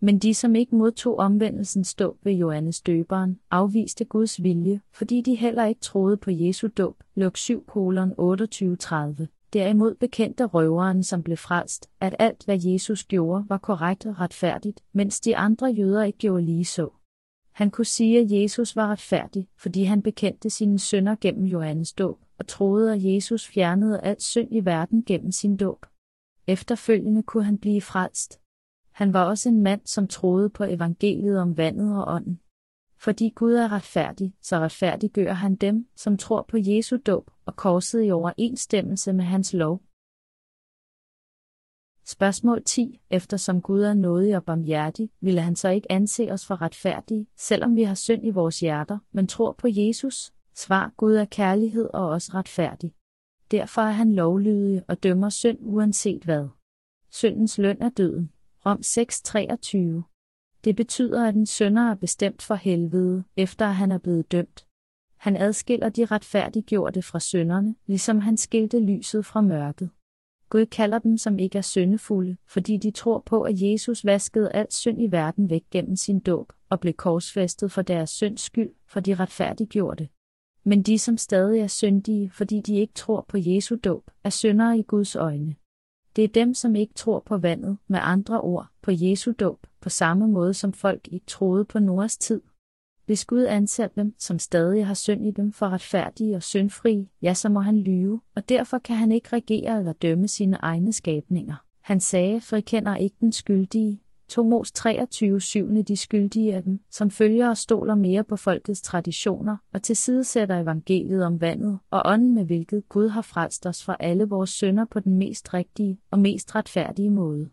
Men 0.00 0.18
de, 0.18 0.34
som 0.34 0.54
ikke 0.54 0.76
modtog 0.76 1.18
omvendelsens 1.18 1.88
stå 1.88 2.16
ved 2.22 2.32
Johannes 2.32 2.80
døberen, 2.80 3.38
afviste 3.50 4.04
Guds 4.04 4.42
vilje, 4.42 4.80
fordi 4.92 5.20
de 5.20 5.34
heller 5.34 5.64
ikke 5.64 5.80
troede 5.80 6.16
på 6.16 6.30
Jesu 6.30 6.68
dåb. 6.76 7.02
Luk 7.14 7.36
7 7.36 7.64
kolon 7.66 8.12
28.30. 8.12 9.26
Derimod 9.52 9.94
bekendte 9.94 10.44
røveren, 10.44 11.02
som 11.02 11.22
blev 11.22 11.36
frelst, 11.36 11.90
at 12.00 12.16
alt 12.18 12.44
hvad 12.44 12.58
Jesus 12.62 13.04
gjorde 13.04 13.44
var 13.48 13.58
korrekt 13.58 14.06
og 14.06 14.20
retfærdigt, 14.20 14.80
mens 14.92 15.20
de 15.20 15.36
andre 15.36 15.66
jøder 15.66 16.02
ikke 16.02 16.18
gjorde 16.18 16.44
lige 16.44 16.64
så. 16.64 16.88
Han 17.52 17.70
kunne 17.70 17.84
sige, 17.84 18.20
at 18.20 18.30
Jesus 18.30 18.76
var 18.76 18.86
retfærdig, 18.86 19.48
fordi 19.58 19.82
han 19.84 20.02
bekendte 20.02 20.50
sine 20.50 20.78
sønder 20.78 21.16
gennem 21.20 21.44
Johannes 21.44 21.92
dåb, 21.92 22.18
og 22.38 22.46
troede, 22.46 22.92
at 22.94 23.04
Jesus 23.04 23.48
fjernede 23.48 24.00
alt 24.00 24.22
synd 24.22 24.48
i 24.50 24.64
verden 24.64 25.04
gennem 25.04 25.32
sin 25.32 25.56
dåb. 25.56 25.86
Efterfølgende 26.46 27.22
kunne 27.22 27.44
han 27.44 27.58
blive 27.58 27.80
frelst. 27.80 28.40
Han 28.96 29.12
var 29.12 29.24
også 29.24 29.48
en 29.48 29.62
mand, 29.62 29.80
som 29.84 30.08
troede 30.08 30.50
på 30.50 30.64
evangeliet 30.64 31.38
om 31.40 31.56
vandet 31.56 31.96
og 31.96 32.14
ånden. 32.14 32.40
Fordi 32.98 33.32
Gud 33.34 33.54
er 33.54 33.72
retfærdig, 33.72 34.34
så 34.42 34.56
retfærdiggør 34.56 35.32
han 35.32 35.56
dem, 35.56 35.88
som 35.96 36.16
tror 36.16 36.42
på 36.48 36.56
Jesu 36.60 36.96
dåb 37.06 37.30
og 37.46 37.56
korset 37.56 38.06
i 38.06 38.10
overensstemmelse 38.10 39.12
med 39.12 39.24
hans 39.24 39.52
lov. 39.52 39.82
Spørgsmål 42.04 42.64
10. 42.64 43.00
Eftersom 43.10 43.62
Gud 43.62 43.82
er 43.82 43.94
nådig 43.94 44.36
og 44.36 44.44
barmhjertig, 44.44 45.10
ville 45.20 45.40
han 45.40 45.56
så 45.56 45.68
ikke 45.68 45.92
anse 45.92 46.32
os 46.32 46.46
for 46.46 46.62
retfærdige, 46.62 47.26
selvom 47.36 47.76
vi 47.76 47.82
har 47.82 47.94
synd 47.94 48.26
i 48.26 48.30
vores 48.30 48.60
hjerter, 48.60 48.98
men 49.12 49.26
tror 49.26 49.52
på 49.52 49.68
Jesus? 49.70 50.32
Svar 50.54 50.92
Gud 50.96 51.14
er 51.14 51.24
kærlighed 51.24 51.90
og 51.94 52.08
også 52.08 52.30
retfærdig. 52.34 52.94
Derfor 53.50 53.82
er 53.82 53.90
han 53.90 54.14
lovlydig 54.14 54.82
og 54.88 55.02
dømmer 55.02 55.28
synd 55.28 55.58
uanset 55.60 56.24
hvad. 56.24 56.48
Syndens 57.10 57.58
løn 57.58 57.82
er 57.82 57.88
døden. 57.88 58.30
Rom 58.66 58.80
6:23 58.82 60.12
det 60.64 60.76
betyder, 60.76 61.28
at 61.28 61.34
en 61.34 61.46
sønder 61.46 61.90
er 61.90 61.94
bestemt 61.94 62.42
for 62.42 62.54
helvede, 62.54 63.24
efter 63.36 63.66
at 63.66 63.74
han 63.74 63.92
er 63.92 63.98
blevet 63.98 64.32
dømt. 64.32 64.66
Han 65.16 65.36
adskiller 65.36 65.88
de 65.88 66.04
retfærdiggjorte 66.04 67.02
fra 67.02 67.20
sønderne, 67.20 67.74
ligesom 67.86 68.18
han 68.18 68.36
skilte 68.36 68.80
lyset 68.80 69.26
fra 69.26 69.40
mørket. 69.40 69.90
Gud 70.48 70.66
kalder 70.66 70.98
dem, 70.98 71.18
som 71.18 71.38
ikke 71.38 71.58
er 71.58 71.62
syndefulde, 71.62 72.36
fordi 72.46 72.76
de 72.76 72.90
tror 72.90 73.22
på, 73.26 73.42
at 73.42 73.62
Jesus 73.62 74.04
vaskede 74.04 74.52
al 74.52 74.66
synd 74.70 75.02
i 75.02 75.12
verden 75.12 75.50
væk 75.50 75.64
gennem 75.70 75.96
sin 75.96 76.20
dåb 76.20 76.52
og 76.68 76.80
blev 76.80 76.94
korsfæstet 76.94 77.72
for 77.72 77.82
deres 77.82 78.10
synds 78.10 78.40
skyld, 78.40 78.70
for 78.88 79.00
de 79.00 79.14
retfærdiggjorte. 79.14 80.08
Men 80.64 80.82
de, 80.82 80.98
som 80.98 81.16
stadig 81.16 81.60
er 81.60 81.66
syndige, 81.66 82.30
fordi 82.30 82.60
de 82.60 82.76
ikke 82.76 82.94
tror 82.94 83.24
på 83.28 83.36
Jesu 83.40 83.76
dåb, 83.84 84.10
er 84.24 84.30
syndere 84.30 84.78
i 84.78 84.82
Guds 84.82 85.16
øjne. 85.16 85.54
Det 86.16 86.24
er 86.24 86.28
dem, 86.28 86.54
som 86.54 86.76
ikke 86.76 86.94
tror 86.94 87.20
på 87.20 87.38
vandet, 87.38 87.78
med 87.88 87.98
andre 88.02 88.40
ord, 88.40 88.66
på 88.82 88.90
Jesu 88.94 89.32
dåb, 89.32 89.66
på 89.80 89.88
samme 89.88 90.28
måde 90.28 90.54
som 90.54 90.72
folk 90.72 91.08
ikke 91.08 91.26
troede 91.26 91.64
på 91.64 91.78
Noras 91.78 92.16
tid. 92.16 92.40
Hvis 93.06 93.24
Gud 93.24 93.44
anser 93.44 93.86
dem, 93.86 94.14
som 94.18 94.38
stadig 94.38 94.86
har 94.86 94.94
synd 94.94 95.26
i 95.26 95.30
dem, 95.30 95.52
for 95.52 95.68
retfærdige 95.68 96.36
og 96.36 96.42
syndfri, 96.42 97.08
ja, 97.22 97.34
så 97.34 97.48
må 97.48 97.60
han 97.60 97.78
lyve, 97.78 98.20
og 98.36 98.48
derfor 98.48 98.78
kan 98.78 98.96
han 98.96 99.12
ikke 99.12 99.28
regere 99.32 99.78
eller 99.78 99.92
dømme 99.92 100.28
sine 100.28 100.56
egne 100.56 100.92
skabninger. 100.92 101.54
Han 101.80 102.00
sagde, 102.00 102.40
frikender 102.40 102.96
ikke 102.96 103.16
den 103.20 103.32
skyldige, 103.32 104.00
Tomos 104.28 104.72
23 104.72 105.40
syvende 105.40 105.82
de 105.82 105.96
skyldige 105.96 106.54
af 106.54 106.62
dem, 106.62 106.80
som 106.90 107.10
følger 107.10 107.48
og 107.48 107.56
stoler 107.56 107.94
mere 107.94 108.24
på 108.24 108.36
folkets 108.36 108.82
traditioner 108.82 109.56
og 109.72 109.82
tilsidesætter 109.82 110.60
evangeliet 110.60 111.24
om 111.24 111.40
vandet 111.40 111.78
og 111.90 112.02
ånden 112.04 112.34
med 112.34 112.44
hvilket 112.44 112.88
Gud 112.88 113.08
har 113.08 113.22
frelst 113.22 113.66
os 113.66 113.84
fra 113.84 113.96
alle 114.00 114.24
vores 114.24 114.50
synder 114.50 114.84
på 114.84 115.00
den 115.00 115.18
mest 115.18 115.54
rigtige 115.54 115.98
og 116.10 116.18
mest 116.18 116.54
retfærdige 116.54 117.10
måde. 117.10 117.48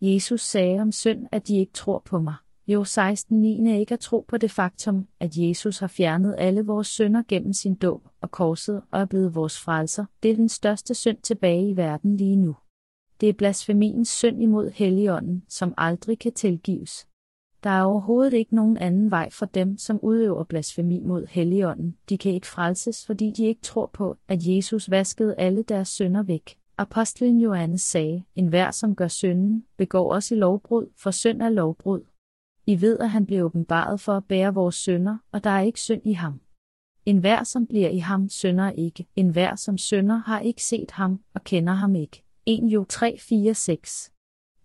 Jesus 0.00 0.40
sagde 0.40 0.80
om 0.80 0.92
synd, 0.92 1.26
at 1.32 1.48
de 1.48 1.58
ikke 1.58 1.72
tror 1.72 2.02
på 2.04 2.18
mig. 2.18 2.34
Jo 2.66 2.82
16.9. 2.82 3.34
ikke 3.68 3.94
at 3.94 4.00
tro 4.00 4.24
på 4.28 4.36
det 4.36 4.50
faktum, 4.50 5.06
at 5.20 5.36
Jesus 5.36 5.78
har 5.78 5.86
fjernet 5.86 6.34
alle 6.38 6.62
vores 6.62 6.86
synder 6.86 7.22
gennem 7.28 7.52
sin 7.52 7.74
dåb 7.74 8.08
og 8.20 8.30
korset 8.30 8.82
og 8.90 9.00
er 9.00 9.04
blevet 9.04 9.34
vores 9.34 9.60
frelser, 9.60 10.04
det 10.22 10.30
er 10.30 10.34
den 10.34 10.48
største 10.48 10.94
synd 10.94 11.18
tilbage 11.22 11.68
i 11.68 11.76
verden 11.76 12.16
lige 12.16 12.36
nu. 12.36 12.56
Det 13.20 13.28
er 13.28 13.32
blasfemiens 13.32 14.08
synd 14.08 14.42
imod 14.42 14.70
Helligånden, 14.70 15.44
som 15.48 15.74
aldrig 15.76 16.18
kan 16.18 16.32
tilgives. 16.32 17.08
Der 17.64 17.70
er 17.70 17.82
overhovedet 17.82 18.32
ikke 18.32 18.54
nogen 18.54 18.76
anden 18.76 19.10
vej 19.10 19.30
for 19.30 19.46
dem, 19.46 19.78
som 19.78 20.00
udøver 20.02 20.44
blasfemi 20.44 21.00
mod 21.00 21.26
Helligånden. 21.26 21.96
De 22.08 22.18
kan 22.18 22.32
ikke 22.32 22.46
frelses, 22.46 23.06
fordi 23.06 23.32
de 23.36 23.46
ikke 23.46 23.60
tror 23.60 23.90
på, 23.92 24.16
at 24.28 24.46
Jesus 24.46 24.90
vaskede 24.90 25.34
alle 25.38 25.62
deres 25.62 25.88
synder 25.88 26.22
væk. 26.22 26.58
Apostlen 26.78 27.40
Johannes 27.40 27.82
sagde, 27.82 28.24
en 28.34 28.48
hver 28.48 28.70
som 28.70 28.94
gør 28.94 29.08
synden, 29.08 29.64
begår 29.76 30.12
også 30.12 30.34
i 30.34 30.38
lovbrud, 30.38 30.86
for 30.96 31.10
synd 31.10 31.42
er 31.42 31.48
lovbrud. 31.48 32.00
I 32.66 32.80
ved, 32.80 32.98
at 32.98 33.10
han 33.10 33.26
blev 33.26 33.44
åbenbaret 33.44 34.00
for 34.00 34.12
at 34.12 34.24
bære 34.24 34.54
vores 34.54 34.74
synder, 34.74 35.16
og 35.32 35.44
der 35.44 35.50
er 35.50 35.60
ikke 35.60 35.80
synd 35.80 36.02
i 36.06 36.12
ham. 36.12 36.40
En 37.06 37.18
hver 37.18 37.44
som 37.44 37.66
bliver 37.66 37.88
i 37.88 37.98
ham, 37.98 38.28
synder 38.28 38.70
ikke. 38.70 39.06
En 39.16 39.28
hver 39.28 39.56
som 39.56 39.78
synder 39.78 40.16
har 40.16 40.40
ikke 40.40 40.64
set 40.64 40.90
ham 40.90 41.20
og 41.34 41.44
kender 41.44 41.72
ham 41.72 41.94
ikke. 41.94 42.24
1 42.50 42.64
Jo 42.64 42.84
3, 42.84 43.16
4, 43.20 43.54
6. 43.54 44.12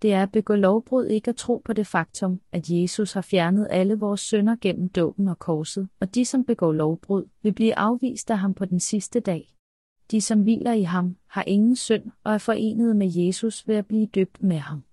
Det 0.01 0.13
er 0.13 0.23
at 0.23 0.31
begå 0.31 0.55
lovbrud 0.55 1.05
ikke 1.05 1.29
at 1.29 1.35
tro 1.35 1.61
på 1.65 1.73
det 1.73 1.87
faktum, 1.87 2.41
at 2.51 2.69
Jesus 2.69 3.13
har 3.13 3.21
fjernet 3.21 3.67
alle 3.69 3.99
vores 3.99 4.21
synder 4.21 4.55
gennem 4.61 4.89
dåben 4.89 5.27
og 5.27 5.39
korset, 5.39 5.89
og 5.99 6.15
de, 6.15 6.25
som 6.25 6.45
begår 6.45 6.71
lovbrud, 6.71 7.29
vil 7.41 7.53
blive 7.53 7.77
afvist 7.77 8.31
af 8.31 8.39
ham 8.39 8.53
på 8.53 8.65
den 8.65 8.79
sidste 8.79 9.19
dag. 9.19 9.55
De, 10.11 10.21
som 10.21 10.41
hviler 10.41 10.73
i 10.73 10.83
ham, 10.83 11.15
har 11.27 11.43
ingen 11.47 11.75
synd 11.75 12.03
og 12.23 12.33
er 12.33 12.37
forenet 12.37 12.95
med 12.95 13.11
Jesus 13.15 13.67
ved 13.67 13.75
at 13.75 13.87
blive 13.87 14.05
døbt 14.05 14.43
med 14.43 14.57
ham. 14.57 14.83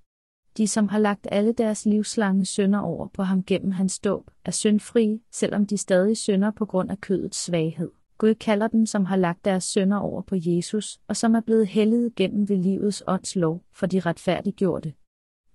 De, 0.57 0.69
som 0.69 0.89
har 0.89 0.99
lagt 0.99 1.27
alle 1.31 1.53
deres 1.53 1.87
livslange 1.87 2.45
synder 2.45 2.79
over 2.79 3.09
på 3.09 3.23
ham 3.23 3.45
gennem 3.45 3.71
hans 3.71 3.99
dåb, 3.99 4.31
er 4.45 4.51
syndfrie, 4.51 5.21
selvom 5.33 5.67
de 5.67 5.77
stadig 5.77 6.17
synder 6.17 6.51
på 6.51 6.67
grund 6.67 6.91
af 6.91 7.01
kødets 7.01 7.45
svaghed. 7.45 7.91
Gud 8.21 8.35
kalder 8.35 8.69
dem, 8.69 8.87
som 8.87 9.05
har 9.05 9.17
lagt 9.17 9.45
deres 9.45 9.65
sønder 9.65 9.97
over 9.97 10.23
på 10.23 10.37
Jesus, 10.39 11.01
og 11.09 11.17
som 11.17 11.35
er 11.35 11.41
blevet 11.41 11.67
helliget 11.67 12.15
gennem 12.15 12.49
ved 12.49 12.57
livets 12.57 13.03
ånds 13.07 13.37
lov, 13.37 13.65
for 13.73 13.87
de 13.87 14.01
retfærdiggjorte. 14.01 14.95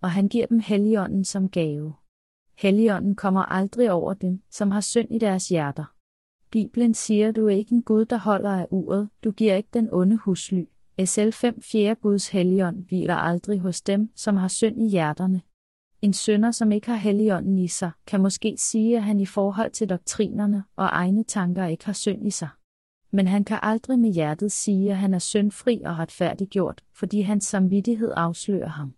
Og 0.01 0.11
han 0.11 0.27
giver 0.27 0.45
dem 0.45 0.59
helligånden 0.59 1.25
som 1.25 1.49
gave. 1.49 1.93
Helligånden 2.57 3.15
kommer 3.15 3.41
aldrig 3.41 3.91
over 3.91 4.13
dem, 4.13 4.41
som 4.49 4.71
har 4.71 4.81
synd 4.81 5.07
i 5.11 5.17
deres 5.17 5.49
hjerter. 5.49 5.85
Bibelen 6.51 6.93
siger, 6.93 7.31
du 7.31 7.47
er 7.47 7.55
ikke 7.55 7.75
en 7.75 7.83
Gud, 7.83 8.05
der 8.05 8.17
holder 8.17 8.51
af 8.51 8.67
uret, 8.71 9.09
du 9.23 9.31
giver 9.31 9.55
ikke 9.55 9.69
den 9.73 9.89
onde 9.91 10.17
husly. 10.17 10.63
SL 11.05 11.29
5 11.29 11.61
4 11.61 11.95
Guds 11.95 12.29
helligånd 12.29 12.85
hviler 12.87 13.15
aldrig 13.15 13.59
hos 13.59 13.81
dem, 13.81 14.09
som 14.15 14.35
har 14.37 14.47
synd 14.47 14.81
i 14.81 14.89
hjerterne. 14.89 15.41
En 16.01 16.13
sønder, 16.13 16.51
som 16.51 16.71
ikke 16.71 16.87
har 16.87 16.95
helligånden 16.95 17.59
i 17.59 17.67
sig, 17.67 17.91
kan 18.07 18.21
måske 18.21 18.55
sige, 18.57 18.97
at 18.97 19.03
han 19.03 19.19
i 19.19 19.25
forhold 19.25 19.71
til 19.71 19.89
doktrinerne 19.89 20.63
og 20.75 20.85
egne 20.85 21.23
tanker 21.23 21.65
ikke 21.65 21.85
har 21.85 21.93
synd 21.93 22.27
i 22.27 22.31
sig. 22.31 22.49
Men 23.11 23.27
han 23.27 23.43
kan 23.43 23.59
aldrig 23.61 23.99
med 23.99 24.13
hjertet 24.13 24.51
sige, 24.51 24.91
at 24.91 24.97
han 24.97 25.13
er 25.13 25.19
syndfri 25.19 25.81
og 25.85 25.97
retfærdiggjort, 25.97 26.83
fordi 26.93 27.21
hans 27.21 27.45
samvittighed 27.45 28.11
afslører 28.15 28.69
ham. 28.69 28.93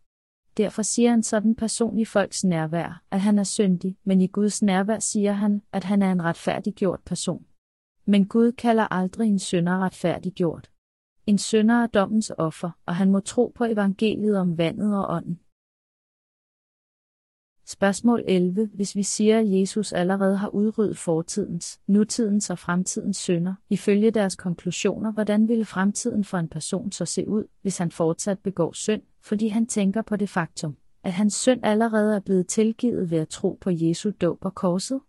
Derfor 0.57 0.81
siger 0.81 1.13
en 1.13 1.23
sådan 1.23 1.55
person 1.55 1.99
i 1.99 2.05
folks 2.05 2.43
nærvær, 2.43 3.03
at 3.11 3.21
han 3.21 3.39
er 3.39 3.43
syndig, 3.43 3.97
men 4.03 4.21
i 4.21 4.27
Guds 4.27 4.61
nærvær 4.61 4.99
siger 4.99 5.31
han, 5.31 5.61
at 5.71 5.83
han 5.83 6.01
er 6.01 6.11
en 6.11 6.23
retfærdiggjort 6.23 6.99
person. 7.05 7.45
Men 8.05 8.27
Gud 8.27 8.51
kalder 8.51 8.93
aldrig 8.93 9.27
en 9.27 9.39
sønder 9.39 9.79
retfærdiggjort. 9.79 10.71
En 11.25 11.37
sønder 11.37 11.75
er 11.75 11.87
dommens 11.87 12.31
offer, 12.37 12.71
og 12.85 12.95
han 12.95 13.11
må 13.11 13.19
tro 13.19 13.51
på 13.55 13.63
evangeliet 13.63 14.37
om 14.37 14.57
vandet 14.57 14.97
og 14.97 15.15
ånden. 15.15 15.39
Spørgsmål 17.69 18.23
11. 18.27 18.69
Hvis 18.73 18.95
vi 18.95 19.03
siger, 19.03 19.39
at 19.39 19.51
Jesus 19.51 19.93
allerede 19.93 20.37
har 20.37 20.47
udryddet 20.47 20.97
fortidens, 20.97 21.79
nutidens 21.87 22.49
og 22.49 22.59
fremtidens 22.59 23.17
synder, 23.17 23.53
ifølge 23.69 24.11
deres 24.11 24.35
konklusioner, 24.35 25.11
hvordan 25.11 25.47
ville 25.47 25.65
fremtiden 25.65 26.23
for 26.23 26.37
en 26.37 26.47
person 26.47 26.91
så 26.91 27.05
se 27.05 27.27
ud, 27.27 27.43
hvis 27.61 27.77
han 27.77 27.91
fortsat 27.91 28.39
begår 28.39 28.73
synd, 28.73 29.01
fordi 29.21 29.47
han 29.47 29.65
tænker 29.65 30.01
på 30.01 30.15
det 30.15 30.29
faktum, 30.29 30.77
at 31.03 31.13
hans 31.13 31.33
synd 31.33 31.59
allerede 31.63 32.15
er 32.15 32.19
blevet 32.19 32.47
tilgivet 32.47 33.11
ved 33.11 33.17
at 33.17 33.29
tro 33.29 33.57
på 33.61 33.69
Jesu 33.73 34.11
dåb 34.21 34.45
og 34.45 34.55
korset? 34.55 34.99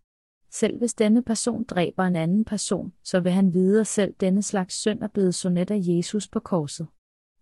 Selv 0.51 0.79
hvis 0.79 0.95
denne 0.95 1.23
person 1.23 1.65
dræber 1.65 2.05
en 2.05 2.17
anden 2.17 2.45
person, 2.45 2.93
så 3.05 3.21
vil 3.21 3.33
han 3.33 3.55
vide, 3.55 3.81
at 3.81 3.87
selv 3.87 4.15
denne 4.21 4.43
slags 4.43 4.75
synd 4.75 5.03
er 5.03 5.09
blevet 5.09 5.35
sonet 5.35 5.71
af 5.71 5.79
Jesus 5.81 6.29
på 6.29 6.41
korset. 6.41 6.87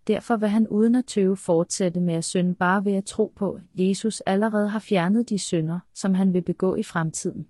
Derfor 0.07 0.37
vil 0.37 0.49
han 0.49 0.69
uden 0.69 0.95
at 0.95 1.05
tøve 1.05 1.37
fortsætte 1.37 2.01
med 2.01 2.15
at 2.15 2.25
synde 2.25 2.55
bare 2.55 2.85
ved 2.85 2.93
at 2.93 3.05
tro 3.05 3.33
på, 3.37 3.53
at 3.53 3.63
Jesus 3.75 4.21
allerede 4.21 4.69
har 4.69 4.79
fjernet 4.79 5.29
de 5.29 5.39
synder, 5.39 5.81
som 5.95 6.15
han 6.15 6.33
vil 6.33 6.43
begå 6.43 6.75
i 6.75 6.83
fremtiden. 6.83 7.49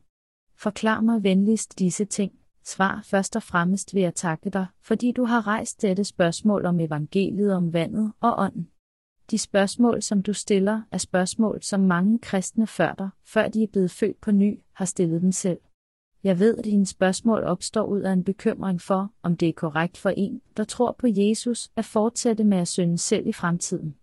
Forklar 0.58 1.00
mig 1.00 1.22
venligst 1.22 1.78
disse 1.78 2.04
ting. 2.04 2.32
Svar 2.64 3.00
først 3.04 3.36
og 3.36 3.42
fremmest 3.42 3.94
ved 3.94 4.02
at 4.02 4.14
takke 4.14 4.50
dig, 4.50 4.66
fordi 4.82 5.12
du 5.12 5.24
har 5.24 5.46
rejst 5.46 5.82
dette 5.82 6.04
spørgsmål 6.04 6.66
om 6.66 6.80
evangeliet 6.80 7.54
om 7.54 7.72
vandet 7.72 8.12
og 8.20 8.34
ånden. 8.38 8.68
De 9.30 9.38
spørgsmål, 9.38 10.02
som 10.02 10.22
du 10.22 10.32
stiller, 10.32 10.82
er 10.90 10.98
spørgsmål, 10.98 11.62
som 11.62 11.80
mange 11.80 12.18
kristne 12.18 12.66
før 12.66 12.94
dig, 12.94 13.08
før 13.24 13.48
de 13.48 13.62
er 13.62 13.66
blevet 13.72 13.90
født 13.90 14.20
på 14.20 14.30
ny, 14.30 14.60
har 14.72 14.84
stillet 14.84 15.22
dem 15.22 15.32
selv. 15.32 15.58
Jeg 16.24 16.38
ved, 16.38 16.56
at 16.56 16.64
dine 16.64 16.86
spørgsmål 16.86 17.44
opstår 17.44 17.84
ud 17.84 18.00
af 18.00 18.12
en 18.12 18.24
bekymring 18.24 18.80
for, 18.80 19.12
om 19.22 19.36
det 19.36 19.48
er 19.48 19.52
korrekt 19.52 19.96
for 19.96 20.10
en, 20.10 20.40
der 20.56 20.64
tror 20.64 20.96
på 20.98 21.06
Jesus, 21.10 21.70
at 21.76 21.84
fortsætte 21.84 22.44
med 22.44 22.58
at 22.58 22.68
synde 22.68 22.98
selv 22.98 23.26
i 23.26 23.32
fremtiden. 23.32 23.94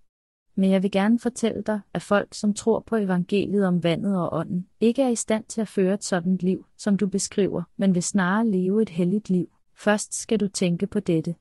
Men 0.55 0.71
jeg 0.71 0.83
vil 0.83 0.91
gerne 0.91 1.19
fortælle 1.19 1.61
dig, 1.61 1.79
at 1.93 2.01
folk, 2.01 2.33
som 2.33 2.53
tror 2.53 2.79
på 2.79 2.95
evangeliet 2.95 3.65
om 3.65 3.83
vandet 3.83 4.19
og 4.19 4.33
ånden, 4.33 4.67
ikke 4.79 5.01
er 5.01 5.09
i 5.09 5.15
stand 5.15 5.43
til 5.43 5.61
at 5.61 5.67
føre 5.67 5.93
et 5.93 6.03
sådan 6.03 6.37
liv, 6.37 6.65
som 6.77 6.97
du 6.97 7.07
beskriver, 7.07 7.63
men 7.77 7.95
vil 7.95 8.03
snarere 8.03 8.47
leve 8.47 8.81
et 8.81 8.89
helligt 8.89 9.29
liv. 9.29 9.49
Først 9.75 10.13
skal 10.13 10.39
du 10.39 10.47
tænke 10.47 10.87
på 10.87 10.99
dette. 10.99 11.35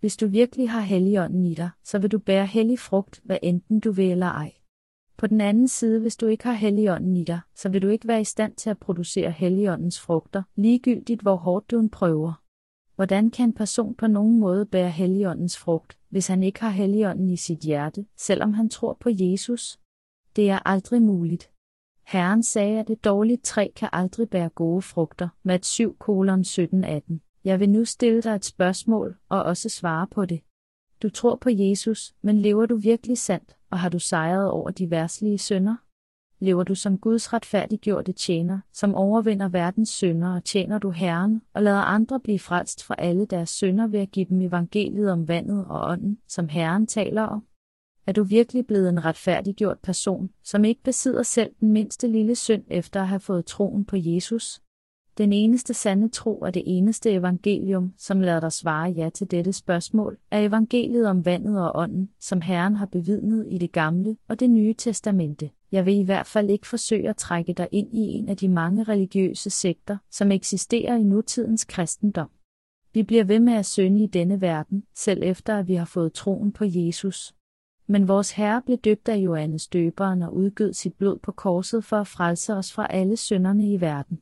Hvis 0.00 0.16
du 0.16 0.26
virkelig 0.26 0.70
har 0.70 0.80
helligånden 0.80 1.46
i 1.46 1.54
dig, 1.54 1.70
så 1.84 1.98
vil 1.98 2.10
du 2.10 2.18
bære 2.18 2.46
hellig 2.46 2.78
frugt, 2.78 3.20
hvad 3.24 3.38
enten 3.42 3.80
du 3.80 3.92
vil 3.92 4.10
eller 4.10 4.26
ej. 4.26 4.52
På 5.20 5.26
den 5.26 5.40
anden 5.40 5.68
side, 5.68 6.00
hvis 6.00 6.16
du 6.16 6.26
ikke 6.26 6.44
har 6.44 6.52
helligånden 6.52 7.16
i 7.16 7.24
dig, 7.24 7.40
så 7.54 7.68
vil 7.68 7.82
du 7.82 7.88
ikke 7.88 8.08
være 8.08 8.20
i 8.20 8.24
stand 8.24 8.54
til 8.54 8.70
at 8.70 8.78
producere 8.78 9.30
helligåndens 9.30 10.00
frugter, 10.00 10.42
ligegyldigt 10.56 11.22
hvor 11.22 11.36
hårdt 11.36 11.70
du 11.70 11.78
en 11.78 11.90
prøver. 11.90 12.42
Hvordan 12.96 13.30
kan 13.30 13.48
en 13.48 13.54
person 13.54 13.94
på 13.94 14.06
nogen 14.06 14.40
måde 14.40 14.66
bære 14.66 14.90
helligåndens 14.90 15.58
frugt, 15.58 15.98
hvis 16.08 16.26
han 16.26 16.42
ikke 16.42 16.60
har 16.60 16.70
helligånden 16.70 17.30
i 17.30 17.36
sit 17.36 17.58
hjerte, 17.58 18.06
selvom 18.16 18.52
han 18.52 18.68
tror 18.68 18.96
på 19.00 19.10
Jesus? 19.12 19.80
Det 20.36 20.50
er 20.50 20.58
aldrig 20.68 21.02
muligt. 21.02 21.50
Herren 22.06 22.42
sagde, 22.42 22.80
at 22.80 22.90
et 22.90 23.04
dårligt 23.04 23.44
træ 23.44 23.68
kan 23.76 23.88
aldrig 23.92 24.30
bære 24.30 24.48
gode 24.48 24.82
frugter, 24.82 25.28
Mat 25.42 25.66
7 25.66 25.96
kolon 25.98 26.40
17-18. 26.40 27.40
Jeg 27.44 27.60
vil 27.60 27.70
nu 27.70 27.84
stille 27.84 28.22
dig 28.22 28.34
et 28.34 28.44
spørgsmål 28.44 29.16
og 29.28 29.42
også 29.42 29.68
svare 29.68 30.06
på 30.06 30.24
det. 30.24 30.40
Du 31.02 31.10
tror 31.10 31.36
på 31.36 31.50
Jesus, 31.50 32.14
men 32.22 32.38
lever 32.38 32.66
du 32.66 32.76
virkelig 32.76 33.18
sandt, 33.18 33.56
og 33.70 33.78
har 33.78 33.88
du 33.88 33.98
sejret 33.98 34.50
over 34.50 34.70
de 34.70 34.90
værtslige 34.90 35.38
sønder? 35.38 35.76
Lever 36.44 36.62
du 36.64 36.74
som 36.74 36.98
Guds 36.98 37.32
retfærdiggjorte 37.32 38.12
tjener, 38.12 38.60
som 38.72 38.94
overvinder 38.94 39.48
verdens 39.48 39.88
synder 39.88 40.34
og 40.34 40.44
tjener 40.44 40.78
du 40.78 40.90
Herren, 40.90 41.42
og 41.54 41.62
lader 41.62 41.80
andre 41.80 42.20
blive 42.20 42.38
frelst 42.38 42.84
fra 42.84 42.94
alle 42.98 43.26
deres 43.26 43.50
synder 43.50 43.86
ved 43.86 44.00
at 44.00 44.10
give 44.10 44.26
dem 44.28 44.40
evangeliet 44.40 45.12
om 45.12 45.28
vandet 45.28 45.66
og 45.68 45.90
ånden, 45.90 46.18
som 46.28 46.48
Herren 46.48 46.86
taler 46.86 47.22
om? 47.22 47.44
Er 48.06 48.12
du 48.12 48.22
virkelig 48.22 48.66
blevet 48.66 48.88
en 48.88 49.04
retfærdiggjort 49.04 49.78
person, 49.78 50.30
som 50.44 50.64
ikke 50.64 50.82
besidder 50.82 51.22
selv 51.22 51.50
den 51.60 51.72
mindste 51.72 52.08
lille 52.08 52.34
synd 52.34 52.64
efter 52.68 53.00
at 53.00 53.08
have 53.08 53.20
fået 53.20 53.46
troen 53.46 53.84
på 53.84 53.96
Jesus? 53.98 54.60
Den 55.20 55.32
eneste 55.32 55.74
sande 55.74 56.08
tro 56.08 56.38
og 56.40 56.54
det 56.54 56.62
eneste 56.66 57.10
evangelium, 57.10 57.92
som 57.96 58.20
lader 58.20 58.40
dig 58.40 58.52
svare 58.52 58.90
ja 58.90 59.10
til 59.14 59.30
dette 59.30 59.52
spørgsmål, 59.52 60.18
er 60.30 60.40
evangeliet 60.40 61.06
om 61.06 61.24
vandet 61.24 61.60
og 61.60 61.72
ånden, 61.74 62.10
som 62.20 62.40
Herren 62.40 62.76
har 62.76 62.86
bevidnet 62.86 63.46
i 63.50 63.58
det 63.58 63.72
gamle 63.72 64.16
og 64.28 64.40
det 64.40 64.50
nye 64.50 64.74
testamente. 64.74 65.50
Jeg 65.72 65.86
vil 65.86 65.98
i 65.98 66.02
hvert 66.02 66.26
fald 66.26 66.50
ikke 66.50 66.66
forsøge 66.66 67.08
at 67.08 67.16
trække 67.16 67.52
dig 67.52 67.68
ind 67.72 67.94
i 67.94 68.00
en 68.00 68.28
af 68.28 68.36
de 68.36 68.48
mange 68.48 68.82
religiøse 68.82 69.50
sekter, 69.50 69.96
som 70.10 70.32
eksisterer 70.32 70.96
i 70.96 71.02
nutidens 71.02 71.64
kristendom. 71.64 72.30
Vi 72.94 73.02
bliver 73.02 73.24
ved 73.24 73.40
med 73.40 73.52
at 73.52 73.66
synde 73.66 74.02
i 74.02 74.06
denne 74.06 74.40
verden, 74.40 74.84
selv 74.94 75.22
efter 75.22 75.58
at 75.58 75.68
vi 75.68 75.74
har 75.74 75.84
fået 75.84 76.12
troen 76.12 76.52
på 76.52 76.64
Jesus. 76.68 77.34
Men 77.86 78.08
vores 78.08 78.32
Herre 78.32 78.62
blev 78.62 78.78
døbt 78.78 79.08
af 79.08 79.16
Johannes 79.16 79.68
døberen 79.68 80.22
og 80.22 80.36
udgød 80.36 80.72
sit 80.72 80.94
blod 80.94 81.18
på 81.18 81.32
korset 81.32 81.84
for 81.84 81.96
at 81.96 82.06
frelse 82.06 82.54
os 82.54 82.72
fra 82.72 82.86
alle 82.90 83.16
synderne 83.16 83.72
i 83.72 83.80
verden. 83.80 84.20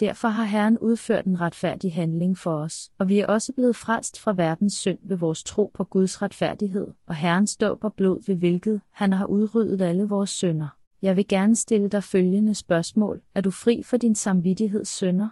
Derfor 0.00 0.28
har 0.28 0.44
Herren 0.44 0.78
udført 0.78 1.24
en 1.24 1.40
retfærdig 1.40 1.94
handling 1.94 2.38
for 2.38 2.54
os, 2.54 2.90
og 2.98 3.08
vi 3.08 3.18
er 3.18 3.26
også 3.26 3.52
blevet 3.52 3.76
frelst 3.76 4.20
fra 4.20 4.32
verdens 4.32 4.74
synd 4.74 4.98
ved 5.02 5.16
vores 5.16 5.44
tro 5.44 5.70
på 5.74 5.84
Guds 5.84 6.22
retfærdighed, 6.22 6.86
og 7.06 7.14
Herrens 7.14 7.56
dåb 7.56 7.84
og 7.84 7.94
blod 7.94 8.26
ved 8.26 8.34
hvilket 8.34 8.80
han 8.90 9.12
har 9.12 9.26
udryddet 9.26 9.80
alle 9.80 10.04
vores 10.04 10.30
synder. 10.30 10.68
Jeg 11.02 11.16
vil 11.16 11.28
gerne 11.28 11.56
stille 11.56 11.88
dig 11.88 12.04
følgende 12.04 12.54
spørgsmål. 12.54 13.22
Er 13.34 13.40
du 13.40 13.50
fri 13.50 13.82
for 13.82 13.96
din 13.96 14.14
samvittigheds 14.14 14.88
synder? 14.88 15.28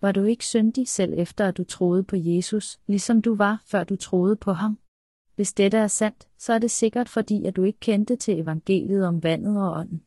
Var 0.00 0.12
du 0.12 0.24
ikke 0.24 0.44
syndig 0.44 0.88
selv 0.88 1.14
efter 1.16 1.48
at 1.48 1.56
du 1.56 1.64
troede 1.64 2.02
på 2.02 2.16
Jesus, 2.16 2.78
ligesom 2.86 3.22
du 3.22 3.34
var, 3.34 3.62
før 3.66 3.84
du 3.84 3.96
troede 3.96 4.36
på 4.36 4.52
ham? 4.52 4.78
Hvis 5.36 5.52
dette 5.52 5.78
er 5.78 5.86
sandt, 5.86 6.28
så 6.38 6.52
er 6.52 6.58
det 6.58 6.70
sikkert 6.70 7.08
fordi, 7.08 7.44
at 7.44 7.56
du 7.56 7.62
ikke 7.62 7.80
kendte 7.80 8.16
til 8.16 8.40
evangeliet 8.40 9.06
om 9.06 9.22
vandet 9.22 9.62
og 9.62 9.72
ånden. 9.72 10.02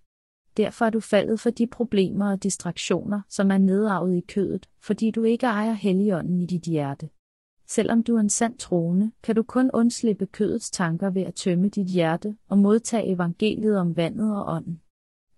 Derfor 0.59 0.85
er 0.85 0.89
du 0.89 0.99
faldet 0.99 1.39
for 1.39 1.49
de 1.49 1.67
problemer 1.67 2.31
og 2.31 2.43
distraktioner, 2.43 3.21
som 3.29 3.51
er 3.51 3.57
nedarvet 3.57 4.15
i 4.15 4.19
kødet, 4.19 4.69
fordi 4.81 5.11
du 5.11 5.23
ikke 5.23 5.45
ejer 5.45 5.73
helligånden 5.73 6.39
i 6.39 6.45
dit 6.45 6.63
hjerte. 6.63 7.09
Selvom 7.67 8.03
du 8.03 8.15
er 8.15 8.19
en 8.19 8.29
sand 8.29 8.57
troende, 8.57 9.11
kan 9.23 9.35
du 9.35 9.43
kun 9.43 9.71
undslippe 9.73 10.25
kødets 10.25 10.71
tanker 10.71 11.09
ved 11.09 11.21
at 11.21 11.33
tømme 11.33 11.69
dit 11.69 11.87
hjerte 11.87 12.35
og 12.49 12.57
modtage 12.57 13.11
evangeliet 13.13 13.77
om 13.77 13.97
vandet 13.97 14.35
og 14.35 14.55
ånden. 14.55 14.81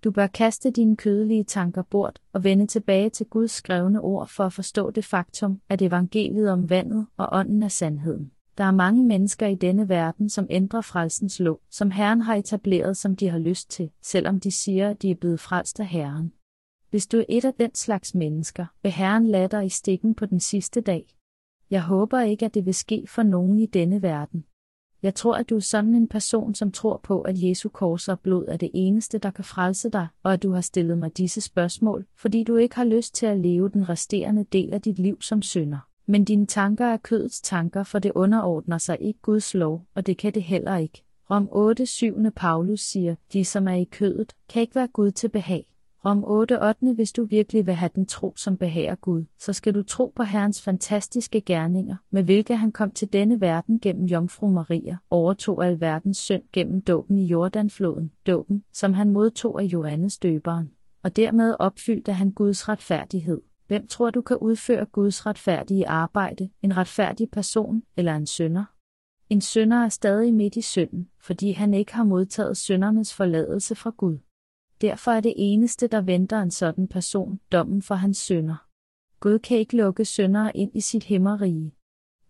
Du 0.04 0.12
bør 0.12 0.28
kaste 0.28 0.72
dine 0.72 0.98
kødelige 0.98 1.44
tanker 1.44 1.82
bort 1.82 2.22
og 2.34 2.44
vende 2.44 2.68
tilbage 2.68 3.10
til 3.10 3.26
Guds 3.26 3.52
skrevne 3.52 4.02
ord 4.02 4.28
for 4.28 4.44
at 4.44 4.54
forstå 4.54 4.92
det 4.92 5.06
faktum, 5.06 5.62
at 5.70 5.82
evangeliet 5.82 6.52
om 6.52 6.70
vandet 6.70 7.08
og 7.18 7.28
ånden 7.32 7.64
er 7.64 7.68
sandheden. 7.68 8.32
Der 8.58 8.64
er 8.64 8.72
mange 8.72 9.04
mennesker 9.04 9.48
i 9.48 9.56
denne 9.56 9.90
verden, 9.90 10.30
som 10.30 10.48
ændrer 10.50 10.82
frelsens 10.82 11.40
lov, 11.40 11.62
som 11.70 11.92
Herren 11.92 12.22
har 12.22 12.36
etableret, 12.36 12.98
som 12.98 13.16
de 13.16 13.30
har 13.30 13.40
lyst 13.40 13.70
til, 13.70 13.92
selvom 14.02 14.40
de 14.40 14.52
siger, 14.52 14.90
at 14.90 15.02
de 15.02 15.12
er 15.12 15.16
blevet 15.16 15.40
frelst 15.40 15.80
af 15.80 15.88
Herren. 15.88 16.34
Hvis 16.90 17.08
du 17.08 17.18
er 17.18 17.26
et 17.30 17.46
af 17.46 17.54
den 17.54 17.76
slags 17.76 18.16
mennesker, 18.16 18.66
vil 18.84 18.92
Herren 18.92 19.28
lade 19.28 19.48
dig 19.48 19.66
i 19.66 19.70
stikken 19.70 20.16
på 20.16 20.26
den 20.26 20.40
sidste 20.40 20.82
dag. 20.82 21.06
Jeg 21.70 21.84
håber 21.84 22.22
ikke, 22.22 22.46
at 22.46 22.54
det 22.54 22.66
vil 22.66 22.74
ske 22.74 23.06
for 23.08 23.24
nogen 23.24 23.60
i 23.60 23.66
denne 23.66 24.02
verden. 24.02 24.46
Jeg 25.04 25.16
tror, 25.16 25.36
at 25.36 25.50
du 25.50 25.56
er 25.56 25.60
sådan 25.60 25.96
en 25.96 26.08
person, 26.08 26.56
som 26.56 26.72
tror 26.72 27.00
på, 27.04 27.22
at 27.22 27.44
Jesu 27.44 27.70
kors 27.70 28.10
og 28.10 28.20
blod 28.20 28.46
er 28.48 28.58
det 28.58 28.72
eneste, 28.74 29.18
der 29.18 29.32
kan 29.32 29.44
frelse 29.44 29.90
dig, 29.90 30.08
og 30.24 30.34
at 30.34 30.44
du 30.44 30.52
har 30.52 30.62
stillet 30.62 30.98
mig 30.98 31.18
disse 31.18 31.42
spørgsmål, 31.42 32.06
fordi 32.16 32.44
du 32.44 32.56
ikke 32.56 32.76
har 32.76 32.84
lyst 32.84 33.16
til 33.16 33.26
at 33.26 33.40
leve 33.40 33.70
den 33.70 33.90
resterende 33.90 34.44
del 34.44 34.74
af 34.74 34.82
dit 34.82 35.00
liv 35.00 35.22
som 35.22 35.42
synder. 35.42 35.91
Men 36.12 36.26
dine 36.26 36.46
tanker 36.46 36.86
er 36.86 36.98
kødets 36.98 37.42
tanker, 37.42 37.84
for 37.84 38.00
det 38.00 38.12
underordner 38.16 38.78
sig 38.78 38.98
ikke 39.02 39.20
Guds 39.22 39.54
lov, 39.54 39.86
og 39.96 40.08
det 40.08 40.18
kan 40.18 40.34
det 40.34 40.44
heller 40.44 40.78
ikke. 40.78 41.04
Rom 41.30 41.50
8. 41.52 41.86
7. 41.86 42.32
Paulus 42.36 42.80
siger, 42.80 43.16
de 43.34 43.46
som 43.46 43.68
er 43.68 43.74
i 43.74 43.84
kødet, 43.84 44.34
kan 44.50 44.62
ikke 44.62 44.76
være 44.76 44.88
Gud 44.88 45.12
til 45.12 45.30
behag. 45.30 45.66
Rom 46.06 46.24
8. 46.24 46.64
8. 46.70 46.94
Hvis 46.94 47.12
du 47.12 47.26
virkelig 47.26 47.66
vil 47.66 47.74
have 47.74 47.90
den 47.96 48.06
tro, 48.06 48.34
som 48.36 48.58
behager 48.58 48.96
Gud, 48.96 49.24
så 49.40 49.54
skal 49.54 49.74
du 49.74 49.84
tro 49.84 50.14
på 50.16 50.24
Herrens 50.24 50.62
fantastiske 50.62 51.42
gerninger, 51.42 51.96
med 52.10 52.24
hvilke 52.24 52.56
han 52.56 52.72
kom 52.72 52.92
til 52.92 53.14
denne 53.14 53.42
verden 53.42 53.80
gennem 53.80 54.06
Jomfru 54.06 54.48
Maria, 54.48 54.98
overtog 55.10 55.66
al 55.66 55.82
verdens 55.82 56.18
synd 56.18 56.44
gennem 56.54 56.82
dåben 56.82 57.20
i 57.20 57.26
Jordanfloden, 57.26 58.12
dåben, 58.28 58.64
som 58.74 58.94
han 58.94 59.10
modtog 59.10 59.62
af 59.62 59.66
Johannes 59.66 60.18
døberen. 60.18 60.72
Og 61.04 61.16
dermed 61.16 61.56
opfyldte 61.60 62.14
han 62.14 62.32
Guds 62.32 62.70
retfærdighed. 62.70 63.42
Hvem 63.72 63.88
tror 63.88 64.10
du 64.10 64.22
kan 64.22 64.38
udføre 64.38 64.86
Guds 64.86 65.26
retfærdige 65.26 65.88
arbejde, 65.88 66.50
en 66.62 66.78
retfærdig 66.78 67.32
person 67.32 67.84
eller 67.98 68.16
en 68.16 68.28
synder? 68.28 68.66
En 69.30 69.42
synder 69.42 69.78
er 69.78 69.90
stadig 69.90 70.34
midt 70.34 70.56
i 70.56 70.62
synden, 70.62 71.10
fordi 71.20 71.52
han 71.52 71.74
ikke 71.74 71.94
har 71.94 72.04
modtaget 72.04 72.58
syndernes 72.58 73.14
forladelse 73.14 73.76
fra 73.76 73.90
Gud. 73.98 74.18
Derfor 74.82 75.12
er 75.12 75.20
det 75.20 75.34
eneste, 75.38 75.88
der 75.88 76.02
venter 76.02 76.42
en 76.42 76.52
sådan 76.52 76.88
person, 76.88 77.40
dommen 77.52 77.82
for 77.82 77.96
hans 77.96 78.18
synder. 78.18 78.68
Gud 79.20 79.40
kan 79.40 79.58
ikke 79.58 79.78
lukke 79.78 80.06
syndere 80.06 80.58
ind 80.58 80.72
i 80.76 80.82
sit 80.82 81.04
himmerige. 81.04 81.76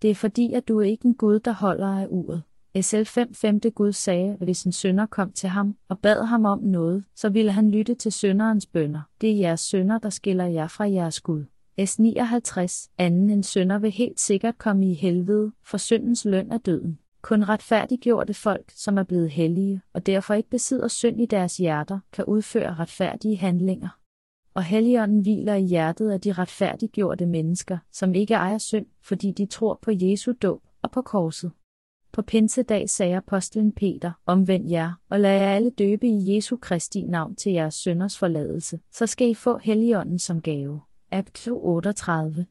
Det 0.02 0.10
er 0.10 0.16
fordi, 0.16 0.54
at 0.54 0.68
du 0.68 0.80
er 0.80 0.86
ikke 0.86 1.06
en 1.06 1.16
Gud, 1.16 1.40
der 1.40 1.54
holder 1.54 1.88
af 1.88 2.08
uret. 2.10 2.44
SL 2.80 3.04
5 3.04 3.34
5. 3.34 3.60
Gud 3.76 3.92
sagde, 3.92 4.32
at 4.32 4.44
hvis 4.44 4.64
en 4.64 4.72
sønder 4.72 5.06
kom 5.06 5.32
til 5.32 5.50
ham 5.50 5.76
og 5.90 6.00
bad 6.00 6.26
ham 6.26 6.46
om 6.46 6.60
noget, 6.60 7.04
så 7.16 7.30
ville 7.30 7.52
han 7.52 7.72
lytte 7.72 7.96
til 7.96 8.12
sønderens 8.12 8.66
bønder. 8.66 9.02
Det 9.22 9.32
er 9.32 9.36
jeres 9.36 9.60
sønder, 9.60 10.00
der 10.00 10.10
skiller 10.10 10.46
jer 10.46 10.68
fra 10.68 10.90
jeres 10.90 11.22
Gud. 11.22 11.46
S 11.86 12.00
59. 12.00 12.90
Anden 12.98 13.30
en 13.30 13.44
sønder 13.44 13.80
vil 13.80 13.92
helt 13.92 14.20
sikkert 14.20 14.58
komme 14.58 14.92
i 14.92 14.94
helvede, 14.94 15.52
for 15.64 15.78
syndens 15.78 16.26
løn 16.26 16.52
er 16.52 16.58
døden. 16.58 17.00
Kun 17.22 17.44
retfærdiggjorte 17.44 18.34
folk, 18.34 18.72
som 18.76 18.98
er 18.98 19.04
blevet 19.04 19.30
hellige, 19.30 19.82
og 19.94 20.06
derfor 20.06 20.34
ikke 20.34 20.50
besidder 20.50 20.88
synd 20.88 21.22
i 21.22 21.26
deres 21.26 21.58
hjerter, 21.58 22.00
kan 22.14 22.26
udføre 22.26 22.74
retfærdige 22.74 23.38
handlinger. 23.38 23.90
Og 24.54 24.64
helligånden 24.64 25.22
hviler 25.22 25.56
i 25.56 25.64
hjertet 25.64 26.12
af 26.12 26.22
de 26.22 26.34
retfærdiggjorte 26.34 27.26
mennesker, 27.26 27.78
som 27.92 28.14
ikke 28.14 28.34
ejer 28.34 28.58
synd, 28.58 28.86
fordi 29.02 29.32
de 29.32 29.46
tror 29.46 29.80
på 29.82 29.92
Jesu 29.94 30.34
dåb 30.42 30.62
og 30.82 30.92
på 30.92 31.02
korset. 31.02 31.52
På 32.14 32.22
pinsedag 32.22 32.90
sagde 32.90 33.18
apostlen 33.18 33.72
Peter, 33.72 34.12
omvend 34.26 34.70
jer, 34.70 34.94
og 35.10 35.20
lad 35.20 35.40
jer 35.40 35.56
alle 35.56 35.70
døbe 35.70 36.08
i 36.08 36.36
Jesu 36.36 36.58
Kristi 36.58 37.02
navn 37.02 37.36
til 37.36 37.52
jeres 37.52 37.74
sønders 37.74 38.18
forladelse, 38.18 38.80
så 38.92 39.08
skal 39.08 39.30
I 39.30 39.34
få 39.34 39.58
helligånden 39.58 40.20
som 40.20 40.42
gave. 40.42 40.82
Akt 41.12 41.48
38. 41.52 42.46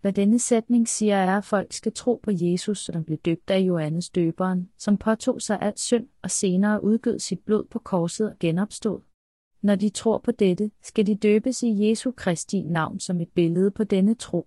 Hvad 0.00 0.12
denne 0.12 0.38
sætning 0.38 0.88
siger 0.88 1.16
er, 1.16 1.38
at 1.38 1.44
folk 1.44 1.72
skal 1.72 1.92
tro 1.92 2.20
på 2.22 2.30
Jesus, 2.34 2.78
som 2.78 3.04
blev 3.04 3.18
døbt 3.18 3.50
af 3.50 3.58
Johannes 3.58 4.10
døberen, 4.10 4.68
som 4.78 4.96
påtog 4.96 5.42
sig 5.42 5.58
alt 5.60 5.80
synd 5.80 6.06
og 6.22 6.30
senere 6.30 6.84
udgød 6.84 7.18
sit 7.18 7.40
blod 7.40 7.64
på 7.70 7.78
korset 7.78 8.30
og 8.30 8.36
genopstod. 8.40 9.00
Når 9.62 9.74
de 9.74 9.88
tror 9.88 10.18
på 10.18 10.32
dette, 10.32 10.70
skal 10.82 11.06
de 11.06 11.14
døbes 11.14 11.62
i 11.62 11.88
Jesu 11.88 12.10
Kristi 12.16 12.62
navn 12.62 13.00
som 13.00 13.20
et 13.20 13.28
billede 13.34 13.70
på 13.70 13.84
denne 13.84 14.14
tro. 14.14 14.46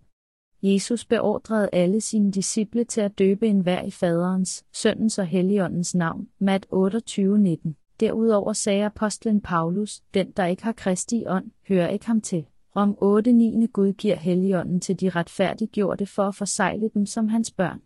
Jesus 0.64 1.06
beordrede 1.06 1.70
alle 1.74 2.02
sine 2.02 2.32
disciple 2.32 2.84
til 2.84 3.02
at 3.02 3.20
døbe 3.20 3.48
enhver 3.48 3.84
i 3.84 3.92
faderens, 3.92 4.66
søndens 4.74 5.20
og 5.20 5.26
helligåndens 5.26 5.96
navn, 5.96 6.28
Mat 6.40 6.68
28:19. 6.74 7.74
Derudover 8.00 8.54
sagde 8.54 8.86
apostlen 8.86 9.42
Paulus, 9.42 10.02
den 10.14 10.32
der 10.32 10.46
ikke 10.46 10.64
har 10.64 10.72
Kristi 10.72 11.24
ånd, 11.28 11.52
hører 11.68 11.88
ikke 11.88 12.06
ham 12.06 12.22
til. 12.22 12.46
Rom 12.76 12.98
8:9 13.02 13.68
Gud 13.68 13.94
giver 13.94 14.16
helligånden 14.16 14.80
til 14.80 15.00
de 15.00 15.10
retfærdiggjorte 15.10 16.06
for 16.06 16.24
at 16.24 16.36
forsegle 16.36 16.90
dem 16.94 17.06
som 17.06 17.28
hans 17.28 17.52
børn. 17.52 17.82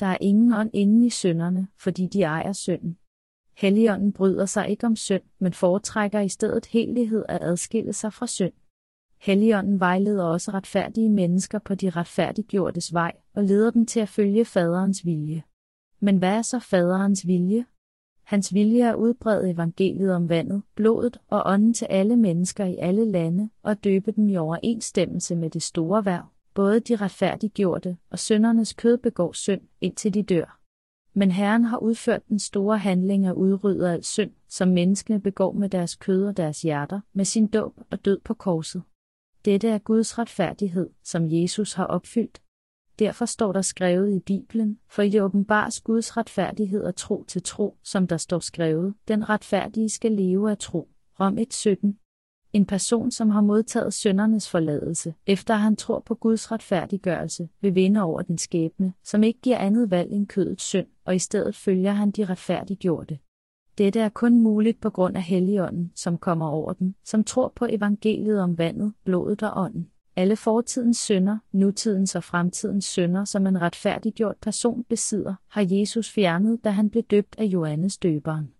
Der 0.00 0.06
er 0.06 0.18
ingen 0.20 0.52
ånd 0.52 0.70
inde 0.72 1.06
i 1.06 1.10
synderne, 1.10 1.68
fordi 1.78 2.06
de 2.06 2.22
ejer 2.22 2.52
synden. 2.52 2.96
Helligånden 3.56 4.12
bryder 4.12 4.46
sig 4.46 4.68
ikke 4.68 4.86
om 4.86 4.96
synd, 4.96 5.22
men 5.38 5.52
foretrækker 5.52 6.20
i 6.20 6.28
stedet 6.28 6.66
hellighed 6.66 7.24
at 7.28 7.42
adskille 7.42 7.92
sig 7.92 8.12
fra 8.12 8.26
synd. 8.26 8.52
Helligånden 9.24 9.80
vejleder 9.80 10.24
også 10.24 10.50
retfærdige 10.50 11.10
mennesker 11.10 11.58
på 11.58 11.74
de 11.74 11.90
retfærdiggjortes 11.90 12.92
vej 12.92 13.12
og 13.34 13.44
leder 13.44 13.70
dem 13.70 13.86
til 13.86 14.00
at 14.00 14.08
følge 14.08 14.44
faderens 14.44 15.04
vilje. 15.04 15.42
Men 16.00 16.18
hvad 16.18 16.36
er 16.36 16.42
så 16.42 16.58
faderens 16.58 17.26
vilje? 17.26 17.64
Hans 18.22 18.54
vilje 18.54 18.82
er 18.82 18.90
at 18.90 18.96
udbrede 18.96 19.50
evangeliet 19.50 20.14
om 20.14 20.28
vandet, 20.28 20.62
blodet 20.74 21.18
og 21.28 21.42
ånden 21.46 21.74
til 21.74 21.84
alle 21.90 22.16
mennesker 22.16 22.64
i 22.64 22.76
alle 22.76 23.10
lande 23.10 23.50
og 23.62 23.84
døbe 23.84 24.12
dem 24.12 24.28
i 24.28 24.36
overensstemmelse 24.36 25.36
med 25.36 25.50
det 25.50 25.62
store 25.62 26.04
værv. 26.04 26.26
Både 26.54 26.80
de 26.80 26.96
retfærdiggjorte 26.96 27.96
og 28.10 28.18
søndernes 28.18 28.72
kød 28.72 28.98
begår 28.98 29.32
synd, 29.32 29.60
indtil 29.80 30.14
de 30.14 30.22
dør. 30.22 30.60
Men 31.14 31.30
Herren 31.30 31.64
har 31.64 31.78
udført 31.78 32.28
den 32.28 32.38
store 32.38 32.78
handling 32.78 33.26
at 33.26 33.34
udrydde 33.34 33.92
al 33.92 34.04
synd, 34.04 34.30
som 34.48 34.68
menneskene 34.68 35.20
begår 35.20 35.52
med 35.52 35.68
deres 35.68 35.96
kød 35.96 36.24
og 36.24 36.36
deres 36.36 36.62
hjerter, 36.62 37.00
med 37.12 37.24
sin 37.24 37.46
dåb 37.46 37.80
og 37.90 38.04
død 38.04 38.20
på 38.24 38.34
korset. 38.34 38.82
Dette 39.44 39.68
er 39.68 39.78
Guds 39.78 40.18
retfærdighed, 40.18 40.90
som 41.02 41.22
Jesus 41.30 41.72
har 41.72 41.84
opfyldt. 41.84 42.42
Derfor 42.98 43.24
står 43.24 43.52
der 43.52 43.62
skrevet 43.62 44.16
i 44.16 44.20
Bibelen, 44.20 44.78
for 44.88 45.02
i 45.02 45.10
det 45.10 45.22
åbenbares 45.22 45.80
Guds 45.80 46.16
retfærdighed 46.16 46.82
og 46.84 46.96
tro 46.96 47.24
til 47.24 47.42
tro, 47.42 47.76
som 47.82 48.06
der 48.06 48.16
står 48.16 48.38
skrevet, 48.38 48.94
den 49.08 49.28
retfærdige 49.28 49.90
skal 49.90 50.12
leve 50.12 50.50
af 50.50 50.58
tro. 50.58 50.88
Rom 51.20 51.38
1.17 51.38 52.48
En 52.52 52.66
person, 52.66 53.10
som 53.10 53.30
har 53.30 53.40
modtaget 53.40 53.94
søndernes 53.94 54.50
forladelse, 54.50 55.14
efter 55.26 55.54
han 55.54 55.76
tror 55.76 56.00
på 56.00 56.14
Guds 56.14 56.52
retfærdiggørelse, 56.52 57.48
vil 57.60 57.74
vinde 57.74 58.02
over 58.02 58.22
den 58.22 58.38
skæbne, 58.38 58.92
som 59.02 59.22
ikke 59.22 59.40
giver 59.40 59.58
andet 59.58 59.90
valg 59.90 60.12
end 60.12 60.26
kødets 60.26 60.64
synd, 60.64 60.86
og 61.04 61.14
i 61.14 61.18
stedet 61.18 61.54
følger 61.54 61.92
han 61.92 62.10
de 62.10 62.24
retfærdiggjorte. 62.24 63.18
Dette 63.78 64.00
er 64.00 64.08
kun 64.08 64.40
muligt 64.40 64.80
på 64.80 64.90
grund 64.90 65.16
af 65.16 65.22
Helligånden, 65.22 65.92
som 65.94 66.18
kommer 66.18 66.48
over 66.48 66.72
dem, 66.72 66.94
som 67.04 67.24
tror 67.24 67.52
på 67.56 67.66
evangeliet 67.70 68.40
om 68.40 68.58
vandet, 68.58 68.92
blodet 69.04 69.42
og 69.42 69.62
ånden. 69.62 69.90
Alle 70.16 70.36
fortidens 70.36 70.98
synder, 70.98 71.38
nutidens 71.52 72.14
og 72.14 72.24
fremtidens 72.24 72.84
synder, 72.84 73.24
som 73.24 73.46
en 73.46 73.60
retfærdiggjort 73.60 74.36
person 74.36 74.84
besidder, 74.84 75.34
har 75.48 75.66
Jesus 75.70 76.10
fjernet, 76.10 76.64
da 76.64 76.70
han 76.70 76.90
blev 76.90 77.02
døbt 77.02 77.34
af 77.38 77.44
Johannes 77.44 77.98
døberen. 77.98 78.52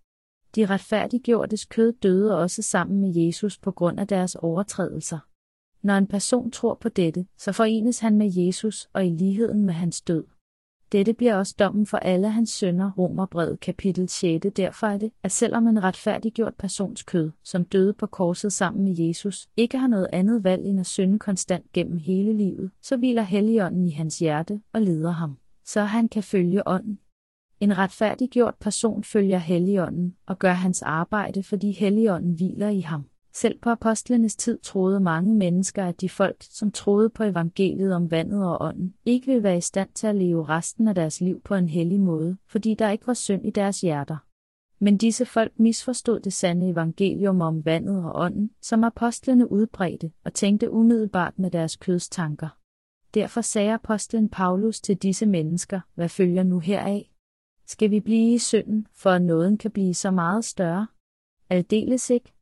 De 0.55 0.65
retfærdiggjortes 0.65 1.65
kød 1.65 1.93
døde 1.93 2.37
også 2.37 2.61
sammen 2.61 3.01
med 3.01 3.15
Jesus 3.15 3.57
på 3.57 3.71
grund 3.71 3.99
af 3.99 4.07
deres 4.07 4.35
overtrædelser. 4.35 5.19
Når 5.81 5.93
en 5.93 6.07
person 6.07 6.51
tror 6.51 6.73
på 6.81 6.89
dette, 6.89 7.25
så 7.37 7.51
forenes 7.51 7.99
han 7.99 8.17
med 8.17 8.31
Jesus 8.33 8.89
og 8.93 9.05
i 9.05 9.09
ligheden 9.09 9.65
med 9.65 9.73
hans 9.73 10.01
død. 10.01 10.23
Dette 10.91 11.13
bliver 11.13 11.35
også 11.35 11.55
dommen 11.59 11.85
for 11.85 11.97
alle 11.97 12.29
hans 12.29 12.49
sønner, 12.49 12.91
Romerbrevet 12.97 13.59
kapitel 13.59 14.09
6. 14.09 14.45
Derfor 14.57 14.87
er 14.87 14.97
det, 14.97 15.11
at 15.23 15.31
selvom 15.31 15.67
en 15.67 15.83
retfærdiggjort 15.83 16.53
persons 16.55 17.03
kød, 17.03 17.31
som 17.43 17.65
døde 17.65 17.93
på 17.93 18.05
korset 18.05 18.53
sammen 18.53 18.83
med 18.83 18.95
Jesus, 18.97 19.47
ikke 19.57 19.77
har 19.77 19.87
noget 19.87 20.07
andet 20.13 20.43
valg 20.43 20.65
end 20.65 20.79
at 20.79 20.85
synde 20.85 21.19
konstant 21.19 21.71
gennem 21.73 21.97
hele 21.97 22.33
livet, 22.33 22.71
så 22.81 22.97
hviler 22.97 23.21
Helligånden 23.21 23.85
i 23.85 23.91
hans 23.91 24.19
hjerte 24.19 24.61
og 24.73 24.81
leder 24.81 25.11
ham, 25.11 25.37
så 25.65 25.81
han 25.81 26.09
kan 26.09 26.23
følge 26.23 26.67
ånden. 26.67 26.99
En 27.59 27.77
retfærdiggjort 27.77 28.55
person 28.55 29.03
følger 29.03 29.37
Helligånden 29.37 30.15
og 30.25 30.39
gør 30.39 30.53
hans 30.53 30.81
arbejde, 30.81 31.43
fordi 31.43 31.71
Helligånden 31.71 32.33
hviler 32.33 32.69
i 32.69 32.79
ham. 32.79 33.05
Selv 33.35 33.59
på 33.59 33.69
apostlenes 33.69 34.35
tid 34.35 34.59
troede 34.59 34.99
mange 34.99 35.35
mennesker, 35.35 35.85
at 35.85 36.01
de 36.01 36.09
folk, 36.09 36.35
som 36.39 36.71
troede 36.71 37.09
på 37.09 37.23
evangeliet 37.23 37.95
om 37.95 38.11
vandet 38.11 38.45
og 38.45 38.57
ånden, 38.61 38.93
ikke 39.05 39.27
ville 39.27 39.43
være 39.43 39.57
i 39.57 39.61
stand 39.61 39.89
til 39.95 40.07
at 40.07 40.15
leve 40.15 40.45
resten 40.45 40.87
af 40.87 40.95
deres 40.95 41.21
liv 41.21 41.41
på 41.41 41.55
en 41.55 41.69
hellig 41.69 41.99
måde, 41.99 42.37
fordi 42.47 42.73
der 42.73 42.89
ikke 42.89 43.07
var 43.07 43.13
synd 43.13 43.45
i 43.45 43.49
deres 43.49 43.81
hjerter. 43.81 44.17
Men 44.79 44.97
disse 44.97 45.25
folk 45.25 45.59
misforstod 45.59 46.19
det 46.19 46.33
sande 46.33 46.69
evangelium 46.69 47.41
om 47.41 47.65
vandet 47.65 48.05
og 48.05 48.11
ånden, 48.15 48.51
som 48.61 48.83
apostlene 48.83 49.51
udbredte 49.51 50.11
og 50.25 50.33
tænkte 50.33 50.71
umiddelbart 50.71 51.39
med 51.39 51.51
deres 51.51 51.75
kødstanker. 51.75 52.57
Derfor 53.13 53.41
sagde 53.41 53.73
apostlen 53.73 54.29
Paulus 54.29 54.81
til 54.81 54.97
disse 54.97 55.25
mennesker, 55.25 55.79
hvad 55.95 56.09
følger 56.09 56.43
nu 56.43 56.59
heraf? 56.59 57.11
Skal 57.67 57.91
vi 57.91 57.99
blive 57.99 58.33
i 58.33 58.37
synden, 58.37 58.87
for 58.93 59.09
at 59.09 59.21
nåden 59.21 59.57
kan 59.57 59.71
blive 59.71 59.93
så 59.93 60.11
meget 60.11 60.45
større? 60.45 60.87
Aldeles 61.49 62.09
ikke. 62.09 62.34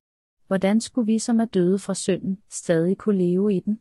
Hvordan 0.47 0.81
skulle 0.81 1.05
vi, 1.05 1.19
som 1.19 1.39
er 1.39 1.45
døde 1.45 1.79
fra 1.79 1.93
synden, 1.93 2.37
stadig 2.49 2.97
kunne 2.97 3.17
leve 3.17 3.55
i 3.55 3.59
den? 3.59 3.79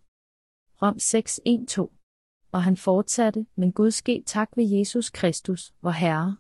Rom 0.82 0.96
6.1.2 0.96 2.48
Og 2.52 2.62
han 2.62 2.76
fortsatte, 2.76 3.46
men 3.56 3.72
Gud 3.72 3.90
ske 3.90 4.22
tak 4.26 4.48
ved 4.56 4.64
Jesus 4.64 5.10
Kristus, 5.10 5.74
vor 5.82 5.90
Herre. 5.90 6.36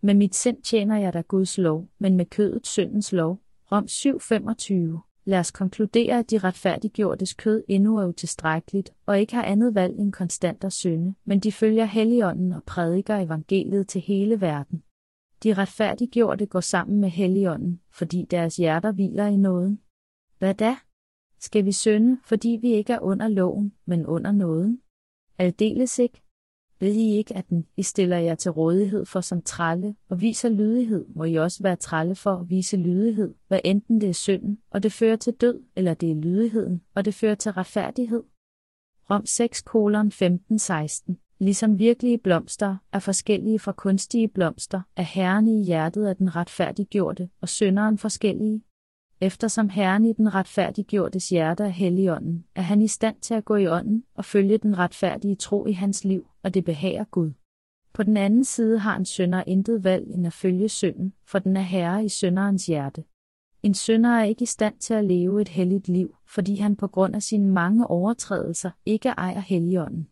Med 0.00 0.14
mit 0.14 0.34
sind 0.34 0.62
tjener 0.62 0.98
jeg 0.98 1.12
da 1.12 1.20
Guds 1.20 1.58
lov, 1.58 1.88
men 1.98 2.16
med 2.16 2.26
kødet 2.26 2.66
syndens 2.66 3.12
lov. 3.12 3.40
Rom 3.72 3.84
7.25 3.84 5.08
Lad 5.24 5.38
os 5.38 5.50
konkludere, 5.50 6.18
at 6.18 6.30
de 6.30 6.38
retfærdiggjortes 6.38 7.34
kød 7.34 7.64
endnu 7.68 7.96
er 7.96 8.06
utilstrækkeligt, 8.06 8.92
og 9.06 9.20
ikke 9.20 9.34
har 9.34 9.42
andet 9.42 9.74
valg 9.74 9.98
end 9.98 10.12
konstant 10.12 10.64
at 10.64 10.72
synde, 10.72 11.14
men 11.24 11.40
de 11.40 11.52
følger 11.52 11.84
Helligånden 11.84 12.52
og 12.52 12.64
prædiker 12.64 13.16
evangeliet 13.16 13.88
til 13.88 14.00
hele 14.00 14.40
verden. 14.40 14.82
De 15.42 15.54
retfærdiggjorte 15.54 16.46
går 16.46 16.60
sammen 16.60 17.00
med 17.00 17.08
Helligånden, 17.08 17.80
fordi 17.90 18.26
deres 18.30 18.56
hjerter 18.56 18.92
hviler 18.92 19.26
i 19.26 19.36
nåden. 19.36 19.80
Hvad 20.38 20.54
da? 20.54 20.76
Skal 21.38 21.64
vi 21.64 21.72
synde, 21.72 22.20
fordi 22.24 22.58
vi 22.60 22.72
ikke 22.72 22.92
er 22.92 23.00
under 23.00 23.28
loven, 23.28 23.74
men 23.84 24.06
under 24.06 24.32
nåden? 24.32 24.80
Aldeles 25.38 25.98
ikke. 25.98 26.22
Ved 26.80 26.94
I 26.94 27.16
ikke, 27.16 27.36
at 27.36 27.48
den, 27.48 27.66
I 27.76 27.82
stiller 27.82 28.18
jer 28.18 28.34
til 28.34 28.50
rådighed 28.50 29.04
for 29.04 29.20
som 29.20 29.42
trælle, 29.42 29.96
og 30.08 30.20
viser 30.20 30.48
lydighed, 30.48 31.06
må 31.08 31.24
I 31.24 31.34
også 31.34 31.62
være 31.62 31.76
trælle 31.76 32.14
for 32.14 32.34
at 32.36 32.50
vise 32.50 32.76
lydighed, 32.76 33.34
hvad 33.48 33.60
enten 33.64 34.00
det 34.00 34.08
er 34.08 34.14
synden, 34.14 34.58
og 34.70 34.82
det 34.82 34.92
fører 34.92 35.16
til 35.16 35.32
død, 35.32 35.62
eller 35.76 35.94
det 35.94 36.10
er 36.10 36.14
lydigheden, 36.14 36.82
og 36.94 37.04
det 37.04 37.14
fører 37.14 37.34
til 37.34 37.52
retfærdighed. 37.52 38.22
Rom 39.10 39.26
6 39.26 39.62
kolon 39.62 40.12
15 40.12 40.58
16 40.58 41.18
Ligesom 41.40 41.78
virkelige 41.78 42.18
blomster 42.18 42.76
er 42.92 42.98
forskellige 42.98 43.58
fra 43.58 43.72
kunstige 43.72 44.28
blomster, 44.28 44.80
er 44.96 45.02
herren 45.02 45.48
i 45.48 45.64
hjertet 45.64 46.06
af 46.06 46.16
den 46.16 46.36
retfærdiggjorte 46.36 47.28
og 47.40 47.48
synderen 47.48 47.98
forskellige. 47.98 48.62
Eftersom 49.20 49.68
herren 49.68 50.04
i 50.04 50.12
den 50.12 50.34
retfærdiggjortes 50.34 51.28
hjerte 51.28 51.64
er 51.64 51.68
helligånden, 51.68 52.44
er 52.54 52.62
han 52.62 52.82
i 52.82 52.88
stand 52.88 53.16
til 53.20 53.34
at 53.34 53.44
gå 53.44 53.56
i 53.56 53.66
ånden 53.66 54.04
og 54.14 54.24
følge 54.24 54.58
den 54.58 54.78
retfærdige 54.78 55.34
tro 55.34 55.66
i 55.66 55.72
hans 55.72 56.04
liv, 56.04 56.26
og 56.42 56.54
det 56.54 56.64
behager 56.64 57.04
Gud. 57.04 57.32
På 57.92 58.02
den 58.02 58.16
anden 58.16 58.44
side 58.44 58.78
har 58.78 58.96
en 58.96 59.04
synder 59.04 59.44
intet 59.46 59.84
valg 59.84 60.06
end 60.10 60.26
at 60.26 60.32
følge 60.32 60.68
synden, 60.68 61.12
for 61.26 61.38
den 61.38 61.56
er 61.56 61.60
herre 61.60 62.04
i 62.04 62.08
synderens 62.08 62.66
hjerte. 62.66 63.04
En 63.62 63.74
synder 63.74 64.10
er 64.10 64.24
ikke 64.24 64.42
i 64.42 64.46
stand 64.46 64.78
til 64.78 64.94
at 64.94 65.04
leve 65.04 65.40
et 65.40 65.48
helligt 65.48 65.88
liv, 65.88 66.16
fordi 66.26 66.56
han 66.56 66.76
på 66.76 66.88
grund 66.88 67.14
af 67.14 67.22
sine 67.22 67.52
mange 67.52 67.86
overtrædelser 67.86 68.70
ikke 68.86 69.08
ejer 69.08 69.40
helligånden. 69.40 70.08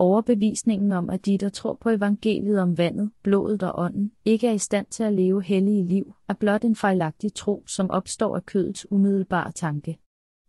Overbevisningen 0.00 0.92
om, 0.92 1.10
at 1.10 1.26
de, 1.26 1.38
der 1.38 1.48
tror 1.48 1.78
på 1.80 1.90
evangeliet 1.90 2.60
om 2.60 2.78
vandet, 2.78 3.10
blodet 3.22 3.62
og 3.62 3.72
ånden, 3.78 4.12
ikke 4.24 4.46
er 4.46 4.52
i 4.52 4.58
stand 4.58 4.86
til 4.86 5.02
at 5.02 5.12
leve 5.12 5.42
hellige 5.42 5.84
liv, 5.84 6.14
er 6.28 6.34
blot 6.34 6.64
en 6.64 6.76
fejlagtig 6.76 7.34
tro, 7.34 7.64
som 7.66 7.90
opstår 7.90 8.36
af 8.36 8.46
kødets 8.46 8.86
umiddelbare 8.90 9.52
tanke. 9.52 9.98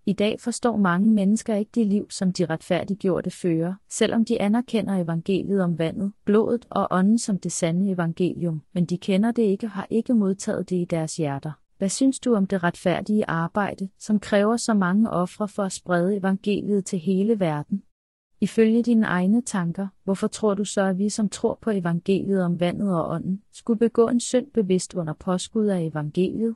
I 0.06 0.14
dag 0.14 0.40
forstår 0.40 0.78
mange 0.78 1.12
mennesker 1.14 1.56
ikke 1.56 1.72
det 1.76 1.88
liv, 1.88 2.10
som 2.10 2.34
de 2.34 2.46
retfærdiggjorte 2.46 3.32
fører, 3.32 3.74
selvom 3.90 4.26
de 4.26 4.42
anerkender 4.42 5.04
evangeliet 5.04 5.62
om 5.62 5.80
vandet, 5.80 6.12
blodet 6.26 6.66
og 6.70 6.88
ånden 6.92 7.18
som 7.18 7.40
det 7.40 7.52
sande 7.52 7.92
evangelium, 7.92 8.62
men 8.74 8.86
de 8.86 8.98
kender 8.98 9.32
det 9.32 9.44
ikke 9.44 9.66
og 9.68 9.72
har 9.72 9.88
ikke 9.90 10.14
modtaget 10.14 10.70
det 10.70 10.76
i 10.76 10.86
deres 10.86 11.18
hjerter. 11.18 11.52
Hvad 11.78 11.90
synes 11.90 12.20
du 12.20 12.36
om 12.36 12.48
det 12.48 12.64
retfærdige 12.64 13.30
arbejde, 13.30 13.90
som 14.00 14.20
kræver 14.20 14.58
så 14.58 14.74
mange 14.74 15.10
ofre 15.10 15.48
for 15.48 15.64
at 15.64 15.72
sprede 15.72 16.18
evangeliet 16.18 16.86
til 16.86 17.00
hele 17.00 17.40
verden? 17.40 17.84
Ifølge 18.42 18.84
dine 18.84 19.06
egne 19.06 19.42
tanker, 19.42 19.88
hvorfor 20.04 20.28
tror 20.28 20.54
du 20.54 20.66
så, 20.66 20.82
at 20.82 20.98
vi 20.98 21.10
som 21.10 21.30
tror 21.30 21.58
på 21.62 21.70
evangeliet 21.70 22.44
om 22.44 22.60
vandet 22.60 22.96
og 22.96 23.10
ånden, 23.10 23.44
skulle 23.52 23.80
begå 23.80 24.08
en 24.08 24.20
synd 24.20 24.52
bevidst 24.52 24.94
under 24.94 25.14
påskud 25.14 25.66
af 25.66 25.82
evangeliet? 25.82 26.56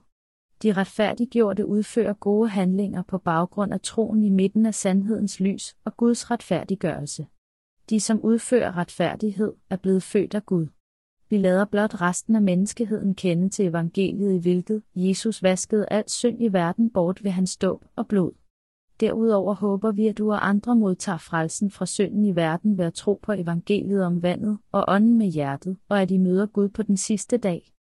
De 0.63 0.73
retfærdiggjorte 0.73 1.65
udfører 1.65 2.13
gode 2.13 2.49
handlinger 2.49 3.01
på 3.01 3.17
baggrund 3.17 3.73
af 3.73 3.81
troen 3.81 4.23
i 4.23 4.29
midten 4.29 4.65
af 4.65 4.73
sandhedens 4.73 5.39
lys 5.39 5.75
og 5.85 5.97
Guds 5.97 6.31
retfærdiggørelse. 6.31 7.27
De, 7.89 7.99
som 7.99 8.19
udfører 8.21 8.77
retfærdighed, 8.77 9.53
er 9.69 9.77
blevet 9.77 10.03
født 10.03 10.35
af 10.35 10.45
Gud. 10.45 10.67
Vi 11.29 11.37
lader 11.37 11.65
blot 11.65 12.01
resten 12.01 12.35
af 12.35 12.41
menneskeheden 12.41 13.15
kende 13.15 13.49
til 13.49 13.65
evangeliet 13.65 14.33
i 14.33 14.37
hvilket 14.37 14.83
Jesus 14.95 15.43
vaskede 15.43 15.85
alt 15.91 16.11
synd 16.11 16.43
i 16.43 16.53
verden 16.53 16.89
bort 16.89 17.23
ved 17.23 17.31
hans 17.31 17.57
dåb 17.57 17.85
og 17.95 18.07
blod. 18.07 18.31
Derudover 18.99 19.53
håber 19.53 19.91
vi, 19.91 20.07
at 20.07 20.17
du 20.17 20.31
og 20.31 20.49
andre 20.49 20.75
modtager 20.75 21.17
frelsen 21.17 21.71
fra 21.71 21.85
synden 21.85 22.25
i 22.25 22.35
verden 22.35 22.77
ved 22.77 22.85
at 22.85 22.93
tro 22.93 23.19
på 23.23 23.31
evangeliet 23.31 24.05
om 24.05 24.23
vandet 24.23 24.57
og 24.71 24.85
ånden 24.87 25.17
med 25.17 25.27
hjertet, 25.27 25.77
og 25.89 26.01
at 26.01 26.11
I 26.11 26.17
møder 26.17 26.45
Gud 26.45 26.69
på 26.69 26.83
den 26.83 26.97
sidste 26.97 27.37
dag. 27.37 27.71